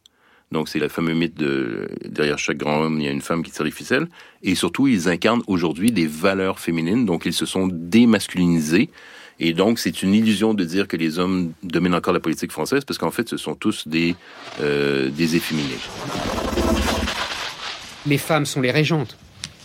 Donc, 0.52 0.68
c'est 0.68 0.80
le 0.80 0.88
fameux 0.88 1.14
mythe 1.14 1.36
de 1.38 1.88
derrière 2.04 2.38
chaque 2.38 2.56
grand 2.56 2.80
homme, 2.80 2.98
il 2.98 3.04
y 3.04 3.08
a 3.08 3.12
une 3.12 3.20
femme 3.20 3.44
qui 3.44 3.52
tire 3.52 3.64
les 3.64 3.70
ficelles. 3.70 4.08
Et 4.42 4.56
surtout, 4.56 4.88
ils 4.88 5.08
incarnent 5.08 5.42
aujourd'hui 5.46 5.92
des 5.92 6.08
valeurs 6.08 6.58
féminines. 6.58 7.06
Donc, 7.06 7.24
ils 7.24 7.32
se 7.32 7.46
sont 7.46 7.68
démasculinisés. 7.70 8.90
Et 9.38 9.52
donc, 9.52 9.78
c'est 9.78 10.02
une 10.02 10.12
illusion 10.12 10.52
de 10.52 10.64
dire 10.64 10.88
que 10.88 10.96
les 10.96 11.20
hommes 11.20 11.52
dominent 11.62 11.94
encore 11.94 12.12
la 12.12 12.20
politique 12.20 12.50
française, 12.50 12.84
parce 12.84 12.98
qu'en 12.98 13.12
fait, 13.12 13.28
ce 13.28 13.36
sont 13.36 13.54
tous 13.54 13.86
des, 13.86 14.16
euh, 14.60 15.08
des 15.08 15.36
efféminés. 15.36 15.78
Les 18.06 18.18
femmes 18.18 18.44
sont 18.44 18.60
les 18.60 18.72
régentes. 18.72 19.16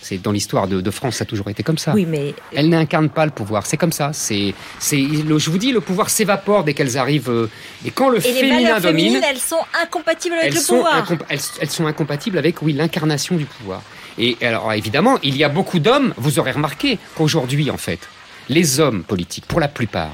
C'est 0.07 0.19
dans 0.19 0.31
l'histoire 0.31 0.67
de, 0.67 0.91
France, 0.91 1.15
ça 1.15 1.23
a 1.23 1.25
toujours 1.25 1.49
été 1.49 1.63
comme 1.63 1.79
ça. 1.79 1.91
Oui, 1.95 2.05
mais 2.05 2.35
elles 2.53 2.69
n'incarnent 2.69 3.09
pas 3.09 3.25
le 3.25 3.31
pouvoir. 3.31 3.65
C'est 3.65 3.75
comme 3.75 3.91
ça. 3.91 4.11
C'est, 4.13 4.53
c'est, 4.77 4.99
je 4.99 5.49
vous 5.49 5.57
dis, 5.57 5.71
le 5.71 5.81
pouvoir 5.81 6.11
s'évapore 6.11 6.63
dès 6.63 6.75
qu'elles 6.75 6.95
arrivent. 6.95 7.31
Euh, 7.31 7.49
et 7.83 7.89
quand 7.89 8.09
le 8.09 8.19
et 8.19 8.21
féminin 8.21 8.75
les 8.75 8.81
domine, 8.81 9.19
elles 9.27 9.39
sont 9.39 9.65
incompatibles 9.81 10.35
avec 10.35 10.49
elles 10.49 10.53
le 10.53 10.59
sont 10.59 10.75
pouvoir. 10.75 11.07
elles, 11.27 11.39
elles, 11.59 11.69
sont 11.71 11.87
incompatibles 11.87 12.37
avec, 12.37 12.61
oui, 12.61 12.73
l'incarnation 12.73 13.35
du 13.35 13.45
pouvoir. 13.45 13.81
Et 14.19 14.37
alors, 14.43 14.71
évidemment, 14.73 15.17
il 15.23 15.35
y 15.37 15.43
a 15.43 15.49
beaucoup 15.49 15.79
d'hommes. 15.79 16.13
Vous 16.17 16.37
aurez 16.37 16.51
remarqué 16.51 16.99
qu'aujourd'hui, 17.15 17.71
en 17.71 17.77
fait, 17.77 18.07
les 18.47 18.79
hommes 18.79 19.01
politiques, 19.01 19.47
pour 19.47 19.59
la 19.59 19.67
plupart, 19.67 20.13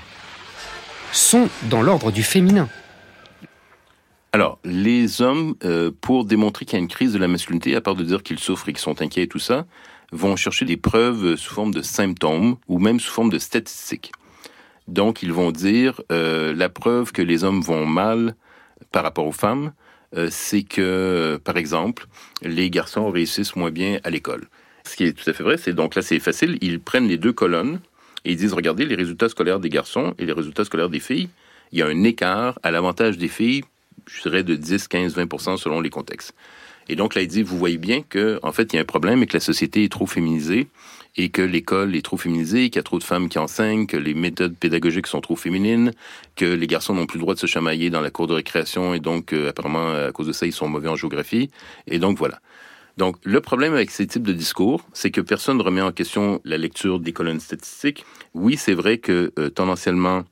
sont 1.11 1.49
dans 1.63 1.81
l'ordre 1.81 2.11
du 2.11 2.23
féminin. 2.23 2.69
Alors, 4.33 4.59
les 4.63 5.21
hommes, 5.21 5.55
euh, 5.65 5.91
pour 5.99 6.23
démontrer 6.23 6.63
qu'il 6.63 6.77
y 6.77 6.79
a 6.79 6.79
une 6.79 6.87
crise 6.87 7.11
de 7.11 7.17
la 7.17 7.27
masculinité, 7.27 7.75
à 7.75 7.81
part 7.81 7.95
de 7.95 8.03
dire 8.03 8.23
qu'ils 8.23 8.39
souffrent 8.39 8.69
et 8.69 8.71
qu'ils 8.71 8.81
sont 8.81 9.01
inquiets 9.01 9.23
et 9.23 9.27
tout 9.27 9.39
ça, 9.39 9.65
vont 10.13 10.37
chercher 10.37 10.63
des 10.63 10.77
preuves 10.77 11.35
sous 11.35 11.53
forme 11.53 11.73
de 11.73 11.81
symptômes 11.81 12.55
ou 12.69 12.79
même 12.79 13.01
sous 13.01 13.11
forme 13.11 13.29
de 13.29 13.39
statistiques. 13.39 14.13
Donc, 14.87 15.21
ils 15.21 15.33
vont 15.33 15.51
dire 15.51 15.99
euh, 16.13 16.53
la 16.55 16.69
preuve 16.69 17.11
que 17.11 17.21
les 17.21 17.43
hommes 17.43 17.59
vont 17.59 17.85
mal 17.85 18.35
par 18.93 19.03
rapport 19.03 19.27
aux 19.27 19.33
femmes, 19.33 19.73
euh, 20.15 20.29
c'est 20.31 20.63
que, 20.63 21.37
par 21.43 21.57
exemple, 21.57 22.07
les 22.41 22.69
garçons 22.69 23.11
réussissent 23.11 23.57
moins 23.57 23.71
bien 23.71 23.99
à 24.05 24.09
l'école. 24.09 24.47
Ce 24.85 24.95
qui 24.95 25.03
est 25.03 25.11
tout 25.11 25.29
à 25.29 25.33
fait 25.33 25.43
vrai, 25.43 25.57
c'est 25.57 25.73
donc 25.73 25.93
là, 25.93 26.01
c'est 26.01 26.19
facile. 26.19 26.57
Ils 26.61 26.79
prennent 26.79 27.07
les 27.07 27.17
deux 27.17 27.33
colonnes 27.33 27.81
et 28.23 28.31
ils 28.31 28.37
disent 28.37 28.53
regardez 28.53 28.85
les 28.85 28.95
résultats 28.95 29.27
scolaires 29.27 29.59
des 29.59 29.69
garçons 29.69 30.13
et 30.17 30.25
les 30.25 30.33
résultats 30.33 30.63
scolaires 30.63 30.89
des 30.89 31.01
filles. 31.01 31.27
Il 31.73 31.79
y 31.79 31.81
a 31.81 31.87
un 31.87 32.03
écart 32.03 32.59
à 32.63 32.71
l'avantage 32.71 33.17
des 33.17 33.27
filles 33.27 33.63
je 34.13 34.21
dirais 34.23 34.43
de 34.43 34.55
10, 34.55 34.87
15, 34.87 35.15
20% 35.15 35.57
selon 35.57 35.81
les 35.81 35.89
contextes. 35.89 36.33
Et 36.89 36.95
donc 36.95 37.15
là, 37.15 37.21
il 37.21 37.27
dit, 37.27 37.43
vous 37.43 37.57
voyez 37.57 37.77
bien 37.77 38.01
que 38.01 38.39
en 38.43 38.51
fait, 38.51 38.73
il 38.73 38.75
y 38.75 38.79
a 38.79 38.81
un 38.81 38.85
problème 38.85 39.23
et 39.23 39.27
que 39.27 39.33
la 39.33 39.39
société 39.39 39.83
est 39.83 39.91
trop 39.91 40.07
féminisée 40.07 40.67
et 41.17 41.29
que 41.29 41.41
l'école 41.41 41.95
est 41.95 42.01
trop 42.01 42.17
féminisée, 42.17 42.69
qu'il 42.69 42.77
y 42.77 42.79
a 42.79 42.83
trop 42.83 42.99
de 42.99 43.03
femmes 43.03 43.29
qui 43.29 43.37
enseignent, 43.37 43.85
que 43.85 43.97
les 43.97 44.13
méthodes 44.13 44.55
pédagogiques 44.55 45.07
sont 45.07 45.21
trop 45.21 45.35
féminines, 45.35 45.91
que 46.35 46.45
les 46.45 46.67
garçons 46.67 46.93
n'ont 46.93 47.05
plus 47.05 47.17
le 47.17 47.21
droit 47.21 47.33
de 47.33 47.39
se 47.39 47.47
chamailler 47.47 47.89
dans 47.89 48.01
la 48.01 48.09
cour 48.11 48.27
de 48.27 48.33
récréation 48.33 48.93
et 48.93 48.99
donc 48.99 49.33
euh, 49.33 49.49
apparemment 49.49 49.93
à 49.93 50.11
cause 50.11 50.27
de 50.27 50.31
ça, 50.31 50.45
ils 50.45 50.53
sont 50.53 50.69
mauvais 50.69 50.87
en 50.87 50.95
géographie. 50.95 51.49
Et 51.87 51.99
donc 51.99 52.17
voilà. 52.17 52.39
Donc 52.97 53.17
le 53.23 53.41
problème 53.41 53.73
avec 53.73 53.91
ces 53.91 54.07
types 54.07 54.23
de 54.23 54.33
discours, 54.33 54.85
c'est 54.93 55.11
que 55.11 55.21
personne 55.21 55.57
ne 55.57 55.63
remet 55.63 55.81
en 55.81 55.91
question 55.91 56.41
la 56.45 56.57
lecture 56.57 56.99
des 56.99 57.13
colonnes 57.13 57.39
statistiques. 57.39 58.05
Oui, 58.33 58.57
c'est 58.57 58.73
vrai 58.73 58.97
que 58.97 59.31
euh, 59.39 59.49
tendanciellement, 59.49 60.23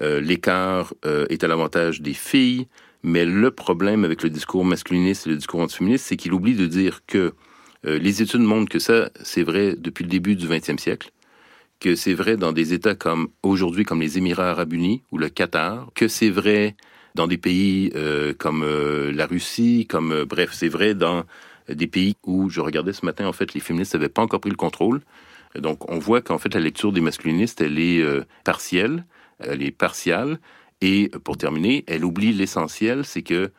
euh, 0.00 0.20
l'écart 0.20 0.92
est 1.30 1.42
à 1.42 1.48
l'avantage 1.48 2.02
des 2.02 2.12
filles, 2.12 2.66
mais 3.06 3.24
le 3.24 3.52
problème 3.52 4.04
avec 4.04 4.24
le 4.24 4.30
discours 4.30 4.64
masculiniste 4.64 5.28
et 5.28 5.30
le 5.30 5.36
discours 5.36 5.60
antiféministe, 5.60 6.06
c'est 6.06 6.16
qu'il 6.16 6.32
oublie 6.32 6.56
de 6.56 6.66
dire 6.66 7.02
que 7.06 7.34
euh, 7.86 7.98
les 8.00 8.20
études 8.20 8.40
montrent 8.40 8.68
que 8.68 8.80
ça, 8.80 9.10
c'est 9.22 9.44
vrai 9.44 9.76
depuis 9.78 10.02
le 10.02 10.10
début 10.10 10.34
du 10.34 10.48
20e 10.48 10.76
siècle, 10.76 11.12
que 11.78 11.94
c'est 11.94 12.14
vrai 12.14 12.36
dans 12.36 12.50
des 12.50 12.72
États 12.72 12.96
comme 12.96 13.28
aujourd'hui, 13.44 13.84
comme 13.84 14.00
les 14.00 14.18
Émirats 14.18 14.50
arabes 14.50 14.72
unis 14.72 15.04
ou 15.12 15.18
le 15.18 15.28
Qatar, 15.28 15.88
que 15.94 16.08
c'est 16.08 16.30
vrai 16.30 16.74
dans 17.14 17.28
des 17.28 17.38
pays 17.38 17.92
euh, 17.94 18.34
comme 18.36 18.64
euh, 18.64 19.12
la 19.12 19.26
Russie, 19.26 19.86
comme 19.88 20.24
bref, 20.24 20.50
c'est 20.52 20.68
vrai 20.68 20.96
dans 20.96 21.22
des 21.68 21.86
pays 21.86 22.16
où 22.24 22.50
je 22.50 22.60
regardais 22.60 22.92
ce 22.92 23.06
matin, 23.06 23.28
en 23.28 23.32
fait, 23.32 23.54
les 23.54 23.60
féministes 23.60 23.94
n'avaient 23.94 24.08
pas 24.08 24.22
encore 24.22 24.40
pris 24.40 24.50
le 24.50 24.56
contrôle. 24.56 25.00
Donc, 25.54 25.88
on 25.88 26.00
voit 26.00 26.22
qu'en 26.22 26.38
fait, 26.38 26.52
la 26.54 26.60
lecture 26.60 26.90
des 26.90 27.00
masculinistes, 27.00 27.60
elle 27.60 27.78
est 27.78 28.04
partielle, 28.44 29.04
elle 29.38 29.62
est 29.62 29.70
partiale, 29.70 30.38
et 30.80 31.10
pour 31.24 31.36
terminer, 31.36 31.84
elle 31.86 32.04
oublie 32.04 32.32
l'essentiel, 32.32 33.04
c'est 33.04 33.22
que, 33.22 33.50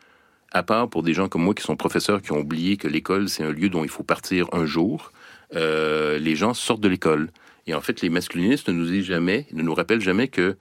à 0.52 0.62
part 0.62 0.88
pour 0.88 1.02
des 1.02 1.14
gens 1.14 1.28
comme 1.28 1.42
moi 1.42 1.54
qui 1.54 1.62
sont 1.62 1.76
professeurs, 1.76 2.22
qui 2.22 2.32
ont 2.32 2.40
oublié 2.40 2.76
que 2.76 2.88
l'école, 2.88 3.28
c'est 3.28 3.42
un 3.42 3.50
lieu 3.50 3.68
dont 3.68 3.84
il 3.84 3.90
faut 3.90 4.04
partir 4.04 4.46
un 4.52 4.66
jour, 4.66 5.12
euh, 5.54 6.18
les 6.18 6.36
gens 6.36 6.54
sortent 6.54 6.80
de 6.80 6.88
l'école. 6.88 7.30
Et 7.66 7.74
en 7.74 7.80
fait, 7.80 8.00
les 8.00 8.08
masculinistes 8.08 8.68
ne 8.68 8.74
nous 8.74 8.86
disent 8.86 9.04
jamais, 9.04 9.46
ne 9.52 9.62
nous 9.62 9.74
rappellent 9.74 10.00
jamais 10.00 10.28
que, 10.28 10.56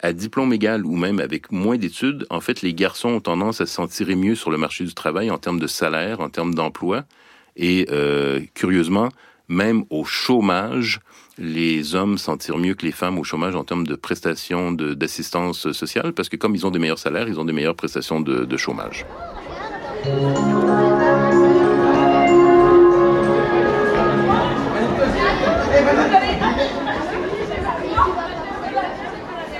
à 0.00 0.12
diplôme 0.12 0.52
égal 0.52 0.86
ou 0.86 0.96
même 0.96 1.18
avec 1.18 1.52
moins 1.52 1.76
d'études, 1.76 2.26
en 2.30 2.40
fait, 2.40 2.62
les 2.62 2.72
garçons 2.72 3.10
ont 3.10 3.20
tendance 3.20 3.60
à 3.60 3.66
se 3.66 3.74
sentir 3.74 4.08
mieux 4.16 4.34
sur 4.34 4.50
le 4.50 4.56
marché 4.56 4.84
du 4.84 4.94
travail 4.94 5.30
en 5.30 5.38
termes 5.38 5.60
de 5.60 5.66
salaire, 5.66 6.20
en 6.20 6.30
termes 6.30 6.54
d'emploi. 6.54 7.04
Et 7.56 7.86
euh, 7.90 8.40
curieusement, 8.54 9.08
même 9.48 9.84
au 9.90 10.04
chômage, 10.04 11.00
les 11.38 11.94
hommes 11.94 12.18
s'en 12.18 12.36
tirent 12.36 12.58
mieux 12.58 12.74
que 12.74 12.84
les 12.84 12.92
femmes 12.92 13.18
au 13.18 13.24
chômage 13.24 13.54
en 13.56 13.64
termes 13.64 13.86
de 13.86 13.94
prestations 13.94 14.72
d'assistance 14.72 15.72
sociale, 15.72 16.12
parce 16.12 16.28
que 16.28 16.36
comme 16.36 16.54
ils 16.54 16.66
ont 16.66 16.70
des 16.70 16.78
meilleurs 16.78 16.98
salaires, 16.98 17.28
ils 17.28 17.40
ont 17.40 17.44
des 17.44 17.52
meilleures 17.52 17.74
prestations 17.76 18.20
de, 18.20 18.44
de 18.44 18.56
chômage. 18.56 19.06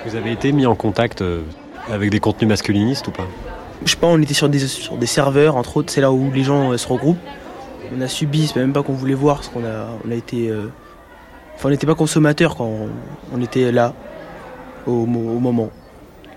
Vous 0.04 0.16
avez 0.16 0.32
été 0.32 0.52
mis 0.52 0.66
en 0.66 0.74
contact 0.74 1.20
euh, 1.20 1.42
Avec 1.90 2.10
des 2.10 2.18
contenus 2.18 2.48
masculinistes 2.48 3.08
ou 3.08 3.10
pas? 3.10 3.26
Je 3.84 3.90
sais 3.90 3.96
pas, 3.96 4.06
on 4.06 4.20
était 4.20 4.34
sur 4.34 4.48
des, 4.48 4.58
sur 4.58 4.96
des 4.96 5.06
serveurs, 5.06 5.56
entre 5.56 5.76
autres, 5.76 5.92
c'est 5.92 6.00
là 6.00 6.10
où 6.10 6.30
les 6.32 6.44
gens 6.44 6.72
euh, 6.72 6.76
se 6.76 6.88
regroupent. 6.88 7.18
On 7.96 8.00
a 8.00 8.08
subi, 8.08 8.46
c'est 8.46 8.58
même 8.60 8.72
pas 8.72 8.82
qu'on 8.82 8.92
voulait 8.92 9.14
voir, 9.14 9.36
parce 9.36 9.48
qu'on 9.48 9.64
a, 9.64 9.86
on 10.06 10.10
a 10.10 10.14
été. 10.14 10.48
euh, 10.50 10.66
Enfin, 11.56 11.68
on 11.68 11.72
n'était 11.72 11.86
pas 11.88 11.96
consommateurs 11.96 12.54
quand 12.56 12.66
on, 12.66 12.88
on 13.36 13.42
était 13.42 13.72
là, 13.72 13.92
au, 14.86 15.06
mo- 15.06 15.36
au 15.36 15.40
moment. 15.40 15.70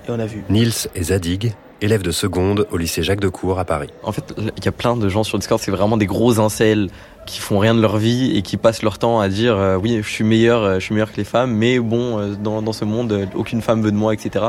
Et 0.07 0.11
on 0.11 0.19
a 0.19 0.25
vu. 0.25 0.43
Niels 0.49 0.71
et 0.95 1.03
Zadig, 1.03 1.53
élèves 1.79 2.01
de 2.01 2.09
seconde 2.09 2.65
au 2.71 2.77
lycée 2.77 3.03
Jacques 3.03 3.19
Decour 3.19 3.59
à 3.59 3.65
Paris. 3.65 3.89
En 4.01 4.11
fait, 4.11 4.33
il 4.39 4.65
y 4.65 4.67
a 4.67 4.71
plein 4.71 4.95
de 4.97 5.07
gens 5.09 5.23
sur 5.23 5.37
Discord, 5.37 5.61
c'est 5.61 5.69
vraiment 5.69 5.95
des 5.97 6.07
gros 6.07 6.39
incels 6.39 6.89
qui 7.27 7.39
font 7.39 7.59
rien 7.59 7.75
de 7.75 7.81
leur 7.81 7.97
vie 7.97 8.35
et 8.35 8.41
qui 8.41 8.57
passent 8.57 8.81
leur 8.81 8.97
temps 8.97 9.19
à 9.19 9.29
dire 9.29 9.55
euh, 9.57 9.75
oui, 9.77 9.99
je 10.01 10.09
suis 10.09 10.23
meilleur, 10.23 10.63
euh, 10.63 10.75
je 10.79 10.85
suis 10.85 10.95
meilleur 10.95 11.11
que 11.11 11.17
les 11.17 11.23
femmes, 11.23 11.51
mais 11.53 11.77
bon, 11.77 12.33
dans, 12.41 12.63
dans 12.63 12.73
ce 12.73 12.83
monde, 12.83 13.27
aucune 13.35 13.61
femme 13.61 13.83
veut 13.83 13.91
de 13.91 13.97
moi, 13.97 14.15
etc. 14.15 14.43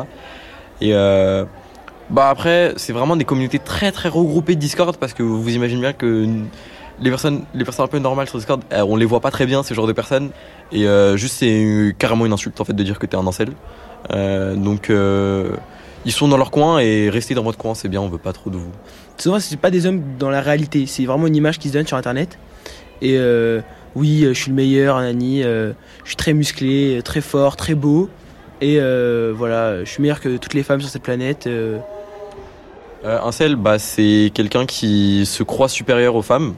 Et 0.80 0.94
euh, 0.94 1.44
bah 2.08 2.30
après, 2.30 2.72
c'est 2.76 2.94
vraiment 2.94 3.16
des 3.16 3.26
communautés 3.26 3.58
très 3.58 3.92
très 3.92 4.08
regroupées 4.08 4.54
de 4.54 4.60
Discord 4.60 4.96
parce 4.96 5.12
que 5.12 5.22
vous 5.22 5.50
imaginez 5.54 5.82
bien 5.82 5.92
que 5.92 6.26
les 7.02 7.10
personnes, 7.10 7.44
les 7.54 7.64
personnes 7.64 7.84
un 7.84 7.88
peu 7.88 7.98
normales 7.98 8.28
sur 8.28 8.38
Discord, 8.38 8.62
euh, 8.72 8.82
on 8.82 8.96
les 8.96 9.04
voit 9.04 9.20
pas 9.20 9.30
très 9.30 9.46
bien 9.46 9.62
ce 9.62 9.74
genre 9.74 9.86
de 9.86 9.92
personnes 9.92 10.30
et 10.70 10.86
euh, 10.86 11.16
juste 11.16 11.36
c'est 11.38 11.94
carrément 11.98 12.24
une 12.26 12.32
insulte 12.32 12.60
en 12.60 12.64
fait 12.64 12.72
de 12.72 12.82
dire 12.82 12.98
que 12.98 13.06
t'es 13.06 13.16
un 13.16 13.26
incel. 13.26 13.50
Euh, 14.12 14.54
donc 14.54 14.90
ils 16.04 16.12
sont 16.12 16.28
dans 16.28 16.36
leur 16.36 16.50
coin 16.50 16.78
et 16.78 17.10
restez 17.10 17.34
dans 17.34 17.42
votre 17.42 17.58
coin, 17.58 17.74
c'est 17.74 17.88
bien, 17.88 18.00
on 18.00 18.08
veut 18.08 18.18
pas 18.18 18.32
trop 18.32 18.50
de 18.50 18.56
vous. 18.56 18.72
Souvent, 19.18 19.38
c'est 19.38 19.56
pas 19.56 19.70
des 19.70 19.86
hommes 19.86 20.02
dans 20.18 20.30
la 20.30 20.40
réalité, 20.40 20.86
c'est 20.86 21.04
vraiment 21.04 21.26
une 21.26 21.36
image 21.36 21.58
qui 21.58 21.68
se 21.68 21.74
donne 21.74 21.86
sur 21.86 21.96
internet. 21.96 22.38
Et 23.02 23.16
euh, 23.16 23.60
oui, 23.94 24.24
je 24.26 24.32
suis 24.32 24.50
le 24.50 24.56
meilleur, 24.56 24.98
euh, 24.98 25.72
je 26.02 26.08
suis 26.08 26.16
très 26.16 26.32
musclé, 26.32 27.00
très 27.04 27.20
fort, 27.20 27.56
très 27.56 27.74
beau. 27.74 28.08
Et 28.60 28.78
euh, 28.80 29.32
voilà, 29.36 29.84
je 29.84 29.90
suis 29.90 30.02
meilleur 30.02 30.20
que 30.20 30.36
toutes 30.36 30.54
les 30.54 30.62
femmes 30.62 30.80
sur 30.80 30.90
cette 30.90 31.02
planète. 31.02 31.48
un 33.04 33.32
cel, 33.32 33.56
bah, 33.56 33.78
c'est 33.78 34.30
quelqu'un 34.34 34.66
qui 34.66 35.26
se 35.26 35.42
croit 35.42 35.68
supérieur 35.68 36.14
aux 36.14 36.22
femmes, 36.22 36.54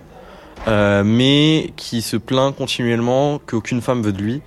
euh, 0.69 1.03
mais 1.05 1.73
qui 1.77 2.03
se 2.03 2.17
plaint 2.17 2.55
continuellement 2.57 3.41
qu'aucune 3.47 3.81
femme 3.81 4.03
veut 4.03 4.13
de 4.13 4.23
lui 4.23 4.43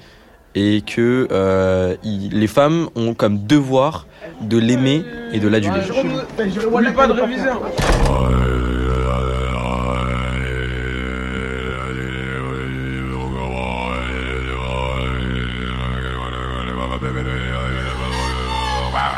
et 0.56 0.82
que 0.82 1.28
euh, 1.32 1.96
il- 2.04 2.40
les 2.40 2.48
femmes 2.48 2.90
ont 2.96 3.14
comme 3.14 3.46
devoir 3.46 4.08
de 4.42 4.58
l'aimer 4.58 5.04
et 5.32 5.40
de 5.40 5.48
l'aduler. 5.48 5.82
Oublie 6.72 6.92
pas 6.92 7.08
de 7.08 7.14
réviser. 7.14 7.50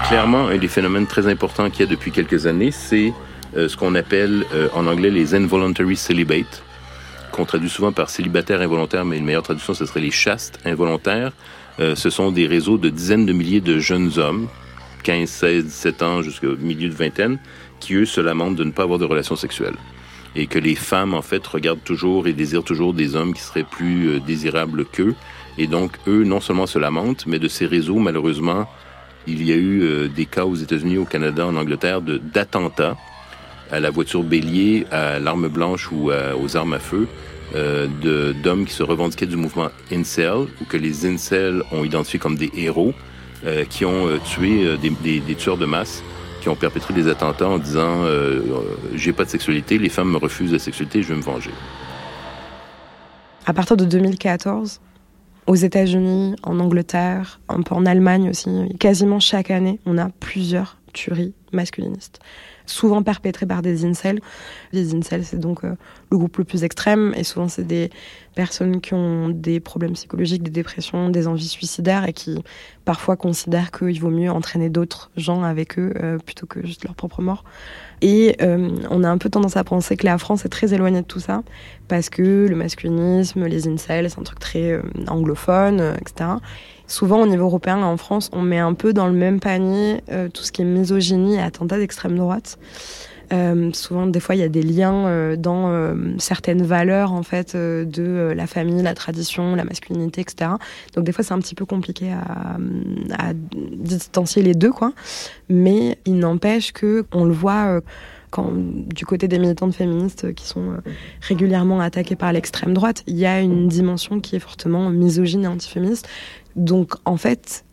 Clairement, 0.07 0.47
un 0.47 0.57
des 0.57 0.67
phénomènes 0.67 1.05
très 1.05 1.27
importants 1.27 1.69
qu'il 1.69 1.81
y 1.81 1.87
a 1.87 1.91
depuis 1.91 2.11
quelques 2.11 2.47
années, 2.47 2.71
c'est 2.71 3.13
euh, 3.55 3.67
ce 3.69 3.77
qu'on 3.77 3.93
appelle 3.95 4.43
euh, 4.53 4.67
en 4.73 4.87
anglais 4.87 5.11
les 5.11 5.35
involuntary 5.35 5.95
celibate, 5.95 6.63
qu'on 7.39 7.45
traduit 7.45 7.69
souvent 7.69 7.93
par 7.93 8.09
célibataire 8.09 8.59
involontaire, 8.59 9.05
mais 9.05 9.17
une 9.17 9.23
meilleure 9.23 9.43
traduction, 9.43 9.73
ce 9.73 9.85
serait 9.85 10.01
les 10.01 10.11
chastes 10.11 10.59
involontaires. 10.65 11.31
Euh, 11.79 11.95
ce 11.95 12.09
sont 12.09 12.31
des 12.31 12.45
réseaux 12.45 12.77
de 12.77 12.89
dizaines 12.89 13.25
de 13.25 13.31
milliers 13.31 13.61
de 13.61 13.79
jeunes 13.79 14.11
hommes, 14.17 14.49
15, 15.03 15.29
16, 15.29 15.65
17 15.65 16.03
ans 16.03 16.21
jusqu'au 16.21 16.57
milieu 16.57 16.89
de 16.89 16.93
vingtaine, 16.93 17.39
qui 17.79 17.93
eux 17.93 18.05
se 18.05 18.19
lamentent 18.19 18.57
de 18.57 18.65
ne 18.65 18.71
pas 18.71 18.83
avoir 18.83 18.99
de 18.99 19.05
relations 19.05 19.37
sexuelles. 19.37 19.77
Et 20.35 20.47
que 20.47 20.59
les 20.59 20.75
femmes, 20.75 21.13
en 21.13 21.21
fait, 21.21 21.47
regardent 21.47 21.83
toujours 21.83 22.27
et 22.27 22.33
désirent 22.33 22.65
toujours 22.65 22.93
des 22.93 23.15
hommes 23.15 23.33
qui 23.33 23.41
seraient 23.41 23.63
plus 23.63 24.09
euh, 24.09 24.19
désirables 24.19 24.83
qu'eux. 24.83 25.15
Et 25.57 25.67
donc, 25.67 25.93
eux, 26.07 26.25
non 26.25 26.41
seulement 26.41 26.67
se 26.67 26.77
lamentent, 26.77 27.25
mais 27.25 27.39
de 27.39 27.47
ces 27.47 27.65
réseaux, 27.65 27.99
malheureusement, 27.99 28.67
il 29.27 29.47
y 29.47 29.53
a 29.53 29.55
eu 29.55 29.81
euh, 29.83 30.07
des 30.09 30.25
cas 30.25 30.43
aux 30.43 30.55
États-Unis, 30.55 30.97
au 30.97 31.05
Canada, 31.05 31.47
en 31.47 31.55
Angleterre, 31.55 32.01
d'attentats 32.01 32.97
à 33.71 33.79
la 33.79 33.89
voiture 33.89 34.23
bélier, 34.23 34.85
à 34.91 35.19
l'arme 35.19 35.47
blanche 35.47 35.91
ou 35.91 36.11
à- 36.11 36.35
aux 36.35 36.55
armes 36.57 36.73
à 36.73 36.79
feu, 36.79 37.07
euh, 37.55 37.87
d'hommes 38.43 38.65
qui 38.65 38.73
se 38.73 38.83
revendiquaient 38.83 39.25
du 39.25 39.35
mouvement 39.35 39.69
incel, 39.91 40.33
ou 40.61 40.65
que 40.67 40.77
les 40.77 41.05
incels 41.05 41.63
ont 41.71 41.83
identifié 41.83 42.19
comme 42.19 42.35
des 42.37 42.51
héros, 42.55 42.93
euh, 43.45 43.63
qui 43.65 43.85
ont 43.85 44.07
euh, 44.07 44.17
tué 44.23 44.65
euh, 44.65 44.77
des, 44.77 45.35
tueurs 45.35 45.57
de 45.57 45.65
masse, 45.65 46.03
qui 46.41 46.49
ont 46.49 46.55
perpétré 46.55 46.93
des 46.93 47.07
attentats 47.07 47.49
en 47.49 47.57
disant 47.57 48.03
euh, 48.03 48.41
euh, 48.41 48.41
j'ai 48.95 49.13
pas 49.13 49.25
de 49.25 49.29
sexualité, 49.29 49.77
les 49.77 49.89
femmes 49.89 50.11
me 50.11 50.17
refusent 50.17 50.51
la 50.53 50.59
sexualité, 50.59 51.01
je 51.03 51.09
vais 51.09 51.15
me 51.15 51.21
venger. 51.21 51.51
À 53.45 53.53
partir 53.53 53.77
de 53.77 53.85
2014, 53.85 54.79
aux 55.47 55.55
États-Unis, 55.55 56.35
en 56.43 56.59
Angleterre, 56.59 57.39
en 57.47 57.85
Allemagne 57.85 58.29
aussi, 58.29 58.49
quasiment 58.79 59.19
chaque 59.19 59.49
année, 59.49 59.79
on 59.85 59.97
a 59.97 60.09
plusieurs 60.19 60.77
tueries 60.93 61.33
masculinistes, 61.51 62.19
souvent 62.69 63.03
perpétrées 63.03 63.45
par 63.45 63.61
des 63.61 63.85
incels. 63.85 64.19
Les 64.71 64.93
incels, 64.95 65.25
c'est 65.25 65.39
donc 65.39 65.63
euh, 65.63 65.75
le 66.11 66.17
groupe 66.17 66.37
le 66.37 66.43
plus 66.43 66.63
extrême, 66.63 67.13
et 67.15 67.23
souvent 67.23 67.47
c'est 67.47 67.65
des 67.65 67.89
personnes 68.35 68.79
qui 68.79 68.93
ont 68.93 69.29
des 69.29 69.59
problèmes 69.59 69.93
psychologiques, 69.93 70.43
des 70.43 70.51
dépressions, 70.51 71.09
des 71.09 71.27
envies 71.27 71.47
suicidaires, 71.47 72.07
et 72.07 72.13
qui 72.13 72.43
parfois 72.85 73.17
considèrent 73.17 73.71
qu'il 73.71 73.99
vaut 73.99 74.09
mieux 74.09 74.31
entraîner 74.31 74.69
d'autres 74.69 75.11
gens 75.17 75.43
avec 75.43 75.77
eux 75.77 75.93
euh, 76.01 76.17
plutôt 76.17 76.45
que 76.45 76.65
juste 76.65 76.83
leur 76.85 76.95
propre 76.95 77.21
mort. 77.21 77.43
Et 78.01 78.37
euh, 78.41 78.69
on 78.89 79.03
a 79.03 79.09
un 79.09 79.17
peu 79.17 79.29
tendance 79.29 79.57
à 79.57 79.63
penser 79.63 79.97
que 79.97 80.05
la 80.05 80.17
France 80.17 80.45
est 80.45 80.49
très 80.49 80.73
éloignée 80.73 81.01
de 81.01 81.07
tout 81.07 81.19
ça, 81.19 81.43
parce 81.87 82.09
que 82.09 82.47
le 82.47 82.55
masculinisme, 82.55 83.45
les 83.45 83.67
incels, 83.67 84.09
c'est 84.09 84.19
un 84.19 84.23
truc 84.23 84.39
très 84.39 84.79
anglophone, 85.07 85.95
etc. 85.99 86.29
Souvent, 86.89 87.21
au 87.21 87.27
niveau 87.27 87.43
européen, 87.43 87.83
en 87.83 87.97
France, 87.97 88.31
on 88.33 88.41
met 88.41 88.57
un 88.57 88.73
peu 88.73 88.93
dans 88.93 89.05
le 89.05 89.13
même 89.13 89.39
panier 89.39 90.01
euh, 90.11 90.27
tout 90.27 90.41
ce 90.41 90.51
qui 90.51 90.63
est 90.63 90.65
misogynie 90.65 91.35
et 91.35 91.39
attentat 91.39 91.77
d'extrême 91.77 92.17
droite. 92.17 92.57
Euh, 93.31 93.69
souvent, 93.73 94.07
des 94.07 94.19
fois, 94.19 94.33
il 94.33 94.39
y 94.39 94.43
a 94.43 94.49
des 94.49 94.63
liens 94.63 95.05
euh, 95.05 95.35
dans 95.35 95.71
certaines 96.17 96.63
valeurs 96.63 97.13
en 97.13 97.21
fait 97.21 97.55
de 97.55 98.33
la 98.35 98.47
famille, 98.47 98.81
la 98.81 98.95
tradition, 98.95 99.53
la 99.53 99.65
masculinité, 99.65 100.21
etc. 100.21 100.49
Donc, 100.95 101.05
des 101.05 101.11
fois, 101.11 101.23
c'est 101.23 101.35
un 101.35 101.37
petit 101.37 101.53
peu 101.53 101.65
compliqué 101.65 102.11
à, 102.11 103.33
distancier 103.53 104.41
les 104.41 104.55
deux, 104.55 104.71
quoi. 104.71 104.93
Mais 105.47 105.99
il 106.05 106.17
n'empêche 106.17 106.73
que 106.73 107.05
on 107.13 107.23
le 107.23 107.33
voit. 107.33 107.81
quand, 108.31 108.51
du 108.51 109.05
côté 109.05 109.27
des 109.27 109.37
militantes 109.37 109.75
féministes 109.75 110.33
qui 110.33 110.47
sont 110.47 110.77
régulièrement 111.21 111.81
attaquées 111.81 112.15
par 112.15 112.33
l'extrême 112.33 112.73
droite, 112.73 113.03
il 113.05 113.17
y 113.17 113.27
a 113.27 113.41
une 113.41 113.67
dimension 113.67 114.19
qui 114.19 114.35
est 114.35 114.39
fortement 114.39 114.89
misogyne 114.89 115.43
et 115.43 115.47
antiféministe. 115.47 116.07
Donc, 116.59 116.93
en 117.05 117.17
fait, 117.17 117.63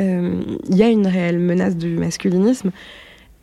euh, 0.00 0.42
il 0.68 0.76
y 0.76 0.82
a 0.82 0.88
une 0.88 1.06
réelle 1.06 1.38
menace 1.38 1.76
du 1.76 1.96
masculinisme. 1.96 2.70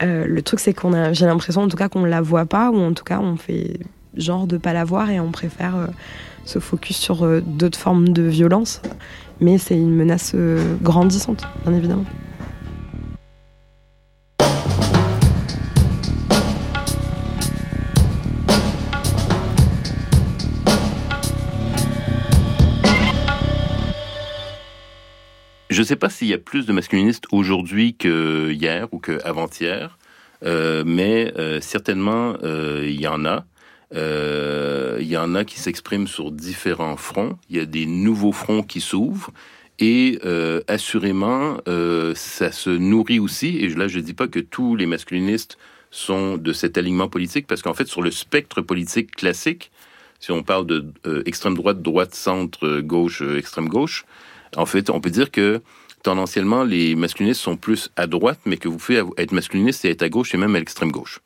Euh, 0.03 0.25
le 0.27 0.41
truc, 0.41 0.59
c'est 0.59 0.73
qu'on 0.73 0.93
a, 0.93 1.13
j'ai 1.13 1.25
l'impression, 1.25 1.61
en 1.61 1.67
tout 1.67 1.77
cas, 1.77 1.87
qu'on 1.87 2.03
la 2.03 2.21
voit 2.21 2.45
pas, 2.45 2.71
ou 2.71 2.79
en 2.79 2.93
tout 2.93 3.03
cas, 3.03 3.19
on 3.19 3.37
fait 3.37 3.79
genre 4.15 4.47
de 4.47 4.57
pas 4.57 4.73
la 4.73 4.83
voir 4.83 5.09
et 5.11 5.19
on 5.19 5.31
préfère 5.31 5.75
euh, 5.75 5.87
se 6.43 6.59
focus 6.59 6.97
sur 6.97 7.23
euh, 7.23 7.41
d'autres 7.45 7.77
formes 7.77 8.09
de 8.09 8.23
violence. 8.23 8.81
Mais 9.39 9.59
c'est 9.59 9.75
une 9.75 9.95
menace 9.95 10.31
euh, 10.33 10.75
grandissante, 10.81 11.43
bien 11.63 11.73
évidemment. 11.75 12.05
Je 25.78 25.84
ne 25.84 25.86
sais 25.86 25.95
pas 25.95 26.09
s'il 26.09 26.28
y 26.28 26.34
a 26.34 26.39
plus 26.39 26.65
de 26.65 26.73
masculinistes 26.73 27.25
aujourd'hui 27.32 27.93
que 27.93 28.51
hier 28.51 28.88
ou 28.91 28.97
qu'avant-hier, 28.97 29.99
euh, 30.43 30.82
mais 30.84 31.32
euh, 31.38 31.61
certainement 31.61 32.34
euh, 32.41 32.84
il 32.84 32.99
y 32.99 33.05
en 33.05 33.25
a. 33.25 33.45
Euh, 33.93 34.97
il 34.99 35.05
y 35.05 35.17
en 35.17 35.36
a 35.36 35.45
qui 35.45 35.59
s'expriment 35.59 36.07
sur 36.07 36.32
différents 36.32 36.97
fronts. 36.97 37.38
Il 37.51 37.57
y 37.57 37.59
a 37.59 37.65
des 37.65 37.86
nouveaux 37.86 38.32
fronts 38.32 38.63
qui 38.63 38.82
s'ouvrent. 38.82 39.30
Et 39.78 40.17
euh, 40.25 40.61
assurément, 40.67 41.59
euh, 41.67 42.15
ça 42.15 42.51
se 42.51 42.71
nourrit 42.71 43.19
aussi. 43.19 43.59
Et 43.59 43.69
là, 43.69 43.88
je 43.88 43.99
ne 43.99 44.03
dis 44.03 44.15
pas 44.15 44.28
que 44.28 44.39
tous 44.39 44.75
les 44.75 44.88
masculinistes 44.88 45.59
sont 45.91 46.38
de 46.38 46.53
cet 46.53 46.80
alignement 46.80 47.07
politique, 47.07 47.45
parce 47.45 47.61
qu'en 47.61 47.75
fait, 47.75 47.88
sur 47.88 48.01
le 48.01 48.09
spectre 48.09 48.61
politique 48.61 49.15
classique, 49.15 49.69
si 50.19 50.32
on 50.32 50.41
parle 50.41 50.65
de 50.65 50.86
euh, 51.05 51.21
extrême 51.28 51.53
droite, 51.53 51.84
droite, 51.84 52.15
centre, 52.15 52.80
gauche, 52.80 53.21
euh, 53.21 53.38
extrême 53.38 53.69
gauche, 53.69 54.05
en 54.55 54.65
fait, 54.65 54.89
on 54.89 55.01
peut 55.01 55.09
dire 55.09 55.31
que 55.31 55.61
tendanciellement, 56.03 56.63
les 56.63 56.95
masculinistes 56.95 57.41
sont 57.41 57.57
plus 57.57 57.89
à 57.95 58.07
droite, 58.07 58.39
mais 58.45 58.57
que 58.57 58.67
vous 58.67 58.77
pouvez 58.77 59.03
être 59.17 59.31
masculiniste 59.31 59.83
et 59.85 59.89
être 59.89 60.03
à 60.03 60.09
gauche 60.09 60.33
et 60.33 60.37
même 60.37 60.55
à 60.55 60.59
l'extrême 60.59 60.91
gauche. 60.91 61.19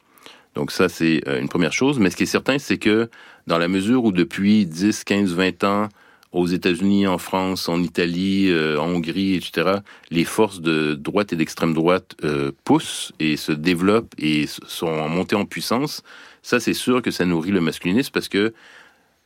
Donc 0.56 0.72
ça, 0.72 0.90
c'est 0.90 1.22
euh, 1.28 1.40
une 1.40 1.50
première 1.50 1.74
chose. 1.74 2.00
Mais 2.00 2.10
ce 2.10 2.16
qui 2.16 2.24
est 2.24 2.28
certain, 2.28 2.58
c'est 2.60 2.78
que 2.78 3.10
dans 3.48 3.58
la 3.58 3.68
mesure 3.68 4.04
où 4.04 4.12
depuis 4.12 4.66
10, 4.66 5.04
15, 5.04 5.34
20 5.34 5.64
ans, 5.64 5.90
aux 6.32 6.48
États-Unis, 6.48 7.08
en 7.08 7.18
France, 7.18 7.68
en 7.68 7.82
Italie, 7.84 8.50
euh, 8.50 8.80
en 8.80 8.88
Hongrie, 8.88 9.36
etc., 9.36 9.80
les 10.10 10.24
forces 10.24 10.62
de 10.62 10.96
droite 10.96 11.34
et 11.34 11.36
d'extrême 11.36 11.74
droite 11.74 12.16
euh, 12.24 12.52
poussent 12.64 13.12
et 13.20 13.36
se 13.36 13.52
développent 13.52 14.14
et 14.18 14.46
sont 14.48 14.88
en 14.88 15.10
montée 15.10 15.36
en 15.36 15.46
puissance. 15.46 16.04
Ça, 16.42 16.60
c'est 16.60 16.74
sûr 16.74 17.02
que 17.02 17.12
ça 17.12 17.26
nourrit 17.26 17.52
le 17.52 17.62
masculinisme 17.62 18.12
parce 18.14 18.30
que 18.30 18.54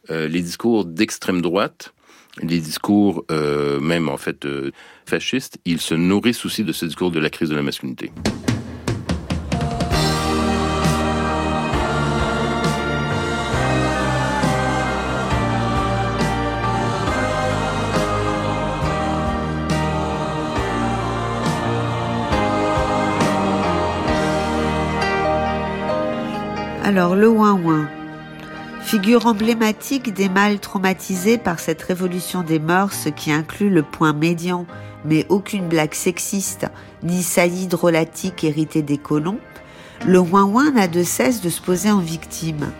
euh, 0.10 0.28
les 0.28 0.42
discours 0.42 0.86
d'extrême 0.86 1.42
droite, 1.42 1.94
les 2.42 2.60
discours, 2.60 3.26
euh, 3.32 3.80
même 3.80 4.10
en 4.10 4.18
fait 4.18 4.46
euh, 4.46 4.72
fascistes, 5.06 5.58
ils 5.66 5.82
se 5.82 5.96
nourrissent 5.96 6.46
aussi 6.46 6.64
de 6.64 6.72
ce 6.72 6.86
discours 6.86 7.12
de 7.12 7.20
la 7.20 7.30
crise 7.30 7.50
de 7.50 7.56
la 7.56 7.62
masculinité. 7.62 8.12
Alors, 26.86 27.16
le 27.16 27.28
ouin-ouin, 27.28 27.90
Figure 28.96 29.26
emblématique 29.26 30.14
des 30.14 30.30
mâles 30.30 30.62
traumatisés 30.62 31.38
par 31.38 31.60
cette 31.60 31.82
révolution 31.82 32.44
des 32.44 32.60
mœurs 32.60 33.10
qui 33.14 33.30
inclut 33.30 33.70
le 33.70 33.84
point 33.84 34.14
médian, 34.14 34.66
mais 35.04 35.26
aucune 35.28 35.68
blague 35.68 35.94
sexiste, 35.94 36.68
ni 37.04 37.22
saillie 37.22 37.68
drôlatique 37.68 38.46
héritée 38.46 38.84
des 38.84 38.98
colons, 38.98 39.38
le 40.08 40.18
ouin-ouin 40.18 40.72
n'a 40.72 40.88
de 40.88 41.04
cesse 41.04 41.42
de 41.42 41.50
se 41.50 41.60
poser 41.62 41.92
en 41.92 42.00
victime. 42.00 42.72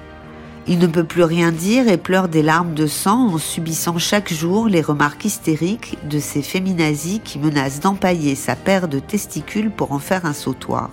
Il 0.68 0.80
ne 0.80 0.88
peut 0.88 1.04
plus 1.04 1.24
rien 1.24 1.52
dire 1.52 1.90
et 1.90 1.98
pleure 1.98 2.30
des 2.30 2.44
larmes 2.44 2.76
de 2.76 2.88
sang 2.88 3.34
en 3.34 3.38
subissant 3.38 3.98
chaque 3.98 4.34
jour 4.34 4.70
les 4.70 4.82
remarques 4.82 5.26
hystériques 5.26 5.98
de 6.08 6.20
ces 6.20 6.42
féminazis 6.42 7.20
qui 7.26 7.40
menacent 7.40 7.82
d'empailler 7.82 8.36
sa 8.36 8.56
paire 8.56 8.88
de 8.88 9.00
testicules 9.00 9.70
pour 9.70 9.92
en 9.92 10.00
faire 10.00 10.26
un 10.26 10.32
sautoir. 10.32 10.92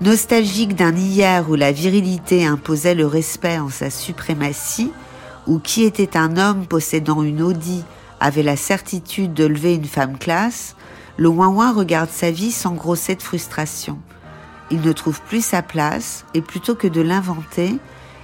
Nostalgique 0.00 0.76
d'un 0.76 0.94
hier 0.94 1.50
où 1.50 1.56
la 1.56 1.72
virilité 1.72 2.46
imposait 2.46 2.94
le 2.94 3.04
respect 3.04 3.58
en 3.58 3.68
sa 3.68 3.90
suprématie, 3.90 4.92
où 5.48 5.58
qui 5.58 5.82
était 5.82 6.16
un 6.16 6.36
homme 6.36 6.66
possédant 6.66 7.24
une 7.24 7.42
Audi 7.42 7.82
avait 8.20 8.44
la 8.44 8.54
certitude 8.54 9.34
de 9.34 9.44
lever 9.44 9.74
une 9.74 9.86
femme 9.86 10.16
classe, 10.16 10.76
le 11.16 11.28
ouin 11.28 11.72
regarde 11.72 12.10
sa 12.10 12.30
vie 12.30 12.52
s'engrosser 12.52 13.16
de 13.16 13.22
frustration. 13.22 13.98
Il 14.70 14.82
ne 14.82 14.92
trouve 14.92 15.20
plus 15.22 15.44
sa 15.44 15.62
place 15.62 16.24
et 16.32 16.42
plutôt 16.42 16.76
que 16.76 16.86
de 16.86 17.00
l'inventer, 17.00 17.76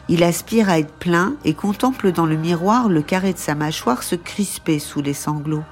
il 0.09 0.23
aspire 0.23 0.69
à 0.69 0.79
être 0.79 0.93
plein 0.93 1.35
et 1.45 1.55
contemple 1.55 2.13
dans 2.13 2.27
le 2.27 2.37
miroir 2.37 2.89
le 2.89 3.03
carré 3.03 3.33
de 3.33 3.39
sa 3.39 3.57
mâchoire 3.57 4.05
se 4.05 4.15
crisper 4.15 4.79
sous 4.79 5.03
les 5.03 5.15
sanglots. 5.15 5.65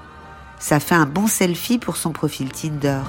Ça 0.59 0.81
fait 0.81 0.95
un 0.95 1.05
bon 1.05 1.27
selfie 1.27 1.77
pour 1.77 1.95
son 1.95 2.11
profil 2.11 2.51
Tinder. 2.51 2.99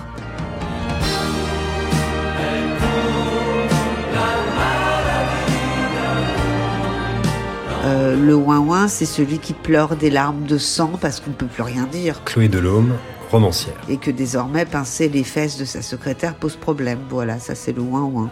Euh, 7.85 8.17
le 8.17 8.35
ouin-ouin, 8.35 8.89
c'est 8.89 9.05
celui 9.05 9.39
qui 9.39 9.53
pleure 9.53 9.97
des 9.97 10.09
larmes 10.09 10.47
de 10.47 10.57
sang 10.57 10.93
parce 11.01 11.21
qu'on 11.21 11.31
ne 11.31 11.35
peut 11.35 11.47
plus 11.47 11.63
rien 11.63 11.85
dire. 11.85 12.25
Chloé 12.25 12.49
Delhomme, 12.49 12.95
romancière. 13.31 13.77
Et 13.91 13.99
que 13.99 14.11
désormais, 14.11 14.65
pincer 14.65 15.11
les 15.11 15.23
fesses 15.23 15.59
de 15.59 15.67
sa 15.67 15.83
secrétaire 15.83 16.35
pose 16.35 16.57
problème. 16.57 17.01
Voilà, 17.11 17.39
ça 17.39 17.55
c'est 17.55 17.73
le 17.73 17.83
ouin-ouin. 17.83 18.31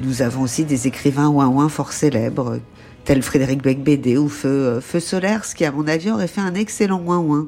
Nous 0.00 0.20
avons 0.22 0.42
aussi 0.42 0.64
des 0.64 0.88
écrivains 0.88 1.28
ouin-ouin 1.28 1.68
fort 1.68 1.92
célèbres, 1.92 2.58
tels 3.04 3.22
Frédéric 3.22 3.62
Becbédé 3.62 4.16
ou 4.16 4.28
Feu, 4.28 4.48
euh, 4.48 4.80
Feu 4.80 4.98
Solaire, 4.98 5.44
ce 5.44 5.54
qui, 5.54 5.64
à 5.64 5.70
mon 5.70 5.86
avis, 5.86 6.10
aurait 6.10 6.26
fait 6.26 6.40
un 6.40 6.54
excellent 6.54 7.00
ouin-ouin. 7.00 7.46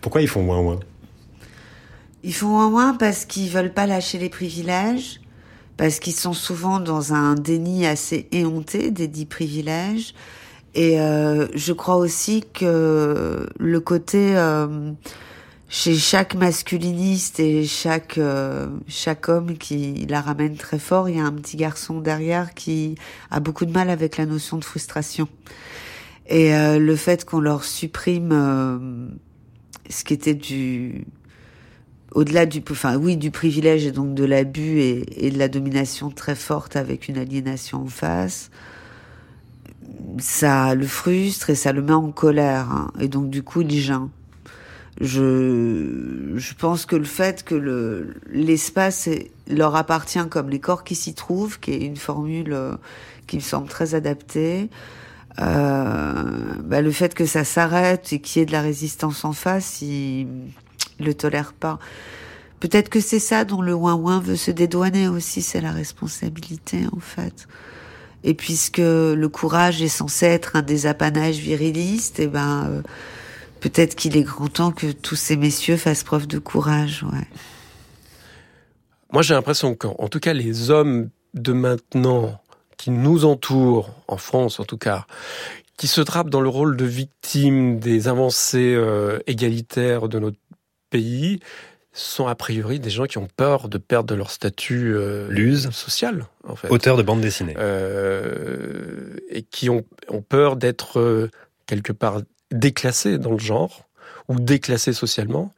Pourquoi 0.00 0.22
ils 0.22 0.28
font 0.28 0.42
ouin-ouin? 0.42 0.78
Ils 2.24 2.34
font 2.34 2.56
ouin-ouin 2.56 2.94
parce 2.94 3.26
qu'ils 3.26 3.50
veulent 3.50 3.74
pas 3.74 3.86
lâcher 3.86 4.16
les 4.16 4.30
privilèges, 4.30 5.20
parce 5.78 6.00
qu'ils 6.00 6.14
sont 6.14 6.34
souvent 6.34 6.80
dans 6.80 7.14
un 7.14 7.34
déni 7.34 7.86
assez 7.86 8.28
éhonté 8.32 8.90
des 8.90 9.08
dix 9.08 9.24
privilèges. 9.24 10.14
Et 10.74 11.00
euh, 11.00 11.48
je 11.54 11.72
crois 11.72 11.96
aussi 11.96 12.44
que 12.52 13.48
le 13.58 13.80
côté 13.80 14.36
euh, 14.36 14.92
chez 15.68 15.96
chaque 15.96 16.34
masculiniste 16.34 17.40
et 17.40 17.64
chaque 17.64 18.18
euh, 18.18 18.66
chaque 18.86 19.28
homme 19.28 19.56
qui 19.56 20.06
la 20.08 20.20
ramène 20.20 20.56
très 20.56 20.78
fort, 20.78 21.08
il 21.08 21.16
y 21.16 21.20
a 21.20 21.24
un 21.24 21.32
petit 21.32 21.56
garçon 21.56 22.00
derrière 22.00 22.54
qui 22.54 22.96
a 23.30 23.40
beaucoup 23.40 23.64
de 23.64 23.72
mal 23.72 23.88
avec 23.88 24.16
la 24.16 24.26
notion 24.26 24.56
de 24.56 24.64
frustration. 24.64 25.28
Et 26.26 26.54
euh, 26.54 26.78
le 26.78 26.96
fait 26.96 27.24
qu'on 27.24 27.40
leur 27.40 27.64
supprime 27.64 28.30
euh, 28.32 29.08
ce 29.88 30.04
qui 30.04 30.12
était 30.14 30.34
du 30.34 31.06
au-delà 32.12 32.46
du, 32.46 32.62
enfin 32.70 32.96
oui, 32.96 33.16
du 33.16 33.30
privilège 33.30 33.86
et 33.86 33.92
donc 33.92 34.14
de 34.14 34.24
l'abus 34.24 34.80
et, 34.80 35.30
de 35.30 35.38
la 35.38 35.48
domination 35.48 36.10
très 36.10 36.34
forte 36.34 36.76
avec 36.76 37.08
une 37.08 37.18
aliénation 37.18 37.82
en 37.82 37.88
face, 37.88 38.50
ça 40.18 40.74
le 40.74 40.86
frustre 40.86 41.50
et 41.50 41.54
ça 41.54 41.72
le 41.72 41.82
met 41.82 41.92
en 41.92 42.10
colère. 42.10 42.70
Hein. 42.70 42.90
Et 43.00 43.08
donc 43.08 43.30
du 43.30 43.42
coup, 43.42 43.62
il 43.62 43.70
gêne. 43.70 44.08
Je, 45.00 46.32
je 46.34 46.54
pense 46.54 46.84
que 46.84 46.96
le 46.96 47.04
fait 47.04 47.44
que 47.44 47.54
le, 47.54 48.14
l'espace 48.30 49.08
leur 49.46 49.76
appartient 49.76 50.28
comme 50.28 50.50
les 50.50 50.58
corps 50.58 50.82
qui 50.82 50.96
s'y 50.96 51.14
trouvent, 51.14 51.60
qui 51.60 51.70
est 51.70 51.84
une 51.84 51.96
formule 51.96 52.56
qui 53.28 53.36
me 53.36 53.42
semble 53.42 53.68
très 53.68 53.94
adaptée, 53.94 54.70
euh, 55.40 56.54
bah 56.64 56.80
le 56.80 56.90
fait 56.90 57.14
que 57.14 57.26
ça 57.26 57.44
s'arrête 57.44 58.12
et 58.12 58.20
qu'il 58.20 58.40
y 58.40 58.42
ait 58.42 58.46
de 58.46 58.52
la 58.52 58.62
résistance 58.62 59.24
en 59.24 59.32
face, 59.32 59.82
il, 59.82 60.26
le 60.98 61.14
tolère 61.14 61.52
pas. 61.52 61.78
Peut-être 62.60 62.88
que 62.88 63.00
c'est 63.00 63.20
ça 63.20 63.44
dont 63.44 63.62
le 63.62 63.74
ouin-ouin 63.74 64.20
veut 64.20 64.36
se 64.36 64.50
dédouaner 64.50 65.08
aussi, 65.08 65.42
c'est 65.42 65.60
la 65.60 65.72
responsabilité 65.72 66.80
en 66.92 67.00
fait. 67.00 67.46
Et 68.24 68.34
puisque 68.34 68.78
le 68.78 69.28
courage 69.28 69.80
est 69.80 69.88
censé 69.88 70.26
être 70.26 70.56
un 70.56 70.62
des 70.62 70.86
apanages 70.86 71.38
virilistes, 71.38 72.18
et 72.18 72.26
ben 72.26 72.66
euh, 72.68 72.82
peut-être 73.60 73.94
qu'il 73.94 74.16
est 74.16 74.22
grand 74.22 74.48
temps 74.48 74.72
que 74.72 74.90
tous 74.90 75.14
ces 75.14 75.36
messieurs 75.36 75.76
fassent 75.76 76.02
preuve 76.02 76.26
de 76.26 76.38
courage. 76.38 77.04
Moi 79.12 79.22
j'ai 79.22 79.34
l'impression 79.34 79.76
qu'en 79.76 80.08
tout 80.08 80.20
cas 80.20 80.32
les 80.32 80.70
hommes 80.70 81.10
de 81.34 81.52
maintenant 81.52 82.40
qui 82.76 82.90
nous 82.90 83.24
entourent, 83.24 83.94
en 84.08 84.16
France 84.16 84.58
en 84.58 84.64
tout 84.64 84.78
cas, 84.78 85.06
qui 85.76 85.86
se 85.86 86.00
trappent 86.00 86.30
dans 86.30 86.40
le 86.40 86.48
rôle 86.48 86.76
de 86.76 86.84
victime 86.84 87.78
des 87.78 88.08
avancées 88.08 88.74
euh, 88.74 89.20
égalitaires 89.28 90.08
de 90.08 90.18
notre 90.18 90.38
pays 90.90 91.40
sont 91.92 92.26
a 92.26 92.34
priori 92.34 92.78
des 92.78 92.90
gens 92.90 93.06
qui 93.06 93.18
ont 93.18 93.28
peur 93.36 93.68
de 93.68 93.78
perdre 93.78 94.14
leur 94.14 94.30
statut 94.30 94.94
euh, 94.94 95.70
social, 95.70 96.26
en 96.46 96.54
fait. 96.54 96.68
Auteur 96.68 96.96
de 96.96 97.02
bande 97.02 97.20
dessinée. 97.20 97.54
Euh, 97.58 99.16
et 99.30 99.42
qui 99.42 99.68
ont, 99.68 99.84
ont 100.08 100.22
peur 100.22 100.56
d'être 100.56 101.00
euh, 101.00 101.30
quelque 101.66 101.92
part 101.92 102.20
déclassés 102.52 103.18
dans 103.18 103.32
le 103.32 103.38
genre 103.38 103.88
ou 104.28 104.38
déclassés 104.38 104.92
socialement. 104.92 105.52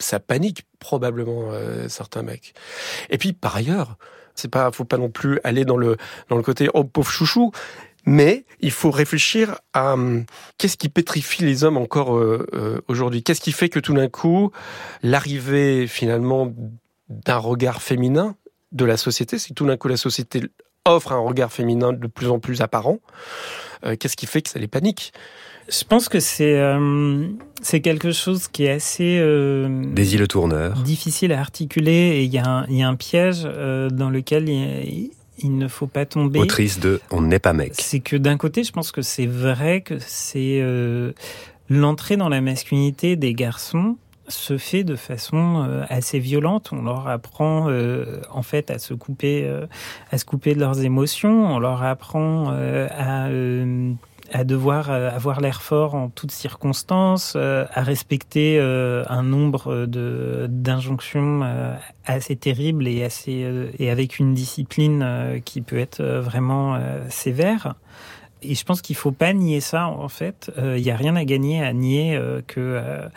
Ça 0.00 0.20
panique 0.20 0.64
probablement 0.78 1.50
certains 1.88 2.22
mecs. 2.22 2.54
Et 3.10 3.18
puis 3.18 3.32
par 3.32 3.56
ailleurs, 3.56 3.96
c'est 4.36 4.48
pas, 4.48 4.70
faut 4.70 4.84
pas 4.84 4.96
non 4.96 5.10
plus 5.10 5.40
aller 5.42 5.64
dans 5.64 5.76
le 5.76 5.96
dans 6.28 6.36
le 6.36 6.42
côté 6.44 6.68
oh 6.72 6.84
pauvre 6.84 7.10
chouchou. 7.10 7.50
Mais 8.06 8.44
il 8.60 8.70
faut 8.70 8.90
réfléchir 8.90 9.58
à 9.74 9.92
hum, 9.94 10.24
qu'est-ce 10.56 10.76
qui 10.76 10.88
pétrifie 10.88 11.42
les 11.44 11.64
hommes 11.64 11.76
encore 11.76 12.16
euh, 12.16 12.46
euh, 12.54 12.80
aujourd'hui? 12.88 13.22
Qu'est-ce 13.22 13.40
qui 13.40 13.52
fait 13.52 13.68
que 13.68 13.80
tout 13.80 13.92
d'un 13.94 14.08
coup, 14.08 14.50
l'arrivée 15.02 15.86
finalement 15.86 16.52
d'un 17.08 17.36
regard 17.38 17.82
féminin 17.82 18.34
de 18.72 18.84
la 18.84 18.96
société, 18.96 19.38
c'est 19.38 19.50
que 19.50 19.54
tout 19.54 19.66
d'un 19.66 19.76
coup 19.76 19.88
la 19.88 19.96
société 19.96 20.42
offre 20.84 21.12
un 21.12 21.18
regard 21.18 21.52
féminin 21.52 21.92
de 21.92 22.06
plus 22.06 22.28
en 22.28 22.38
plus 22.38 22.60
apparent. 22.60 22.98
Euh, 23.84 23.96
qu'est-ce 23.96 24.16
qui 24.16 24.26
fait 24.26 24.42
que 24.42 24.48
ça 24.50 24.58
les 24.58 24.68
panique? 24.68 25.12
Je 25.70 25.84
pense 25.84 26.08
que 26.08 26.18
c'est 26.18 26.58
euh, 26.58 27.26
c'est 27.60 27.80
quelque 27.82 28.10
chose 28.12 28.48
qui 28.48 28.64
est 28.64 28.70
assez 28.70 29.18
euh, 29.20 29.68
Daisy 29.92 30.16
le 30.16 30.26
tourneur. 30.26 30.78
difficile 30.82 31.30
à 31.32 31.40
articuler 31.40 31.92
et 31.92 32.22
il 32.24 32.32
y, 32.32 32.38
a 32.38 32.46
un- 32.46 32.66
il 32.68 32.76
y 32.76 32.82
a 32.82 32.88
un 32.88 32.94
piège 32.94 33.42
euh, 33.44 33.90
dans 33.90 34.08
lequel 34.08 34.48
il, 34.48 35.10
il 35.38 35.56
ne 35.56 35.68
faut 35.68 35.86
pas 35.86 36.06
tomber. 36.06 36.40
Autrice 36.40 36.80
de 36.80 37.00
On 37.10 37.22
n'est 37.22 37.38
pas 37.38 37.52
mec. 37.52 37.72
C'est 37.74 38.00
que 38.00 38.16
d'un 38.16 38.36
côté, 38.36 38.64
je 38.64 38.72
pense 38.72 38.92
que 38.92 39.02
c'est 39.02 39.26
vrai 39.26 39.80
que 39.80 39.98
c'est 39.98 40.60
euh, 40.60 41.12
l'entrée 41.68 42.16
dans 42.16 42.28
la 42.28 42.40
masculinité 42.40 43.16
des 43.16 43.34
garçons 43.34 43.96
se 44.28 44.58
fait 44.58 44.84
de 44.84 44.94
façon 44.94 45.64
euh, 45.66 45.84
assez 45.88 46.18
violente. 46.18 46.70
On 46.72 46.82
leur 46.82 47.08
apprend 47.08 47.68
euh, 47.68 48.20
en 48.30 48.42
fait 48.42 48.70
à 48.70 48.78
se 48.78 48.92
couper, 48.92 49.50
à 50.10 50.18
se 50.18 50.24
couper 50.24 50.54
de 50.54 50.60
leurs 50.60 50.82
émotions. 50.84 51.54
On 51.54 51.58
leur 51.58 51.82
apprend 51.82 52.50
à 52.50 53.28
à 54.32 54.44
devoir 54.44 54.90
euh, 54.90 55.10
avoir 55.10 55.40
l'air 55.40 55.62
fort 55.62 55.94
en 55.94 56.08
toutes 56.08 56.32
circonstances, 56.32 57.34
euh, 57.36 57.64
à 57.72 57.82
respecter 57.82 58.58
euh, 58.58 59.04
un 59.08 59.22
nombre 59.22 59.86
de 59.86 60.46
d'injonctions 60.48 61.42
assez 62.04 62.36
terribles 62.36 62.86
et 62.88 63.04
assez 63.04 63.72
et 63.78 63.90
avec 63.90 64.18
une 64.18 64.34
discipline 64.34 65.40
qui 65.44 65.60
peut 65.60 65.78
être 65.78 66.02
vraiment 66.02 66.80
sévère. 67.08 67.74
Et 68.42 68.54
je 68.54 68.64
pense 68.64 68.82
qu'il 68.82 68.96
faut 68.96 69.12
pas 69.12 69.32
nier 69.32 69.60
ça 69.60 69.86
en 69.86 70.08
fait. 70.08 70.50
Il 70.58 70.80
y 70.80 70.90
a 70.90 70.96
rien 70.96 71.16
à 71.16 71.24
gagner 71.24 71.62
à 71.62 71.72
nier 71.72 72.16
euh, 72.16 72.40
que 72.46 72.60
euh, 72.60 73.08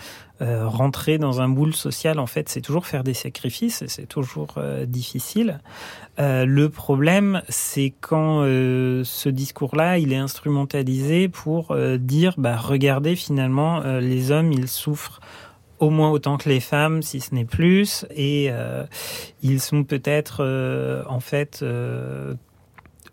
euh, 0.41 0.67
rentrer 0.67 1.19
dans 1.19 1.39
un 1.39 1.47
moule 1.47 1.75
social 1.75 2.19
en 2.19 2.25
fait, 2.25 2.49
c'est 2.49 2.61
toujours 2.61 2.87
faire 2.87 3.03
des 3.03 3.13
sacrifices 3.13 3.83
c'est 3.87 4.07
toujours 4.07 4.55
euh, 4.57 4.85
difficile. 4.85 5.59
Euh, 6.19 6.45
le 6.45 6.69
problème, 6.69 7.41
c'est 7.47 7.93
quand 8.01 8.41
euh, 8.41 9.03
ce 9.03 9.29
discours-là, 9.29 9.99
il 9.99 10.13
est 10.13 10.17
instrumentalisé 10.17 11.27
pour 11.27 11.71
euh, 11.71 11.97
dire, 11.97 12.33
bah 12.37 12.57
regardez 12.57 13.15
finalement, 13.15 13.81
euh, 13.83 13.99
les 13.99 14.31
hommes, 14.31 14.51
ils 14.51 14.67
souffrent 14.67 15.21
au 15.79 15.89
moins 15.89 16.11
autant 16.11 16.37
que 16.37 16.49
les 16.49 16.59
femmes, 16.59 17.01
si 17.01 17.21
ce 17.21 17.33
n'est 17.33 17.45
plus, 17.45 18.05
et 18.15 18.49
euh, 18.51 18.83
ils 19.41 19.59
sont 19.59 19.83
peut-être 19.83 20.37
euh, 20.41 21.03
en 21.07 21.19
fait 21.19 21.59
euh, 21.61 22.35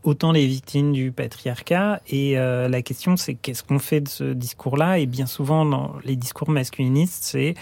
autant 0.04 0.32
les 0.32 0.46
victimes 0.46 0.92
du 0.92 1.12
patriarcat. 1.12 2.00
Et 2.08 2.38
euh, 2.38 2.68
la 2.68 2.82
question, 2.82 3.16
c'est 3.16 3.34
qu'est-ce 3.34 3.62
qu'on 3.62 3.78
fait 3.78 4.00
de 4.00 4.08
ce 4.08 4.32
discours-là? 4.32 4.98
Et 4.98 5.06
bien 5.06 5.26
souvent, 5.26 5.64
dans 5.64 5.94
les 6.04 6.16
discours 6.16 6.50
masculinistes, 6.50 7.24
c'est 7.24 7.54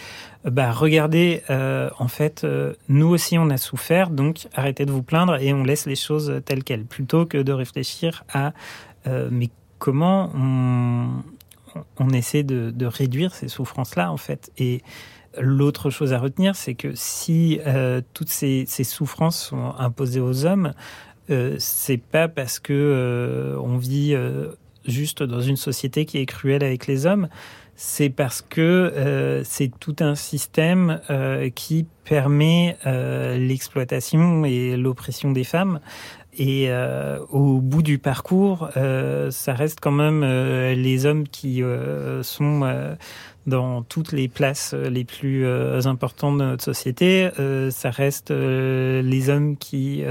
bah, 0.44 0.70
regardez, 0.70 1.42
euh, 1.50 1.90
en 1.98 2.08
fait, 2.08 2.44
euh, 2.44 2.74
nous 2.88 3.08
aussi, 3.08 3.38
on 3.38 3.50
a 3.50 3.56
souffert, 3.56 4.10
donc 4.10 4.48
arrêtez 4.54 4.86
de 4.86 4.92
vous 4.92 5.02
plaindre 5.02 5.36
et 5.40 5.52
on 5.52 5.64
laisse 5.64 5.86
les 5.86 5.96
choses 5.96 6.40
telles 6.44 6.62
quelles, 6.62 6.84
plutôt 6.84 7.26
que 7.26 7.38
de 7.38 7.52
réfléchir 7.52 8.24
à 8.32 8.52
euh, 9.06 9.28
mais 9.30 9.50
comment 9.78 10.30
on, 11.98 12.10
essaie 12.10 12.42
de, 12.42 12.86
réduire 12.86 13.34
ces 13.34 13.48
souffrances-là, 13.48 14.10
en 14.10 14.16
fait? 14.16 14.50
Et 14.58 14.82
L'autre 15.38 15.90
chose 15.90 16.12
à 16.12 16.18
retenir, 16.18 16.56
c'est 16.56 16.74
que 16.74 16.92
si 16.94 17.60
euh, 17.66 18.00
toutes 18.14 18.30
ces, 18.30 18.64
souffrances 18.66 19.38
sont 19.48 19.74
imposées 19.78 20.20
aux 20.20 20.46
hommes, 20.46 20.72
euh, 21.30 21.56
c'est 21.58 22.00
pas 22.00 22.28
parce 22.28 22.58
que 22.58 22.72
euh, 22.72 23.58
on 23.58 23.76
vit 23.76 24.14
euh, 24.14 24.48
juste 24.86 25.22
dans 25.22 25.40
une 25.40 25.56
société 25.56 26.04
qui 26.04 26.18
est 26.18 26.26
cruelle 26.26 26.64
avec 26.64 26.86
les 26.86 27.06
hommes, 27.06 27.28
c'est 27.74 28.08
parce 28.08 28.40
que 28.40 28.60
euh, 28.60 29.42
c'est 29.44 29.70
tout 29.80 29.96
un 30.00 30.14
système 30.14 31.00
euh, 31.10 31.50
qui 31.50 31.86
permet 32.04 32.76
l'exploitation 32.84 34.44
et 34.44 34.76
l'oppression 34.76 35.32
des 35.32 35.42
femmes. 35.42 35.80
Et 36.38 36.66
euh, 36.68 37.18
au 37.30 37.60
bout 37.60 37.82
du 37.82 37.98
parcours, 37.98 38.68
euh, 38.76 39.30
ça 39.30 39.54
reste 39.54 39.80
quand 39.80 39.90
même 39.90 40.22
euh, 40.22 40.74
les 40.74 41.06
hommes 41.06 41.26
qui 41.26 41.62
sont 42.22 42.96
dans 43.46 43.82
toutes 43.82 44.12
les 44.12 44.28
places 44.28 44.74
les 44.74 45.04
plus 45.04 45.46
importantes 45.86 46.38
de 46.38 46.44
notre 46.44 46.64
société. 46.64 47.30
ça 47.70 47.90
reste 47.90 48.30
les 48.30 49.30
hommes 49.30 49.56
qui 49.56 50.04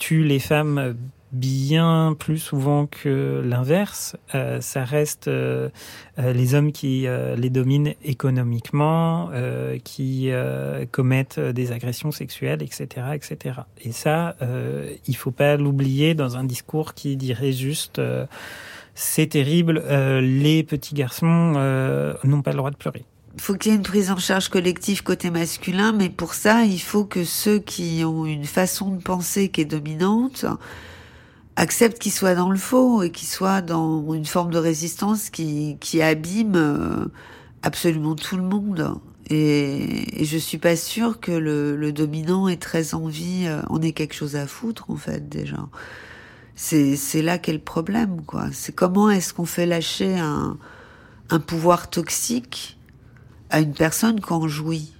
tuent 0.00 0.24
les 0.24 0.40
femmes 0.40 0.96
bien 1.32 2.16
plus 2.18 2.38
souvent 2.38 2.86
que 2.86 3.42
l'inverse. 3.44 4.16
Euh, 4.34 4.60
ça 4.60 4.84
reste 4.84 5.28
euh, 5.28 5.68
les 6.18 6.54
hommes 6.54 6.72
qui 6.72 7.06
euh, 7.06 7.36
les 7.36 7.50
dominent 7.50 7.94
économiquement, 8.04 9.30
qui 9.84 10.30
commettent 10.90 11.40
des 11.40 11.72
agressions 11.72 12.10
sexuelles, 12.10 12.62
etc., 12.62 13.08
etc. 13.14 13.60
Et 13.82 13.92
ça, 13.92 14.36
il 15.06 15.16
faut 15.16 15.30
pas 15.30 15.56
l'oublier 15.56 16.14
dans 16.14 16.36
un 16.36 16.44
discours 16.44 16.94
qui 16.94 17.16
dirait 17.16 17.52
juste 17.52 18.00
c'est 18.94 19.28
terrible, 19.28 19.82
les 20.20 20.62
petits 20.62 20.94
garçons 20.94 21.52
n'ont 22.24 22.42
pas 22.42 22.50
le 22.50 22.56
droit 22.56 22.70
de 22.70 22.76
pleurer. 22.76 23.04
Il 23.40 23.42
faut 23.42 23.54
qu'il 23.54 23.72
y 23.72 23.74
ait 23.74 23.78
une 23.78 23.82
prise 23.82 24.10
en 24.10 24.18
charge 24.18 24.50
collective 24.50 25.02
côté 25.02 25.30
masculin, 25.30 25.92
mais 25.92 26.10
pour 26.10 26.34
ça, 26.34 26.64
il 26.64 26.78
faut 26.78 27.06
que 27.06 27.24
ceux 27.24 27.58
qui 27.58 28.04
ont 28.04 28.26
une 28.26 28.44
façon 28.44 28.90
de 28.90 29.02
penser 29.02 29.48
qui 29.48 29.62
est 29.62 29.64
dominante 29.64 30.44
acceptent 31.56 31.98
qu'ils 31.98 32.12
soient 32.12 32.34
dans 32.34 32.50
le 32.50 32.58
faux 32.58 33.02
et 33.02 33.10
qu'ils 33.10 33.28
soient 33.28 33.62
dans 33.62 34.12
une 34.12 34.26
forme 34.26 34.50
de 34.50 34.58
résistance 34.58 35.30
qui, 35.30 35.78
qui 35.80 36.02
abîme 36.02 37.08
absolument 37.62 38.14
tout 38.14 38.36
le 38.36 38.42
monde. 38.42 39.00
Et, 39.30 40.20
et 40.20 40.26
je 40.26 40.36
suis 40.36 40.58
pas 40.58 40.76
sûre 40.76 41.18
que 41.18 41.32
le, 41.32 41.76
le 41.76 41.92
dominant 41.92 42.46
ait 42.46 42.58
très 42.58 42.92
envie, 42.92 43.48
on 43.70 43.80
ait 43.80 43.92
quelque 43.92 44.14
chose 44.14 44.36
à 44.36 44.46
foutre 44.46 44.90
en 44.90 44.96
fait 44.96 45.30
déjà. 45.30 45.66
C'est 46.56 46.94
c'est 46.94 47.22
là 47.22 47.38
qu'est 47.38 47.54
le 47.54 47.58
problème 47.58 48.20
quoi. 48.26 48.48
C'est 48.52 48.74
comment 48.74 49.08
est-ce 49.08 49.32
qu'on 49.32 49.46
fait 49.46 49.64
lâcher 49.64 50.18
un 50.18 50.58
un 51.30 51.40
pouvoir 51.40 51.88
toxique 51.88 52.76
à 53.50 53.60
une 53.60 53.74
personne 53.74 54.20
qu'on 54.20 54.48
jouit. 54.48 54.92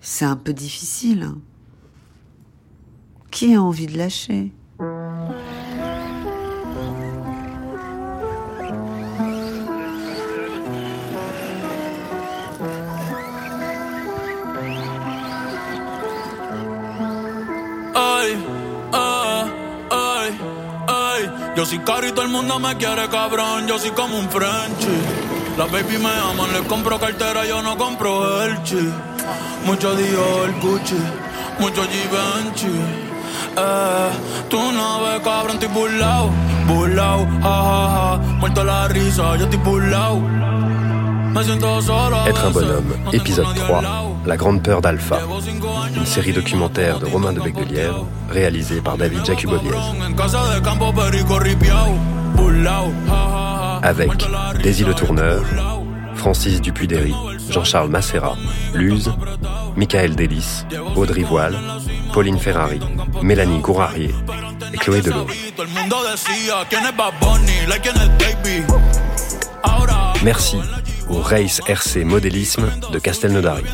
C'est 0.00 0.24
un 0.24 0.36
peu 0.36 0.52
difficile. 0.52 1.28
Qui 3.30 3.54
a 3.54 3.62
envie 3.62 3.86
de 3.86 3.98
lâcher? 3.98 4.52
Yo 21.56 21.64
soy 21.64 21.78
caro 21.78 22.06
y 22.06 22.12
todo 22.12 22.22
el 22.22 22.28
mundo 22.28 22.58
me 22.60 22.76
quiere 22.76 23.08
cabrón. 23.08 23.66
Yo 23.66 23.78
soy 23.78 23.90
como 23.92 24.18
un 24.18 24.28
Frenchy. 24.28 25.25
Las 25.56 25.70
baby 25.72 25.96
me 25.98 26.10
aman, 26.10 26.52
les 26.52 26.62
compro 26.62 26.98
cartera, 26.98 27.46
yo 27.46 27.62
no 27.62 27.76
compro 27.78 28.42
Elchi. 28.44 28.92
Mucho 29.64 29.94
Dior, 29.96 30.52
Gucci, 30.60 30.98
mucho 31.58 31.82
Givenchy. 31.84 32.78
Eh, 33.56 34.10
tú 34.50 34.58
no 34.72 35.00
ves 35.02 35.20
cabrón, 35.20 35.54
estoy 35.54 35.68
burlao, 35.68 36.30
burlao, 36.68 37.26
ja 37.42 37.62
ja 37.64 37.88
ja. 37.94 38.18
Muerto 38.38 38.64
la 38.64 38.88
risa, 38.88 39.36
yo 39.36 39.44
estoy 39.44 39.58
burlao. 39.60 40.22
Être 42.26 42.46
un 42.46 42.52
bonhomme, 42.52 42.94
épisode 43.12 43.54
3, 43.54 43.82
La 44.24 44.36
grande 44.38 44.62
peur 44.62 44.80
d'Alpha. 44.80 45.18
Une 45.94 46.06
série 46.06 46.32
documentaire 46.32 46.98
de 46.98 47.04
Romain 47.04 47.34
de 47.34 47.40
Becquelière, 47.40 47.94
réalisée 48.30 48.80
par 48.80 48.96
David 48.96 49.24
Jacuboviez. 49.26 49.70
Avec 53.82 54.10
Daisy 54.62 54.84
Le 54.84 54.94
Tourneur, 54.94 55.42
Francis 56.14 56.60
Dupuy-Derry, 56.60 57.14
Jean-Charles 57.50 57.88
Massera, 57.90 58.36
Luz, 58.74 59.12
Michael 59.76 60.16
Delis, 60.16 60.64
Audrey 60.96 61.22
Voile, 61.22 61.56
Pauline 62.12 62.38
Ferrari, 62.38 62.80
Mélanie 63.22 63.60
Gourarier 63.60 64.14
et 64.72 64.76
Chloé 64.78 65.02
Deloge. 65.02 65.52
Merci 70.22 70.56
au 71.08 71.20
Race 71.20 71.60
RC 71.66 72.04
Modélisme 72.04 72.68
de 72.92 72.98
Castelnaudary. 72.98 73.64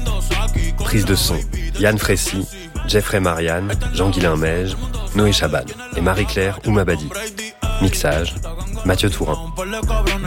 Prise 0.78 1.04
de 1.04 1.14
son, 1.14 1.38
Yann 1.78 1.98
Frécy, 1.98 2.46
Jeffrey 2.86 3.20
Marianne, 3.20 3.72
Jean-Guilain 3.94 4.36
Meige, 4.36 4.76
Noé 5.14 5.32
Chaban 5.32 5.64
et 5.96 6.00
Marie-Claire 6.00 6.58
Oumabadi. 6.66 7.08
Mixage, 7.82 8.34
Mathieu 8.84 9.10
Tourin. 9.10 9.36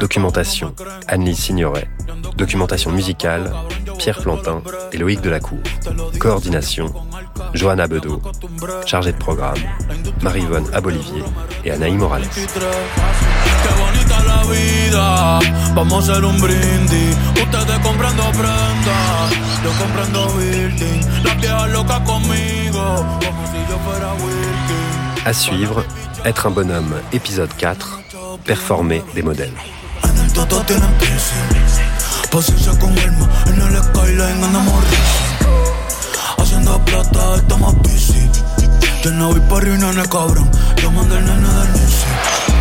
Documentation, 0.02 0.76
Anne-Lise 1.08 1.40
Signoret. 1.40 1.88
Documentation 2.38 2.92
musicale, 2.92 3.50
Pierre 3.98 4.20
Plantin 4.20 4.62
et 4.92 4.98
Loïc 4.98 5.22
Delacour. 5.22 5.60
Coordination, 6.20 6.94
Johanna 7.54 7.88
Bedeau. 7.88 8.22
Chargée 8.86 9.14
de 9.14 9.18
programme, 9.18 9.58
Marie-Yvonne 10.22 10.68
Abolivier 10.74 11.24
et 11.64 11.72
Anaï 11.72 11.94
Morales. 11.94 12.28
Yo 21.72 21.84
conmigo, 22.06 22.96
como 23.20 23.48
si 23.48 23.58
yo 23.70 23.78
fuera. 23.84 24.65
À 25.26 25.34
suivre, 25.34 25.84
Être 26.24 26.46
un 26.46 26.52
bonhomme, 26.52 26.94
épisode 27.12 27.50
4, 27.58 28.00
Performer 28.46 29.04
des 29.16 29.24
modèles. 29.24 29.52
Haciendo 36.38 36.80
plata, 36.86 37.36
estamos 37.38 37.76
busy. 37.78 38.30
Yo 39.04 39.12
no 39.12 39.34
voy 39.34 39.58
arriba, 39.58 39.78
nene 39.78 40.08
cabrón. 40.08 40.50
Yo 40.78 40.92
mando 40.92 41.18
el 41.18 41.26
nene 41.26 41.48
del 41.48 41.74
Nisi. 41.74 42.06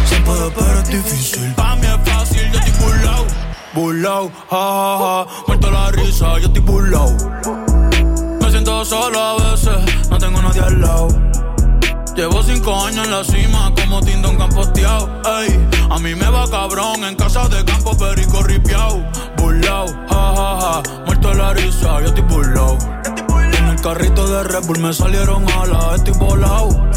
Se 0.06 0.16
puede, 0.20 0.50
pero 0.52 0.80
es 0.80 0.88
difícil. 0.88 1.54
Pa' 1.54 1.76
mí 1.76 1.86
es 1.86 2.10
fácil, 2.10 2.50
yo 2.50 2.58
estoy 2.58 2.72
burlao. 2.80 3.26
Burlao, 3.74 4.32
ja, 4.50 4.56
ja, 4.56 4.98
ja. 4.98 5.26
Muerto 5.46 5.70
la 5.70 5.90
risa, 5.90 6.38
yo 6.38 6.46
estoy 6.46 6.62
burlao. 6.62 7.14
Me 8.40 8.50
siento 8.50 8.84
solo 8.86 9.18
a 9.20 9.50
veces, 9.50 10.08
no 10.08 10.18
tengo 10.18 10.40
nadie 10.40 10.62
al 10.62 10.80
lado. 10.80 11.08
Llevo 12.16 12.44
cinco 12.44 12.72
años 12.76 13.06
en 13.06 13.10
la 13.10 13.24
cima 13.24 13.72
como 13.74 14.00
Tindon 14.00 14.36
camposteado. 14.36 15.20
Ey, 15.40 15.68
a 15.90 15.98
mí 15.98 16.14
me 16.14 16.28
va 16.30 16.48
cabrón 16.48 17.02
en 17.02 17.16
casa 17.16 17.48
de 17.48 17.64
campo 17.64 17.96
perico 17.98 18.40
ripiao. 18.44 19.04
Burlao, 19.36 19.86
ja, 20.08 20.34
ja, 20.36 20.60
ja. 20.60 20.82
Muerto 21.06 21.34
la 21.34 21.52
risa, 21.54 22.00
yo 22.00 22.06
estoy 22.06 22.22
burlao. 22.22 22.78
En 23.58 23.66
el 23.66 23.80
carrito 23.80 24.28
de 24.28 24.44
Red 24.44 24.64
Bull 24.64 24.78
me 24.78 24.92
salieron 24.92 25.44
alas, 25.50 25.96
estoy 25.96 26.14
volado. 26.14 26.88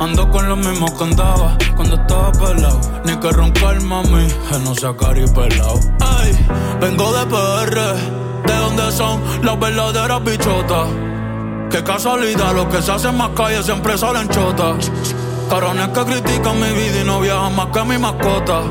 Ando 0.00 0.30
con 0.30 0.46
los 0.50 0.58
mismos 0.58 0.92
que 0.92 1.04
andaba 1.04 1.56
cuando 1.74 1.96
estaba 1.96 2.30
pelado. 2.32 2.80
Ni 3.06 3.16
que 3.16 3.30
roncar, 3.30 3.80
mami, 3.80 4.28
que 4.50 4.58
no 4.58 4.74
sea 4.74 4.94
cari 4.94 5.26
pelado. 5.28 5.80
Ey, 6.22 6.46
vengo 6.78 7.10
de 7.14 7.24
PR, 7.24 7.94
de 8.46 8.54
donde 8.54 8.92
son 8.92 9.22
las 9.42 9.58
verdaderas 9.58 10.22
bichotas. 10.22 11.05
Qué 11.70 11.82
casualidad, 11.84 12.54
los 12.54 12.66
que 12.66 12.80
se 12.80 12.92
hacen 12.92 13.16
más 13.16 13.30
calle 13.30 13.62
siempre 13.62 13.98
salen 13.98 14.28
chotas. 14.28 14.90
Cabrones 15.50 15.88
que 15.88 16.04
critican 16.04 16.60
mi 16.60 16.70
vida 16.72 17.02
y 17.02 17.04
no 17.04 17.20
viajan 17.20 17.54
más 17.54 17.66
que 17.66 17.84
mi 17.84 17.98
mascota. 17.98 18.62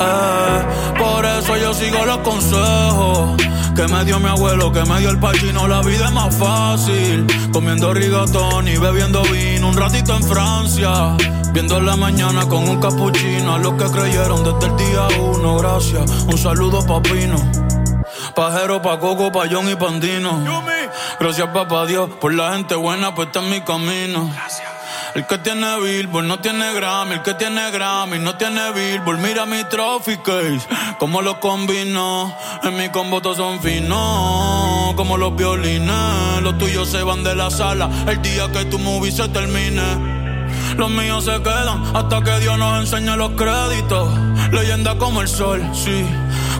Eh, 0.00 0.96
por 0.98 1.24
eso 1.24 1.56
yo 1.56 1.74
sigo 1.74 2.04
los 2.04 2.18
consejos 2.18 3.36
que 3.74 3.86
me 3.86 4.04
dio 4.04 4.18
mi 4.18 4.28
abuelo, 4.28 4.72
que 4.72 4.84
me 4.84 4.98
dio 4.98 5.10
el 5.10 5.20
pachino. 5.20 5.68
La 5.68 5.80
vida 5.82 6.06
es 6.06 6.12
más 6.12 6.34
fácil, 6.34 7.26
comiendo 7.52 7.94
rigatón 7.94 8.66
y 8.66 8.76
bebiendo 8.76 9.22
vino. 9.22 9.68
Un 9.68 9.76
ratito 9.76 10.16
en 10.16 10.22
Francia, 10.24 11.16
viendo 11.52 11.80
la 11.80 11.96
mañana 11.96 12.46
con 12.48 12.68
un 12.68 12.80
capuchino. 12.80 13.54
A 13.54 13.58
los 13.58 13.74
que 13.74 13.84
creyeron 13.84 14.42
desde 14.42 14.66
el 14.66 14.76
día 14.76 15.08
uno, 15.20 15.58
gracias. 15.58 16.10
Un 16.10 16.38
saludo, 16.38 16.84
papino. 16.84 17.36
Pajero 18.34 18.82
pa' 18.82 18.98
Coco, 18.98 19.30
pa' 19.30 19.46
John 19.50 19.68
y 19.68 19.76
Pandino. 19.76 20.40
Gracias, 21.20 21.48
papá 21.48 21.84
Dios, 21.86 22.08
por 22.20 22.32
la 22.32 22.52
gente 22.52 22.76
buena 22.76 23.12
puesta 23.14 23.40
en 23.40 23.50
mi 23.50 23.60
camino. 23.62 24.32
El 25.16 25.26
que 25.26 25.38
tiene 25.38 25.80
Billboard 25.80 26.26
no 26.26 26.38
tiene 26.38 26.72
Grammy, 26.74 27.14
el 27.14 27.22
que 27.22 27.34
tiene 27.34 27.70
Grammy 27.72 28.20
no 28.20 28.36
tiene 28.36 28.70
Billboard. 28.70 29.18
Mira 29.18 29.44
mi 29.44 29.64
trophy 29.64 30.16
case, 30.18 30.60
como 31.00 31.20
lo 31.20 31.40
combino. 31.40 32.32
En 32.62 32.76
mi 32.76 32.88
combo 32.90 33.20
todos 33.20 33.38
son 33.38 33.60
finos, 33.60 34.94
como 34.94 35.16
los 35.16 35.34
violines. 35.34 36.40
Los 36.42 36.56
tuyos 36.56 36.88
se 36.88 37.02
van 37.02 37.24
de 37.24 37.34
la 37.34 37.50
sala 37.50 37.90
el 38.06 38.22
día 38.22 38.52
que 38.52 38.66
tu 38.66 38.78
movie 38.78 39.10
se 39.10 39.28
termine. 39.28 40.18
Los 40.76 40.90
míos 40.90 41.24
se 41.24 41.42
quedan 41.42 41.96
hasta 41.96 42.22
que 42.22 42.38
Dios 42.38 42.56
nos 42.58 42.80
enseñe 42.80 43.16
los 43.16 43.30
créditos. 43.30 44.08
Leyenda 44.52 44.96
como 44.98 45.20
el 45.20 45.28
sol, 45.28 45.68
sí. 45.72 46.06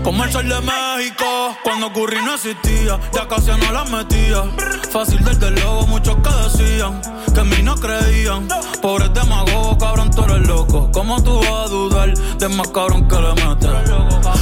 Como 0.09 0.24
el 0.24 0.32
sol 0.32 0.48
de 0.48 0.59
México. 0.62 1.26
Cuando 1.62 1.92
Curry 1.92 2.16
no 2.24 2.32
existía, 2.32 2.98
ya 3.12 3.28
casi 3.28 3.50
no 3.50 3.70
las 3.70 3.90
metía. 3.90 4.42
Fácil 4.90 5.22
desde 5.22 5.50
luego, 5.50 5.86
muchos 5.86 6.16
que 6.16 6.30
decían 6.30 6.98
que 7.34 7.40
en 7.40 7.50
mí 7.50 7.62
no 7.62 7.74
creían. 7.74 8.48
Pobres 8.80 9.12
demagogos, 9.12 9.76
cabrón, 9.76 10.11
tú 10.11 10.24
eres 10.24 10.48
loco. 10.48 10.88
¿Cómo 10.92 11.22
tú 11.22 11.38
vas 11.40 11.66
a 11.66 11.68
dudar 11.68 12.14
de 12.16 12.48
más 12.48 12.68
cabrón 12.68 13.06
que 13.06 13.16
le 13.16 13.34
metes? 13.34 13.70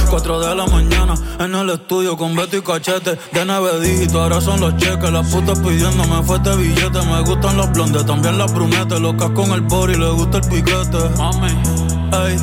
Cuatro 0.09 0.39
de 0.39 0.55
la 0.55 0.67
mañana 0.67 1.15
en 1.37 1.53
el 1.53 1.69
estudio 1.71 2.15
con 2.15 2.33
Beto 2.33 2.55
y 2.55 2.61
Cachete. 2.61 3.19
De 3.33 3.43
nueve 3.43 3.81
dígitos, 3.81 4.15
ahora 4.15 4.39
son 4.39 4.61
los 4.61 4.77
cheques. 4.77 5.11
Las 5.11 5.27
putas 5.27 5.59
pidiéndome 5.59 6.23
fuerte 6.23 6.55
billete. 6.55 7.01
Me 7.01 7.21
gustan 7.23 7.57
los 7.57 7.69
blondes, 7.73 8.05
también 8.05 8.37
las 8.37 8.53
brunetes. 8.53 9.01
Locas 9.01 9.31
con 9.31 9.51
el 9.51 9.59
body, 9.59 9.97
le 9.97 10.11
gusta 10.11 10.37
el 10.37 10.47
piquete. 10.47 11.09
Mami, 11.17 12.06
ey. 12.13 12.37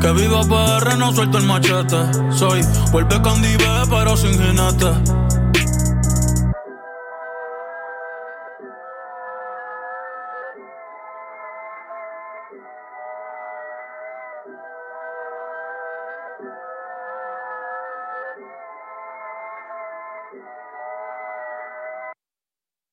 Que 0.00 0.12
viva 0.12 0.40
PR, 0.42 0.96
no 0.98 1.12
suelto 1.12 1.38
el 1.38 1.44
machete. 1.44 1.96
Soy, 2.30 2.62
vuelve 2.92 3.18
B, 3.18 3.64
pero 3.88 4.16
sin 4.16 4.32
jinete. 4.32 5.33